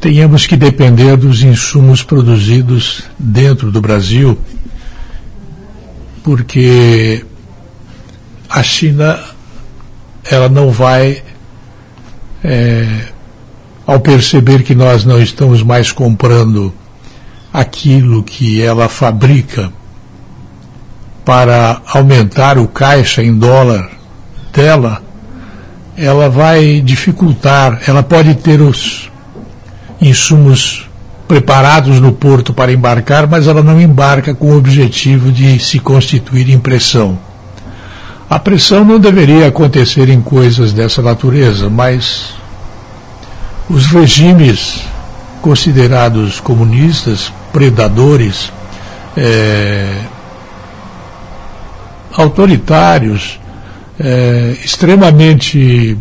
tenhamos 0.00 0.46
que 0.46 0.56
depender 0.56 1.16
dos 1.16 1.42
insumos 1.42 2.02
produzidos 2.02 3.02
dentro 3.18 3.72
do 3.72 3.80
Brasil 3.80 4.38
porque 6.22 7.24
a 8.48 8.62
China 8.62 9.18
ela 10.24 10.48
não 10.48 10.70
vai, 10.70 11.22
é, 12.44 13.06
ao 13.86 14.00
perceber 14.00 14.62
que 14.62 14.74
nós 14.74 15.04
não 15.04 15.20
estamos 15.20 15.62
mais 15.62 15.92
comprando 15.92 16.72
aquilo 17.52 18.22
que 18.22 18.62
ela 18.62 18.88
fabrica 18.88 19.72
para 21.24 21.80
aumentar 21.86 22.58
o 22.58 22.68
caixa 22.68 23.22
em 23.22 23.36
dólar 23.36 23.90
dela, 24.52 25.02
ela 25.96 26.28
vai 26.28 26.80
dificultar, 26.80 27.82
ela 27.86 28.02
pode 28.02 28.34
ter 28.36 28.60
os 28.60 29.10
insumos 30.00 30.89
preparados 31.30 32.00
no 32.00 32.10
porto 32.10 32.52
para 32.52 32.72
embarcar, 32.72 33.28
mas 33.28 33.46
ela 33.46 33.62
não 33.62 33.80
embarca 33.80 34.34
com 34.34 34.50
o 34.50 34.56
objetivo 34.58 35.30
de 35.30 35.60
se 35.60 35.78
constituir 35.78 36.50
em 36.50 36.58
pressão. 36.58 37.16
A 38.28 38.36
pressão 38.36 38.84
não 38.84 38.98
deveria 38.98 39.46
acontecer 39.46 40.08
em 40.08 40.20
coisas 40.20 40.72
dessa 40.72 41.00
natureza, 41.00 41.70
mas 41.70 42.34
os 43.68 43.86
regimes 43.86 44.80
considerados 45.40 46.40
comunistas, 46.40 47.32
predadores, 47.52 48.52
é, 49.16 50.00
autoritários, 52.12 53.38
é, 54.00 54.56
extremamente 54.64 55.96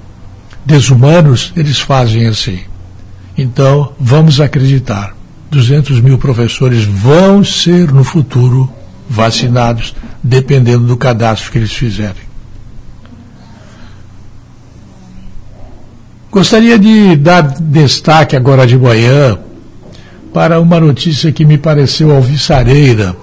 desumanos, 0.65 1.53
eles 1.55 1.79
fazem 1.79 2.25
assim. 2.25 2.61
Então, 3.37 3.93
vamos 3.99 4.41
acreditar. 4.41 5.18
200 5.49 5.99
mil 6.01 6.17
professores 6.17 6.83
vão 6.83 7.43
ser 7.43 7.91
no 7.91 8.03
futuro 8.03 8.71
vacinados, 9.09 9.95
dependendo 10.23 10.85
do 10.85 10.95
cadastro 10.95 11.51
que 11.51 11.57
eles 11.57 11.71
fizerem. 11.71 12.29
Gostaria 16.31 16.77
de 16.77 17.15
dar 17.15 17.41
destaque 17.41 18.35
agora 18.35 18.67
de 18.67 18.77
manhã 18.77 19.39
para 20.31 20.59
uma 20.59 20.79
notícia 20.79 21.31
que 21.31 21.43
me 21.43 21.57
pareceu 21.57 22.15
alvissareira. 22.15 23.15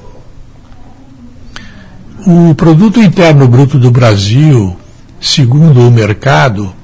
O 2.27 2.53
produto 2.57 3.01
interno 3.01 3.47
bruto 3.47 3.79
do 3.79 3.93
Brasil, 3.93 4.77
segundo 5.21 5.87
o 5.87 5.91
mercado, 5.93 6.75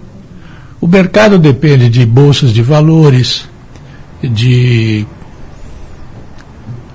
o 0.81 0.87
mercado 0.87 1.41
depende 1.41 1.89
de 1.89 2.07
bolsas 2.07 2.53
de 2.53 2.63
valores, 2.63 3.49
de 4.23 5.05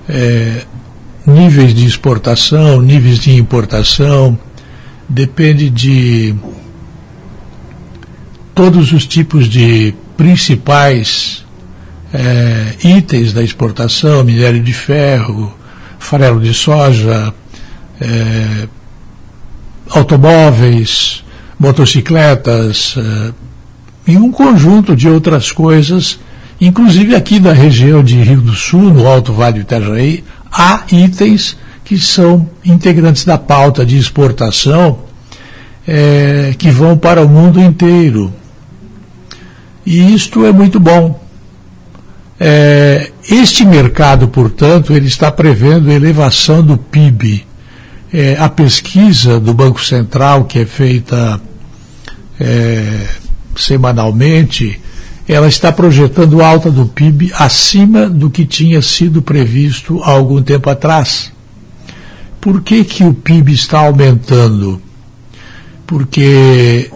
é, 0.08 0.62
níveis 1.26 1.74
de 1.74 1.84
exportação, 1.84 2.80
níveis 2.80 3.18
de 3.18 3.32
importação, 3.34 4.38
depende 5.08 5.68
de 5.70 6.34
todos 8.54 8.92
os 8.92 9.06
tipos 9.06 9.46
de 9.46 9.94
principais 10.16 11.44
é, 12.12 12.74
itens 12.82 13.32
da 13.32 13.42
exportação, 13.42 14.24
minério 14.24 14.62
de 14.62 14.72
ferro, 14.72 15.54
farelo 15.98 16.40
de 16.40 16.54
soja, 16.54 17.32
é, 18.00 18.68
automóveis, 19.90 21.24
motocicletas 21.58 22.94
é, 22.96 23.32
e 24.12 24.16
um 24.16 24.30
conjunto 24.30 24.96
de 24.96 25.08
outras 25.08 25.52
coisas, 25.52 26.18
inclusive 26.60 27.14
aqui 27.14 27.38
da 27.38 27.52
região 27.52 28.02
de 28.02 28.20
Rio 28.20 28.40
do 28.40 28.54
Sul, 28.54 28.92
no 28.92 29.06
Alto 29.06 29.32
Vale 29.32 29.54
do 29.54 29.60
Itajaí, 29.60 30.24
há 30.50 30.84
itens 30.90 31.56
que 31.84 31.98
são 31.98 32.48
integrantes 32.64 33.24
da 33.24 33.38
pauta 33.38 33.84
de 33.84 33.96
exportação 33.96 34.98
é, 35.86 36.54
que 36.58 36.70
vão 36.70 36.98
para 36.98 37.22
o 37.22 37.28
mundo 37.28 37.58
inteiro. 37.58 38.32
E 39.86 40.14
isto 40.14 40.44
é 40.44 40.52
muito 40.52 40.78
bom. 40.78 41.18
É, 42.38 43.10
este 43.30 43.64
mercado, 43.64 44.28
portanto, 44.28 44.92
ele 44.92 45.06
está 45.06 45.32
prevendo 45.32 45.90
elevação 45.90 46.62
do 46.62 46.76
PIB. 46.76 47.46
É, 48.12 48.36
a 48.38 48.48
pesquisa 48.50 49.40
do 49.40 49.54
Banco 49.54 49.82
Central, 49.82 50.44
que 50.44 50.58
é 50.58 50.66
feita 50.66 51.40
é, 52.38 53.06
semanalmente, 53.56 54.78
ela 55.28 55.46
está 55.46 55.70
projetando 55.70 56.42
alta 56.42 56.70
do 56.70 56.86
PIB 56.86 57.30
acima 57.34 58.08
do 58.08 58.30
que 58.30 58.46
tinha 58.46 58.80
sido 58.80 59.20
previsto 59.20 60.02
há 60.02 60.10
algum 60.10 60.42
tempo 60.42 60.70
atrás. 60.70 61.30
Por 62.40 62.62
que, 62.62 62.82
que 62.82 63.04
o 63.04 63.12
PIB 63.12 63.52
está 63.52 63.80
aumentando? 63.80 64.80
Porque 65.86 66.90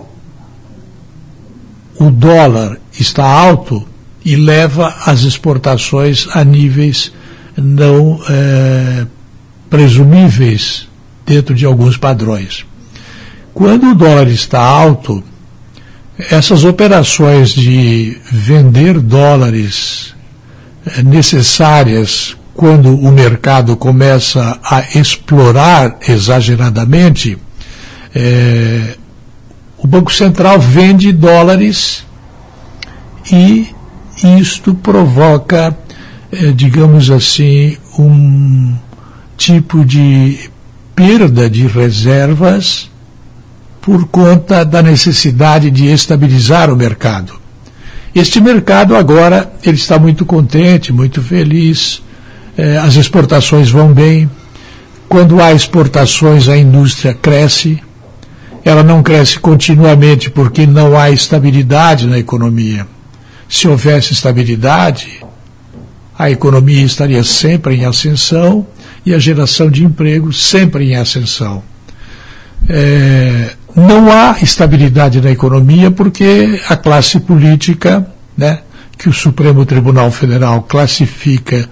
o 1.98 2.10
dólar 2.10 2.78
está 2.98 3.24
alto 3.24 3.86
e 4.24 4.34
leva 4.34 4.94
as 5.04 5.24
exportações 5.24 6.26
a 6.32 6.42
níveis 6.42 7.12
não 7.56 8.18
é, 8.28 9.06
presumíveis 9.68 10.88
dentro 11.26 11.54
de 11.54 11.66
alguns 11.66 11.98
padrões. 11.98 12.64
Quando 13.52 13.90
o 13.90 13.94
dólar 13.94 14.28
está 14.28 14.60
alto, 14.60 15.22
essas 16.30 16.64
operações 16.64 17.50
de 17.50 18.18
vender 18.30 19.00
dólares 19.00 20.14
eh, 20.86 21.02
necessárias 21.02 22.36
quando 22.54 22.94
o 22.94 23.10
mercado 23.10 23.76
começa 23.76 24.58
a 24.62 24.80
explorar 24.98 25.98
exageradamente, 26.06 27.38
é, 28.14 28.94
o 29.78 29.86
Banco 29.86 30.12
Central 30.12 30.60
vende 30.60 31.10
dólares 31.12 32.04
e 33.32 33.68
isto 34.38 34.74
provoca, 34.74 35.76
é, 36.30 36.52
digamos 36.52 37.10
assim, 37.10 37.76
um 37.98 38.76
tipo 39.36 39.84
de 39.84 40.50
perda 40.94 41.48
de 41.48 41.66
reservas 41.66 42.91
por 43.82 44.06
conta 44.06 44.64
da 44.64 44.80
necessidade 44.80 45.68
de 45.70 45.88
estabilizar 45.88 46.70
o 46.70 46.76
mercado. 46.76 47.34
Este 48.14 48.40
mercado 48.40 48.94
agora 48.94 49.52
ele 49.64 49.76
está 49.76 49.98
muito 49.98 50.24
contente, 50.24 50.92
muito 50.92 51.20
feliz, 51.20 52.00
eh, 52.56 52.78
as 52.78 52.94
exportações 52.94 53.70
vão 53.70 53.92
bem. 53.92 54.30
Quando 55.08 55.42
há 55.42 55.52
exportações, 55.52 56.48
a 56.48 56.56
indústria 56.56 57.12
cresce. 57.12 57.82
Ela 58.64 58.84
não 58.84 59.02
cresce 59.02 59.40
continuamente 59.40 60.30
porque 60.30 60.64
não 60.64 60.96
há 60.96 61.10
estabilidade 61.10 62.06
na 62.06 62.18
economia. 62.18 62.86
Se 63.48 63.66
houvesse 63.66 64.12
estabilidade, 64.12 65.24
a 66.16 66.30
economia 66.30 66.84
estaria 66.84 67.24
sempre 67.24 67.74
em 67.74 67.84
ascensão 67.84 68.64
e 69.04 69.12
a 69.12 69.18
geração 69.18 69.68
de 69.68 69.84
emprego 69.84 70.32
sempre 70.32 70.92
em 70.92 70.94
ascensão. 70.94 71.64
É, 72.68 73.56
não 73.74 74.10
há 74.10 74.36
estabilidade 74.42 75.20
na 75.20 75.30
economia 75.30 75.90
porque 75.90 76.60
a 76.68 76.76
classe 76.76 77.20
política, 77.20 78.06
né, 78.36 78.60
que 78.98 79.08
o 79.08 79.12
Supremo 79.12 79.64
Tribunal 79.64 80.10
Federal 80.10 80.62
classifica 80.62 81.68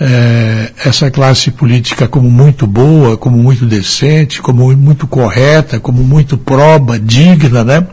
é, 0.00 0.70
essa 0.84 1.10
classe 1.10 1.50
política 1.50 2.06
como 2.06 2.30
muito 2.30 2.66
boa, 2.66 3.16
como 3.16 3.36
muito 3.36 3.66
decente, 3.66 4.40
como 4.40 4.74
muito 4.76 5.06
correta, 5.06 5.80
como 5.80 6.02
muito 6.04 6.38
proba, 6.38 6.98
digna, 6.98 7.64
né? 7.64 7.86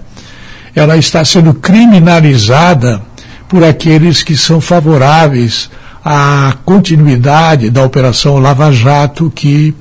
Ela 0.76 0.98
está 0.98 1.24
sendo 1.24 1.54
criminalizada 1.54 3.02
por 3.48 3.64
aqueles 3.64 4.22
que 4.22 4.36
são 4.36 4.60
favoráveis 4.60 5.70
à 6.04 6.56
continuidade 6.66 7.70
da 7.70 7.84
Operação 7.84 8.38
Lava 8.38 8.72
Jato, 8.72 9.32
que, 9.34 9.74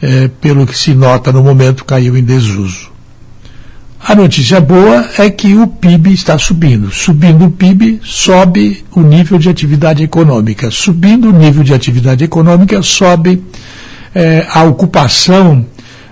é, 0.00 0.28
pelo 0.40 0.66
que 0.66 0.76
se 0.76 0.94
nota 0.94 1.32
no 1.32 1.42
momento, 1.42 1.84
caiu 1.84 2.16
em 2.16 2.22
desuso. 2.22 2.95
A 4.08 4.14
notícia 4.14 4.60
boa 4.60 5.04
é 5.18 5.28
que 5.28 5.56
o 5.56 5.66
PIB 5.66 6.12
está 6.12 6.38
subindo. 6.38 6.92
Subindo 6.92 7.46
o 7.46 7.50
PIB, 7.50 8.00
sobe 8.04 8.84
o 8.92 9.00
nível 9.00 9.36
de 9.36 9.48
atividade 9.48 10.00
econômica. 10.04 10.70
Subindo 10.70 11.28
o 11.28 11.32
nível 11.32 11.64
de 11.64 11.74
atividade 11.74 12.22
econômica, 12.22 12.80
sobe 12.84 13.42
é, 14.14 14.46
a 14.48 14.62
ocupação 14.62 15.66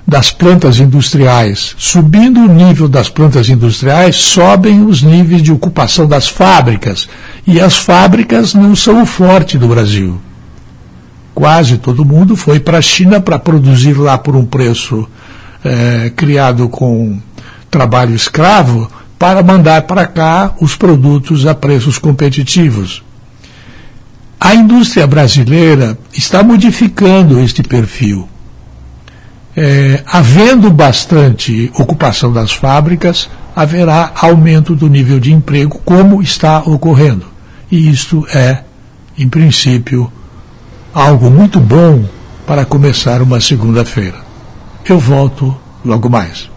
das 0.05 0.33
plantas 0.33 0.81
industriais. 0.81 1.77
Subindo 1.79 2.41
o 2.41 2.49
nível 2.49 2.89
das 2.89 3.09
plantas 3.09 3.49
industriais, 3.49 4.17
sobem 4.17 4.85
os 4.85 5.01
níveis 5.01 5.41
de 5.41 5.53
ocupação 5.53 6.09
das 6.09 6.27
fábricas. 6.27 7.09
E 7.47 7.61
as 7.61 7.77
fábricas 7.77 8.55
não 8.55 8.75
são 8.75 9.05
o 9.05 9.07
forte 9.07 9.57
do 9.57 9.69
Brasil. 9.69 10.21
Quase 11.33 11.79
todo 11.79 12.05
mundo 12.05 12.35
foi 12.35 12.59
para 12.59 12.79
a 12.79 12.83
China 12.83 13.21
para 13.21 13.39
produzir 13.39 13.97
lá 13.97 14.19
por 14.19 14.35
um 14.35 14.45
preço 14.45 15.09
é, 15.65 16.11
criado 16.17 16.69
com 16.69 17.21
trabalho 17.75 18.15
escravo 18.15 18.89
para 19.19 19.43
mandar 19.43 19.83
para 19.83 20.07
cá 20.07 20.55
os 20.61 20.77
produtos 20.77 21.45
a 21.45 21.53
preços 21.57 21.99
competitivos. 21.99 23.03
A 24.39 24.55
indústria 24.55 25.09
brasileira 25.09 25.99
está 26.13 26.41
modificando 26.45 27.41
este 27.41 27.65
perfil. 27.65 28.29
É, 29.57 30.05
havendo 30.07 30.71
bastante 30.71 31.69
ocupação 31.75 32.33
das 32.33 32.53
fábricas, 32.53 33.29
haverá 33.57 34.13
aumento 34.15 34.77
do 34.77 34.89
nível 34.89 35.19
de 35.19 35.33
emprego, 35.33 35.81
como 35.85 36.23
está 36.23 36.61
ocorrendo. 36.61 37.27
E 37.69 37.91
isto 37.91 38.25
é, 38.33 38.63
em 39.19 39.29
princípio, 39.29 40.13
algo 40.93 41.29
muito 41.29 41.59
bom 41.59 42.05
para 42.47 42.65
começar 42.65 43.21
uma 43.21 43.41
segunda-feira. 43.41 44.19
Eu 44.89 45.01
volto 45.01 45.57
logo 45.85 46.09
mais. 46.09 46.54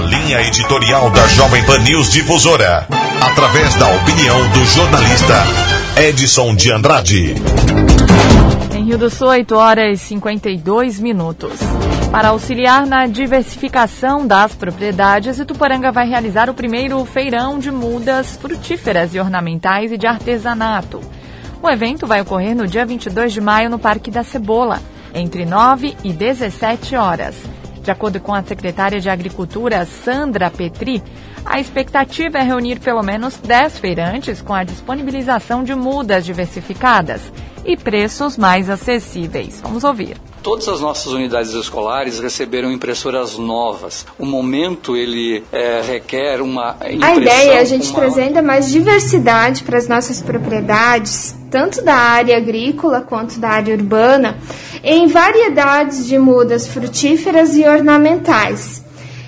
Linha 0.00 0.40
editorial 0.40 1.10
da 1.10 1.26
Jovem 1.28 1.62
Pan 1.64 1.78
News 1.80 2.10
Difusora, 2.10 2.86
através 3.20 3.74
da 3.74 3.88
opinião 3.88 4.48
do 4.50 4.64
jornalista 4.64 5.34
Edson 5.96 6.54
de 6.54 6.72
Andrade. 6.72 7.34
Em 8.74 8.84
Rio 8.84 8.96
do 8.96 9.10
Sul, 9.10 9.28
8 9.28 9.54
horas 9.54 10.00
e 10.00 10.04
52 10.04 10.98
minutos. 10.98 11.52
Para 12.10 12.28
auxiliar 12.28 12.86
na 12.86 13.06
diversificação 13.06 14.26
das 14.26 14.54
propriedades, 14.54 15.38
Ituporanga 15.38 15.92
vai 15.92 16.08
realizar 16.08 16.48
o 16.48 16.54
primeiro 16.54 17.04
feirão 17.04 17.58
de 17.58 17.70
mudas 17.70 18.36
frutíferas 18.36 19.14
e 19.14 19.20
ornamentais 19.20 19.92
e 19.92 19.98
de 19.98 20.06
artesanato. 20.06 21.00
O 21.62 21.68
evento 21.68 22.06
vai 22.06 22.20
ocorrer 22.20 22.56
no 22.56 22.66
dia 22.66 22.86
22 22.86 23.32
de 23.32 23.40
maio 23.40 23.68
no 23.68 23.78
Parque 23.78 24.10
da 24.10 24.24
Cebola, 24.24 24.80
entre 25.14 25.44
9 25.44 25.96
e 26.02 26.12
17 26.12 26.96
horas. 26.96 27.51
De 27.82 27.90
acordo 27.90 28.20
com 28.20 28.32
a 28.32 28.42
secretária 28.42 29.00
de 29.00 29.10
Agricultura, 29.10 29.84
Sandra 29.84 30.48
Petri, 30.50 31.02
a 31.44 31.58
expectativa 31.58 32.38
é 32.38 32.42
reunir 32.42 32.78
pelo 32.78 33.02
menos 33.02 33.36
10 33.38 33.78
feirantes 33.78 34.40
com 34.40 34.54
a 34.54 34.62
disponibilização 34.62 35.64
de 35.64 35.74
mudas 35.74 36.24
diversificadas 36.24 37.20
e 37.64 37.76
preços 37.76 38.36
mais 38.36 38.68
acessíveis. 38.68 39.60
Vamos 39.62 39.84
ouvir. 39.84 40.16
Todas 40.42 40.66
as 40.68 40.80
nossas 40.80 41.12
unidades 41.12 41.52
escolares 41.52 42.18
receberam 42.18 42.72
impressoras 42.72 43.38
novas. 43.38 44.04
O 44.18 44.26
momento 44.26 44.96
ele 44.96 45.44
é, 45.52 45.80
requer 45.80 46.40
uma 46.40 46.76
impressão. 46.80 47.08
A 47.08 47.16
ideia 47.16 47.52
é 47.52 47.58
a 47.60 47.64
gente 47.64 47.92
trazer 47.92 48.22
ainda 48.22 48.42
mais 48.42 48.68
diversidade 48.68 49.62
para 49.62 49.78
as 49.78 49.86
nossas 49.86 50.20
propriedades, 50.20 51.36
tanto 51.48 51.82
da 51.84 51.94
área 51.94 52.36
agrícola 52.36 53.00
quanto 53.00 53.38
da 53.38 53.50
área 53.50 53.74
urbana, 53.74 54.36
em 54.82 55.06
variedades 55.06 56.06
de 56.06 56.18
mudas 56.18 56.66
frutíferas 56.66 57.54
e 57.56 57.64
ornamentais. 57.64 58.82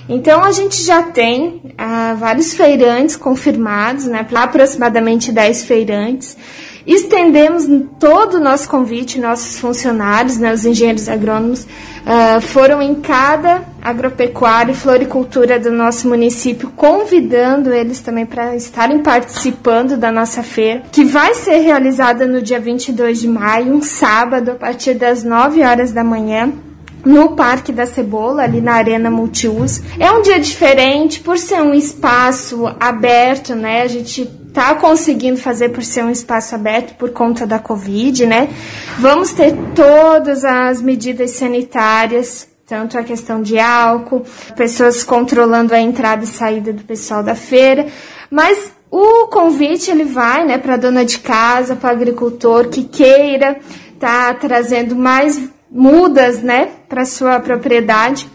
Então 0.08 0.42
a 0.42 0.52
gente 0.52 0.82
já 0.82 1.02
tem 1.02 1.62
ah, 1.78 2.14
vários 2.18 2.52
feirantes 2.54 3.16
confirmados, 3.16 4.04
né, 4.04 4.26
aproximadamente 4.34 5.32
10 5.32 5.64
feirantes. 5.64 6.36
Estendemos 6.86 7.64
todo 7.98 8.34
o 8.34 8.40
nosso 8.40 8.68
convite, 8.68 9.18
nossos 9.18 9.58
funcionários, 9.58 10.36
né, 10.36 10.52
os 10.52 10.66
engenheiros 10.66 11.08
agrônomos, 11.08 11.62
uh, 11.64 12.40
foram 12.42 12.82
em 12.82 12.94
cada 12.96 13.62
agropecuária 13.80 14.72
e 14.72 14.74
floricultura 14.74 15.58
do 15.58 15.70
nosso 15.70 16.08
município, 16.08 16.70
convidando 16.76 17.72
eles 17.72 18.00
também 18.00 18.26
para 18.26 18.54
estarem 18.54 18.98
participando 18.98 19.96
da 19.96 20.12
nossa 20.12 20.42
feira, 20.42 20.82
que 20.92 21.04
vai 21.04 21.34
ser 21.34 21.58
realizada 21.58 22.26
no 22.26 22.42
dia 22.42 22.60
22 22.60 23.20
de 23.20 23.28
maio, 23.28 23.74
um 23.74 23.82
sábado, 23.82 24.52
a 24.52 24.54
partir 24.54 24.94
das 24.94 25.24
9 25.24 25.62
horas 25.62 25.90
da 25.90 26.04
manhã 26.04 26.52
no 27.04 27.36
Parque 27.36 27.70
da 27.70 27.86
Cebola, 27.86 28.42
ali 28.42 28.60
na 28.60 28.74
Arena 28.74 29.10
Multiuso. 29.10 29.82
É 29.98 30.10
um 30.10 30.22
dia 30.22 30.40
diferente 30.40 31.20
por 31.20 31.38
ser 31.38 31.60
um 31.60 31.74
espaço 31.74 32.66
aberto, 32.80 33.54
né? 33.54 33.82
A 33.82 33.88
gente 33.88 34.30
tá 34.54 34.76
conseguindo 34.76 35.36
fazer 35.36 35.70
por 35.70 35.82
ser 35.82 36.04
um 36.04 36.10
espaço 36.10 36.54
aberto 36.54 36.94
por 36.94 37.10
conta 37.10 37.44
da 37.44 37.58
Covid, 37.58 38.24
né? 38.24 38.48
Vamos 39.00 39.32
ter 39.32 39.52
todas 39.74 40.44
as 40.44 40.80
medidas 40.80 41.32
sanitárias, 41.32 42.48
tanto 42.64 42.96
a 42.96 43.02
questão 43.02 43.42
de 43.42 43.58
álcool, 43.58 44.24
pessoas 44.56 45.02
controlando 45.02 45.74
a 45.74 45.80
entrada 45.80 46.22
e 46.22 46.28
saída 46.28 46.72
do 46.72 46.84
pessoal 46.84 47.22
da 47.22 47.34
feira, 47.34 47.88
mas 48.30 48.72
o 48.88 49.26
convite 49.26 49.90
ele 49.90 50.04
vai, 50.04 50.46
né, 50.46 50.56
para 50.56 50.76
dona 50.76 51.04
de 51.04 51.18
casa, 51.18 51.74
para 51.74 51.90
agricultor 51.90 52.68
que 52.68 52.84
queira 52.84 53.58
tá 53.98 54.32
trazendo 54.34 54.94
mais 54.94 55.40
mudas, 55.68 56.42
né, 56.42 56.68
para 56.88 57.04
sua 57.04 57.40
propriedade 57.40 58.30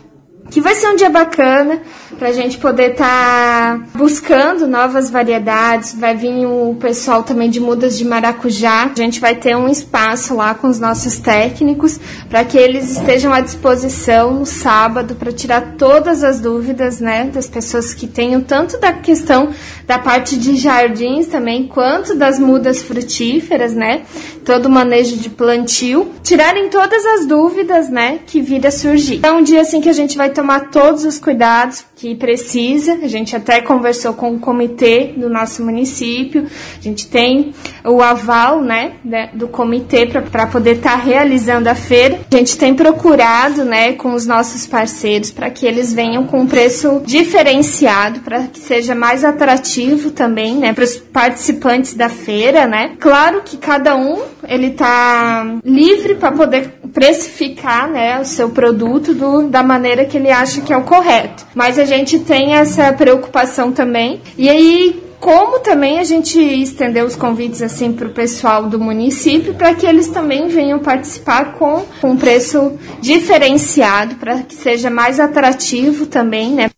que 0.49 0.61
vai 0.61 0.75
ser 0.75 0.87
um 0.87 0.95
dia 0.95 1.09
bacana 1.09 1.81
para 2.17 2.29
a 2.29 2.31
gente 2.31 2.57
poder 2.57 2.91
estar 2.91 3.77
tá 3.77 3.85
buscando 3.95 4.67
novas 4.67 5.09
variedades. 5.09 5.93
Vai 5.93 6.15
vir 6.15 6.45
o 6.45 6.75
pessoal 6.79 7.23
também 7.23 7.49
de 7.49 7.59
mudas 7.59 7.97
de 7.97 8.05
maracujá. 8.05 8.85
A 8.85 8.95
gente 8.95 9.19
vai 9.19 9.35
ter 9.35 9.55
um 9.55 9.67
espaço 9.67 10.35
lá 10.35 10.53
com 10.53 10.67
os 10.67 10.79
nossos 10.79 11.19
técnicos 11.19 11.99
para 12.29 12.43
que 12.43 12.57
eles 12.57 12.91
estejam 12.91 13.33
à 13.33 13.41
disposição 13.41 14.39
no 14.39 14.45
sábado 14.45 15.15
para 15.15 15.31
tirar 15.31 15.75
todas 15.77 16.23
as 16.23 16.39
dúvidas, 16.39 16.99
né, 16.99 17.25
das 17.25 17.47
pessoas 17.47 17.93
que 17.93 18.07
tenham 18.07 18.41
tanto 18.41 18.79
da 18.79 18.93
questão 18.93 19.49
da 19.85 19.97
parte 19.97 20.37
de 20.37 20.55
jardins 20.55 21.27
também, 21.27 21.67
quanto 21.67 22.15
das 22.15 22.39
mudas 22.39 22.81
frutíferas, 22.81 23.73
né, 23.73 24.03
todo 24.45 24.67
o 24.67 24.69
manejo 24.69 25.17
de 25.17 25.29
plantio, 25.29 26.11
tirarem 26.23 26.69
todas 26.69 27.05
as 27.05 27.25
dúvidas, 27.25 27.89
né, 27.89 28.19
que 28.25 28.41
vir 28.41 28.65
a 28.65 28.71
surgir. 28.71 29.19
É 29.23 29.31
um 29.31 29.43
dia 29.43 29.61
assim 29.61 29.81
que 29.81 29.89
a 29.89 29.93
gente 29.93 30.17
vai 30.17 30.29
tomar 30.39 30.69
todos 30.69 31.03
os 31.03 31.19
cuidados 31.19 31.83
que 31.99 32.15
precisa. 32.15 32.99
A 33.03 33.07
gente 33.07 33.35
até 33.35 33.59
conversou 33.59 34.13
com 34.13 34.31
o 34.31 34.39
comitê 34.39 35.13
do 35.17 35.29
nosso 35.29 35.63
município. 35.63 36.47
A 36.79 36.81
gente 36.81 37.07
tem 37.07 37.53
o 37.83 38.01
aval, 38.01 38.61
né, 38.61 38.93
do 39.33 39.49
comitê 39.49 40.05
para 40.05 40.47
poder 40.47 40.77
estar 40.77 40.91
tá 40.91 41.03
realizando 41.03 41.67
a 41.67 41.75
feira. 41.75 42.21
A 42.31 42.37
gente 42.37 42.57
tem 42.57 42.73
procurado, 42.73 43.65
né, 43.65 43.93
com 43.93 44.13
os 44.13 44.25
nossos 44.25 44.65
parceiros 44.65 45.29
para 45.29 45.49
que 45.49 45.65
eles 45.65 45.93
venham 45.93 46.25
com 46.25 46.39
um 46.39 46.47
preço 46.47 47.01
diferenciado, 47.05 48.21
para 48.21 48.43
que 48.43 48.59
seja 48.59 48.95
mais 48.95 49.25
atrativo 49.25 50.11
também, 50.11 50.55
né, 50.55 50.71
para 50.71 50.85
os 50.85 50.95
participantes 50.95 51.93
da 51.93 52.07
feira, 52.07 52.65
né. 52.65 52.91
Claro 52.97 53.41
que 53.43 53.57
cada 53.57 53.95
um 53.97 54.21
ele 54.47 54.71
tá 54.71 55.57
livre 55.65 56.15
para 56.15 56.31
poder 56.31 56.79
precificar, 56.93 57.89
né, 57.89 58.19
o 58.19 58.25
seu 58.25 58.49
produto 58.49 59.13
do, 59.13 59.47
da 59.47 59.61
maneira 59.61 60.05
que 60.05 60.17
ele 60.17 60.31
acha 60.31 60.61
que 60.61 60.71
é 60.71 60.77
o 60.77 60.83
correto. 60.83 61.45
Mas 61.53 61.77
a 61.77 61.88
gente 61.89 62.19
tem 62.19 62.53
essa 62.53 62.93
preocupação 62.93 63.71
também. 63.73 64.21
E 64.37 64.49
aí, 64.49 65.03
como 65.19 65.59
também 65.59 65.99
a 65.99 66.03
gente 66.05 66.39
estendeu 66.39 67.05
os 67.05 67.15
convites 67.15 67.61
assim 67.61 67.91
para 67.91 68.07
o 68.07 68.11
pessoal 68.11 68.67
do 68.67 68.79
município 68.79 69.53
para 69.53 69.73
que 69.73 69.85
eles 69.85 70.07
também 70.07 70.47
venham 70.47 70.79
participar 70.79 71.55
com, 71.55 71.83
um 72.01 72.15
preço 72.15 72.77
diferenciado 73.01 74.15
para 74.15 74.43
que 74.43 74.55
seja 74.55 74.89
mais 74.89 75.19
atrativo 75.19 76.05
também, 76.05 76.51
né? 76.51 76.69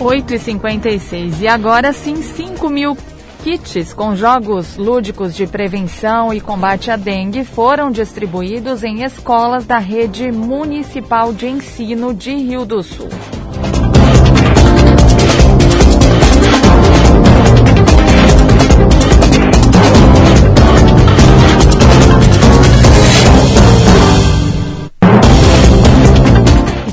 8 0.00 0.34
e 0.34 0.38
56 0.38 1.40
e 1.40 1.48
agora 1.48 1.92
sim 1.92 2.22
5 2.22 2.70
mil 2.70 2.96
kits 3.56 3.94
com 3.94 4.14
jogos 4.14 4.76
lúdicos 4.76 5.34
de 5.34 5.46
prevenção 5.46 6.34
e 6.34 6.40
combate 6.40 6.90
à 6.90 6.96
dengue 6.96 7.44
foram 7.44 7.90
distribuídos 7.90 8.84
em 8.84 9.04
escolas 9.04 9.64
da 9.64 9.78
rede 9.78 10.30
municipal 10.30 11.32
de 11.32 11.46
ensino 11.46 12.12
de 12.12 12.34
Rio 12.34 12.66
do 12.66 12.82
Sul. 12.82 13.08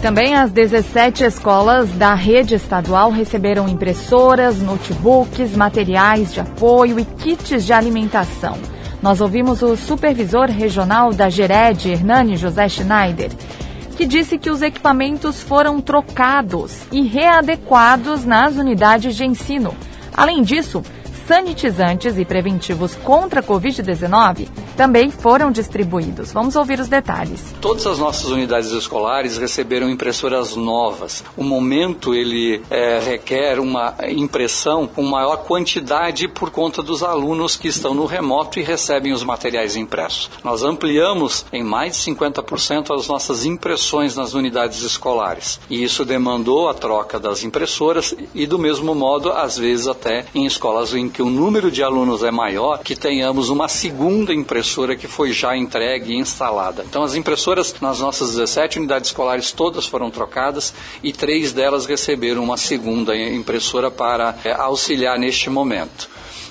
Também 0.06 0.36
as 0.36 0.52
17 0.52 1.24
escolas 1.24 1.90
da 1.94 2.14
rede 2.14 2.54
estadual 2.54 3.10
receberam 3.10 3.68
impressoras, 3.68 4.62
notebooks, 4.62 5.56
materiais 5.56 6.32
de 6.32 6.40
apoio 6.40 7.00
e 7.00 7.06
kits 7.06 7.66
de 7.66 7.74
alimentação. 7.74 8.56
Nós 9.02 9.20
ouvimos 9.20 9.64
o 9.64 9.76
supervisor 9.76 10.48
regional 10.48 11.12
da 11.12 11.28
Gered, 11.28 11.90
Hernani 11.90 12.38
José 12.38 12.70
Schneider, 12.70 13.32
que 13.98 14.06
disse 14.06 14.38
que 14.38 14.52
os 14.52 14.62
equipamentos 14.62 15.42
foram 15.42 15.82
trocados 15.82 16.84
e 16.92 17.02
readequados 17.02 18.26
nas 18.26 18.58
unidades 18.58 19.16
de 19.16 19.26
ensino. 19.26 19.74
Além 20.16 20.44
disso, 20.44 20.84
sanitizantes 21.28 22.18
e 22.18 22.26
preventivos 22.26 22.96
contra 22.96 23.40
a 23.40 23.44
Covid-19 23.44 24.48
também 24.76 25.10
foram 25.10 25.52
distribuídos. 25.52 26.32
Vamos 26.32 26.56
ouvir 26.56 26.80
os 26.80 26.88
detalhes. 26.88 27.54
Todas 27.62 27.88
as 27.88 27.98
nossas 27.98 28.30
unidades 28.30 28.72
escolares 28.72 29.38
receberam 29.38 29.90
impressoras 29.90 30.56
novas. 30.56 31.24
O 31.36 31.44
momento 31.44 32.14
ele 32.14 32.62
é, 32.70 33.00
requer 33.00 33.60
uma 33.60 33.96
impressão 34.10 34.88
com 34.88 35.04
maior 35.04 35.38
quantidade 35.38 36.28
por 36.28 36.52
conta 36.52 36.84
dos 36.84 37.02
alunos 37.02 37.56
que 37.56 37.68
estão 37.68 37.94
no 37.94 38.06
remoto 38.06 38.60
e 38.60 38.64
recebem 38.64 39.14
os 39.14 39.24
materiais 39.24 39.76
impressos. 39.76 40.30
Nós 40.44 40.64
ampliamos 40.64 41.46
em 41.52 41.64
mais 41.64 41.96
de 41.96 42.12
50% 42.12 42.94
as 42.94 43.08
nossas 43.08 43.46
impressões 43.46 44.16
nas 44.16 44.34
unidades 44.34 44.82
escolares. 44.82 45.60
E 45.70 45.84
isso 45.84 46.04
demandou 46.04 46.70
a 46.70 46.74
troca 46.74 47.20
das 47.20 47.44
impressoras 47.44 48.14
e 48.34 48.46
do 48.46 48.60
mesmo 48.60 48.94
modo, 48.94 49.32
às 49.32 49.58
vezes 49.58 49.88
até 49.88 50.26
em 50.36 50.46
escolas 50.46 50.94
em 50.94 51.10
que 51.16 51.22
o 51.22 51.30
número 51.30 51.72
de 51.72 51.82
alunos 51.82 52.24
é 52.24 52.30
maior, 52.30 52.80
que 52.80 52.94
tenhamos 52.94 53.48
uma 53.48 53.70
segunda 53.70 54.34
impressora 54.34 54.98
que 54.98 55.08
foi 55.08 55.32
já 55.32 55.56
entregue 55.56 56.12
e 56.12 56.18
instalada. 56.18 56.84
Então, 56.84 57.04
as 57.04 57.16
impressoras 57.16 57.74
nas 57.80 58.02
nossas 58.02 58.32
17 58.32 58.80
unidades 58.80 59.12
escolares 59.12 59.54
todas 59.54 59.86
foram 59.86 60.12
trocadas 60.12 60.74
e 61.02 61.14
três 61.14 61.54
delas 61.54 61.86
receberam 61.86 62.44
uma 62.44 62.58
segunda 62.58 63.16
impressora 63.16 63.90
para 63.90 64.36
é, 64.44 64.52
auxiliar 64.52 65.18
neste 65.18 65.50
momento. 65.50 66.10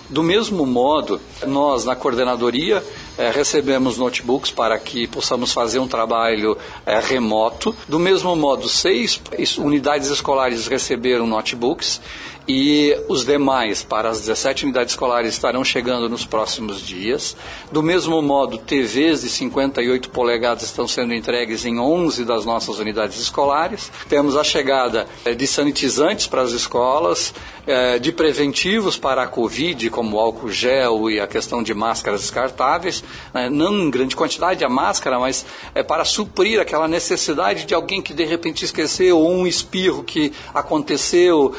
Do 0.09 0.23
mesmo 0.23 0.65
modo, 0.65 1.21
nós 1.47 1.85
na 1.85 1.97
coordenadoria 1.97 2.85
é, 3.17 3.31
recebemos 3.31 3.97
notebooks 3.97 4.51
para 4.51 4.79
que 4.79 5.07
possamos 5.07 5.53
fazer 5.53 5.79
um 5.79 5.89
trabalho 5.89 6.57
é, 6.85 7.01
remoto. 7.01 7.75
Do 7.89 7.99
mesmo 7.99 8.37
modo, 8.37 8.69
seis 8.69 9.21
unidades 9.59 10.09
escolares 10.11 10.67
receberam 10.67 11.27
notebooks 11.27 12.01
e 12.47 12.95
os 13.09 13.25
demais, 13.25 13.83
para 13.83 14.11
as 14.11 14.21
17 14.21 14.65
unidades 14.65 14.93
escolares, 14.93 15.33
estarão 15.33 15.65
chegando 15.65 16.09
nos 16.09 16.27
próximos 16.27 16.81
dias. 16.81 17.37
Do 17.73 17.83
mesmo 17.83 18.21
modo, 18.21 18.59
TVs 18.59 19.23
de 19.23 19.31
58 19.31 20.11
polegadas 20.11 20.65
estão 20.65 20.87
sendo 20.87 21.15
entregues 21.15 21.65
em 21.65 21.79
11 21.79 22.25
das 22.25 22.45
nossas 22.45 22.79
unidades 22.79 23.19
escolares. 23.19 23.91
Temos 24.09 24.37
a 24.37 24.45
chegada 24.45 25.07
eh, 25.25 25.35
de 25.35 25.47
sanitizantes 25.47 26.27
para 26.27 26.43
as 26.43 26.53
escolas, 26.53 27.33
eh, 27.67 27.99
de 27.99 28.13
preventivos 28.13 28.99
para 28.99 29.23
a 29.23 29.27
Covid, 29.27 29.89
como 29.89 30.19
álcool 30.19 30.51
gel 30.51 31.11
e 31.11 31.19
a 31.19 31.27
questão 31.27 31.63
de 31.63 31.73
máscaras 31.73 32.21
descartáveis, 32.21 33.03
né? 33.33 33.49
não 33.49 33.75
em 33.75 33.91
grande 33.91 34.15
quantidade 34.15 34.63
a 34.63 34.69
máscara, 34.69 35.19
mas 35.19 35.47
é 35.75 35.83
para 35.83 36.05
suprir 36.05 36.61
aquela 36.61 36.87
necessidade 36.87 37.65
de 37.65 37.75
alguém 37.75 38.03
que 38.03 38.13
de 38.13 38.25
repente 38.25 38.67
esqueceu, 38.67 39.19
ou 39.19 39.33
um 39.33 39.47
espirro 39.47 40.05
que 40.05 40.33
aconteceu, 40.53 41.55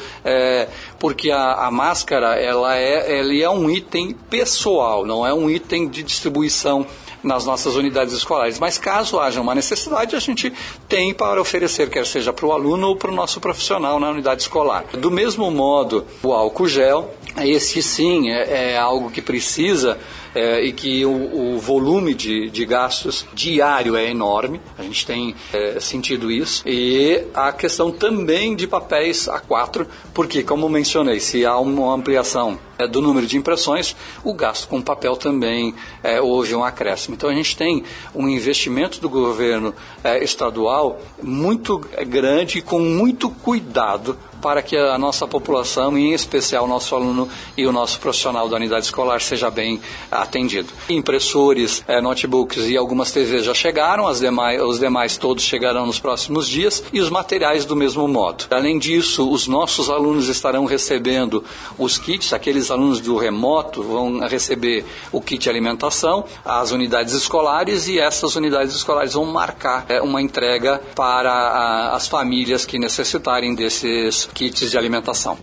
porque 0.98 1.30
a, 1.30 1.66
a, 1.66 1.70
máscara 1.70 2.34
ela 2.36 2.76
é, 2.76 3.18
ela 3.18 3.34
é 3.34 3.50
um 3.50 3.70
item 3.70 4.12
pessoal, 4.30 5.04
não 5.04 5.26
é 5.26 5.32
um 5.32 5.50
item 5.50 5.88
de 5.88 6.02
distribuição 6.02 6.86
nas 7.22 7.44
nossas 7.44 7.74
unidades 7.76 8.14
escolares. 8.14 8.58
Mas 8.58 8.78
caso 8.78 9.18
haja 9.18 9.40
uma 9.40 9.54
necessidade, 9.54 10.14
a 10.14 10.20
gente 10.20 10.52
tem 10.88 11.12
para 11.12 11.40
oferecer, 11.40 11.90
quer 11.90 12.06
seja 12.06 12.32
para 12.32 12.46
o 12.46 12.52
aluno 12.52 12.88
ou 12.88 12.96
para 12.96 13.10
o 13.10 13.14
nosso 13.14 13.40
profissional 13.40 13.98
na 13.98 14.10
unidade 14.10 14.42
escolar. 14.42 14.84
Do 14.92 15.10
mesmo 15.10 15.50
modo, 15.50 16.06
o 16.22 16.32
álcool 16.32 16.68
gel, 16.68 17.10
esse 17.44 17.82
sim 17.82 18.30
é, 18.30 18.72
é 18.72 18.78
algo 18.78 19.10
que 19.10 19.20
precisa 19.20 19.98
é, 20.36 20.62
e 20.62 20.72
que 20.72 21.04
o, 21.04 21.54
o 21.54 21.58
volume 21.58 22.14
de, 22.14 22.50
de, 22.50 22.66
gastos 22.66 23.26
diário 23.32 23.96
é 23.96 24.10
enorme, 24.10 24.60
a 24.76 24.82
gente 24.82 25.06
tem 25.06 25.34
é, 25.52 25.80
sentido 25.80 26.30
isso, 26.30 26.62
e 26.66 27.24
a 27.32 27.52
questão 27.52 27.90
também 27.90 28.54
de 28.54 28.66
papéis 28.66 29.28
A4, 29.28 29.86
porque, 30.12 30.42
como 30.42 30.68
mencionei, 30.68 31.20
se 31.20 31.46
há 31.46 31.58
uma 31.58 31.94
ampliação 31.94 32.58
é, 32.78 32.86
do 32.86 33.00
número 33.00 33.26
de 33.26 33.38
impressões, 33.38 33.96
o 34.22 34.34
gasto 34.34 34.68
com 34.68 34.82
papel 34.82 35.16
também 35.16 35.74
é, 36.02 36.20
houve 36.20 36.54
um 36.54 36.62
acréscimo. 36.62 37.14
Então 37.14 37.30
a 37.30 37.34
gente 37.34 37.56
tem 37.56 37.82
um 38.14 38.28
investimento 38.28 39.00
do 39.00 39.08
governo 39.08 39.74
é, 40.04 40.22
estadual 40.22 41.00
muito 41.22 41.78
grande 42.06 42.58
e 42.58 42.62
com 42.62 42.80
muito 42.80 43.30
cuidado 43.30 44.18
para 44.46 44.62
que 44.62 44.76
a 44.76 44.96
nossa 44.96 45.26
população, 45.26 45.98
em 45.98 46.12
especial 46.12 46.66
o 46.66 46.68
nosso 46.68 46.94
aluno 46.94 47.28
e 47.56 47.66
o 47.66 47.72
nosso 47.72 47.98
profissional 47.98 48.48
da 48.48 48.54
unidade 48.54 48.84
escolar, 48.84 49.20
seja 49.20 49.50
bem 49.50 49.80
atendido. 50.08 50.68
Impressores, 50.88 51.82
é, 51.88 52.00
notebooks 52.00 52.68
e 52.68 52.76
algumas 52.76 53.10
TVs 53.10 53.44
já 53.44 53.52
chegaram, 53.52 54.06
as 54.06 54.20
demais, 54.20 54.62
os 54.62 54.78
demais 54.78 55.16
todos 55.16 55.42
chegarão 55.42 55.84
nos 55.84 55.98
próximos 55.98 56.46
dias 56.46 56.80
e 56.92 57.00
os 57.00 57.10
materiais 57.10 57.64
do 57.64 57.74
mesmo 57.74 58.06
modo. 58.06 58.44
Além 58.48 58.78
disso, 58.78 59.28
os 59.28 59.48
nossos 59.48 59.90
alunos 59.90 60.28
estarão 60.28 60.64
recebendo 60.64 61.42
os 61.76 61.98
kits, 61.98 62.32
aqueles 62.32 62.70
alunos 62.70 63.00
do 63.00 63.16
remoto 63.16 63.82
vão 63.82 64.20
receber 64.28 64.84
o 65.10 65.20
kit 65.20 65.50
alimentação, 65.50 66.24
as 66.44 66.70
unidades 66.70 67.14
escolares 67.14 67.88
e 67.88 67.98
essas 67.98 68.36
unidades 68.36 68.76
escolares 68.76 69.14
vão 69.14 69.24
marcar 69.24 69.86
é, 69.88 70.00
uma 70.00 70.22
entrega 70.22 70.80
para 70.94 71.32
a, 71.32 71.96
as 71.96 72.06
famílias 72.06 72.64
que 72.64 72.78
necessitarem 72.78 73.52
desses 73.52 74.30
kits 74.36 74.70
de 74.70 74.76
alimentação. 74.76 75.38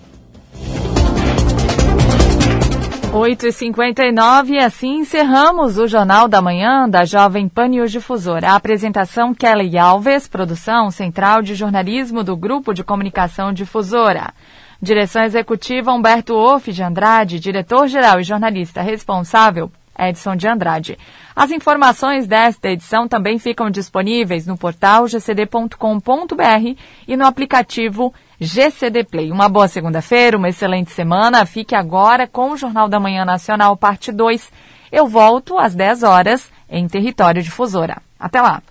8h59 3.11 4.49
e 4.49 4.59
assim 4.59 4.99
encerramos 4.99 5.79
o 5.79 5.87
Jornal 5.87 6.27
da 6.27 6.43
Manhã 6.43 6.87
da 6.87 7.03
Jovem 7.03 7.49
Pan 7.49 7.69
News 7.69 7.91
Difusora. 7.91 8.51
A 8.51 8.55
apresentação 8.55 9.33
Kelly 9.33 9.79
Alves, 9.79 10.27
produção 10.27 10.91
central 10.91 11.41
de 11.41 11.55
jornalismo 11.55 12.23
do 12.23 12.37
Grupo 12.37 12.71
de 12.71 12.83
Comunicação 12.83 13.51
Difusora. 13.51 14.31
Direção 14.79 15.23
executiva 15.23 15.91
Humberto 15.91 16.35
Off 16.35 16.71
de 16.71 16.83
Andrade, 16.83 17.39
diretor-geral 17.39 18.19
e 18.19 18.23
jornalista 18.23 18.83
responsável 18.83 19.71
Edson 19.97 20.35
de 20.35 20.47
Andrade. 20.47 20.97
As 21.35 21.51
informações 21.51 22.27
desta 22.27 22.69
edição 22.69 23.07
também 23.07 23.39
ficam 23.39 23.69
disponíveis 23.69 24.45
no 24.45 24.57
portal 24.57 25.07
gcd.com.br 25.07 26.79
e 27.07 27.17
no 27.17 27.25
aplicativo 27.25 28.13
GCD 28.39 29.03
Play. 29.03 29.31
Uma 29.31 29.49
boa 29.49 29.67
segunda-feira, 29.67 30.37
uma 30.37 30.49
excelente 30.49 30.91
semana. 30.91 31.45
Fique 31.45 31.75
agora 31.75 32.27
com 32.27 32.51
o 32.51 32.57
Jornal 32.57 32.87
da 32.87 32.99
Manhã 32.99 33.25
Nacional, 33.25 33.75
parte 33.77 34.11
2. 34.11 34.51
Eu 34.91 35.07
volto 35.07 35.57
às 35.57 35.73
10 35.73 36.03
horas 36.03 36.51
em 36.69 36.87
Território 36.87 37.41
Difusora. 37.41 37.97
Até 38.19 38.41
lá. 38.41 38.61